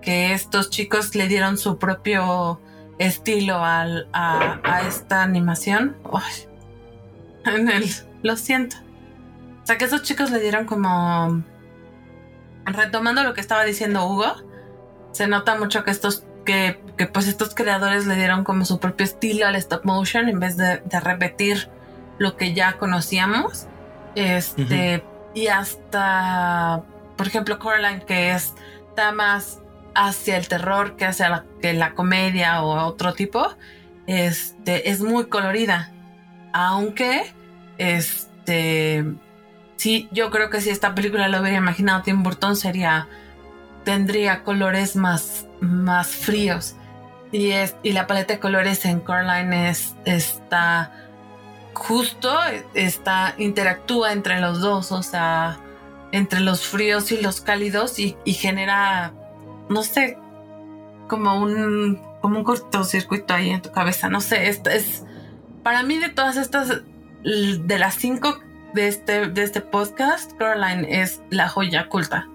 que 0.05 0.33
estos 0.33 0.69
chicos 0.69 1.15
le 1.15 1.27
dieron 1.27 1.57
su 1.57 1.77
propio 1.79 2.61
estilo 2.99 3.57
a, 3.59 4.61
esta 4.87 5.23
animación. 5.23 5.97
en 7.45 7.69
el, 7.69 7.89
lo 8.21 8.37
siento. 8.37 8.77
O 9.63 9.65
sea, 9.65 9.77
que 9.77 9.85
esos 9.85 10.03
chicos 10.03 10.31
le 10.31 10.39
dieron 10.39 10.65
como... 10.65 11.43
Retomando 12.65 13.23
lo 13.23 13.33
que 13.33 13.41
estaba 13.41 13.63
diciendo 13.63 14.07
Hugo, 14.07 14.33
se 15.11 15.27
nota 15.27 15.55
mucho 15.55 15.83
que 15.83 15.91
estos 15.91 16.25
que, 16.45 16.79
pues 17.11 17.27
estos 17.27 17.53
creadores 17.53 18.05
le 18.05 18.15
dieron 18.15 18.43
como 18.43 18.65
su 18.65 18.79
propio 18.79 19.03
estilo 19.03 19.45
al 19.47 19.55
stop 19.55 19.83
motion 19.83 20.29
en 20.29 20.39
vez 20.39 20.55
de, 20.57 20.79
repetir 21.01 21.69
lo 22.17 22.37
que 22.37 22.53
ya 22.53 22.77
conocíamos. 22.77 23.67
Este, 24.15 25.03
y 25.33 25.47
hasta, 25.47 26.83
por 27.17 27.27
ejemplo, 27.27 27.59
Coraline, 27.59 28.05
que 28.05 28.31
está 28.31 29.11
más 29.11 29.61
hacia 29.95 30.37
el 30.37 30.47
terror 30.47 30.95
que 30.95 31.05
hacia 31.05 31.29
la, 31.29 31.45
que 31.61 31.73
la 31.73 31.93
comedia 31.93 32.61
o 32.63 32.85
otro 32.85 33.13
tipo, 33.13 33.55
este, 34.07 34.89
es 34.89 35.01
muy 35.01 35.25
colorida. 35.25 35.91
Aunque, 36.53 37.33
este, 37.77 39.05
sí, 39.77 40.07
yo 40.11 40.29
creo 40.31 40.49
que 40.49 40.61
si 40.61 40.69
esta 40.69 40.93
película 40.95 41.27
lo 41.27 41.41
hubiera 41.41 41.57
imaginado 41.57 42.03
Tim 42.03 42.23
Burton 42.23 42.55
sería, 42.55 43.07
tendría 43.83 44.43
colores 44.43 44.95
más, 44.95 45.47
más 45.59 46.07
fríos. 46.07 46.75
y, 47.31 47.51
es, 47.51 47.75
y 47.83 47.91
la 47.91 48.07
paleta 48.07 48.33
de 48.33 48.39
colores 48.39 48.85
en 48.85 48.99
Coraline 48.99 49.69
es, 49.69 49.95
está 50.05 50.91
justo, 51.75 52.33
está, 52.73 53.35
interactúa 53.37 54.13
entre 54.13 54.39
los 54.39 54.61
dos, 54.61 54.91
o 54.91 55.03
sea, 55.03 55.59
entre 56.11 56.39
los 56.39 56.65
fríos 56.65 57.11
y 57.11 57.21
los 57.21 57.41
cálidos 57.41 57.99
y, 57.99 58.17
y 58.23 58.33
genera, 58.33 59.13
no 59.69 59.83
sé, 59.83 60.17
como 61.07 61.39
un, 61.41 62.01
como 62.21 62.39
un 62.39 62.43
cortocircuito 62.43 63.33
ahí 63.33 63.49
en 63.49 63.61
tu 63.61 63.71
cabeza, 63.71 64.09
no 64.09 64.21
sé, 64.21 64.49
es, 64.49 64.61
es 64.65 65.03
para 65.63 65.83
mí 65.83 65.97
de 65.97 66.09
todas 66.09 66.37
estas, 66.37 66.81
de 67.23 67.79
las 67.79 67.95
cinco 67.95 68.39
de 68.73 68.87
este, 68.87 69.27
de 69.27 69.43
este 69.43 69.61
podcast, 69.61 70.33
Caroline 70.37 71.01
es 71.01 71.21
la 71.29 71.47
joya 71.47 71.87
culta. 71.87 72.27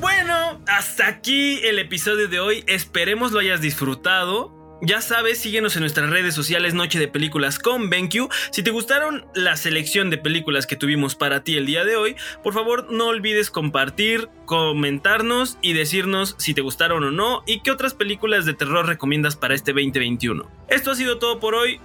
Bueno, 0.00 0.60
hasta 0.66 1.08
aquí 1.08 1.60
el 1.64 1.78
episodio 1.78 2.28
de 2.28 2.40
hoy. 2.40 2.64
Esperemos 2.66 3.32
lo 3.32 3.40
hayas 3.40 3.60
disfrutado. 3.60 4.59
Ya 4.82 5.02
sabes, 5.02 5.38
síguenos 5.38 5.76
en 5.76 5.80
nuestras 5.80 6.08
redes 6.08 6.34
sociales 6.34 6.72
Noche 6.72 6.98
de 6.98 7.06
Películas 7.06 7.58
con 7.58 7.90
BenQ. 7.90 8.32
Si 8.50 8.62
te 8.62 8.70
gustaron 8.70 9.26
la 9.34 9.56
selección 9.58 10.08
de 10.08 10.16
películas 10.16 10.66
que 10.66 10.74
tuvimos 10.74 11.14
para 11.14 11.44
ti 11.44 11.58
el 11.58 11.66
día 11.66 11.84
de 11.84 11.96
hoy, 11.96 12.16
por 12.42 12.54
favor 12.54 12.90
no 12.90 13.08
olvides 13.08 13.50
compartir, 13.50 14.30
comentarnos 14.46 15.58
y 15.60 15.74
decirnos 15.74 16.34
si 16.38 16.54
te 16.54 16.62
gustaron 16.62 17.04
o 17.04 17.10
no 17.10 17.42
y 17.46 17.60
qué 17.60 17.70
otras 17.70 17.92
películas 17.92 18.46
de 18.46 18.54
terror 18.54 18.86
recomiendas 18.86 19.36
para 19.36 19.54
este 19.54 19.72
2021. 19.72 20.50
Esto 20.68 20.92
ha 20.92 20.94
sido 20.94 21.18
todo 21.18 21.40
por 21.40 21.54
hoy. 21.54 21.78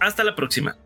Hasta 0.00 0.24
la 0.24 0.34
próxima. 0.34 0.76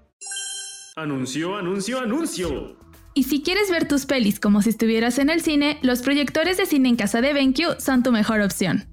Anuncio, 0.94 1.57
anuncio, 1.57 2.00
anuncio. 2.00 2.76
Y 3.14 3.22
si 3.22 3.42
quieres 3.42 3.70
ver 3.70 3.88
tus 3.88 4.04
pelis 4.04 4.38
como 4.40 4.61
si 4.61 4.68
estuvieras 4.68 5.18
en 5.18 5.30
el 5.30 5.40
cine, 5.40 5.78
los 5.80 6.02
proyectores 6.02 6.59
de 6.59 6.66
cine 6.66 6.90
en 6.90 6.96
casa 6.96 7.22
de 7.22 7.32
BenQ 7.32 7.80
son 7.80 8.02
tu 8.02 8.12
mejor 8.12 8.42
opción. 8.42 8.86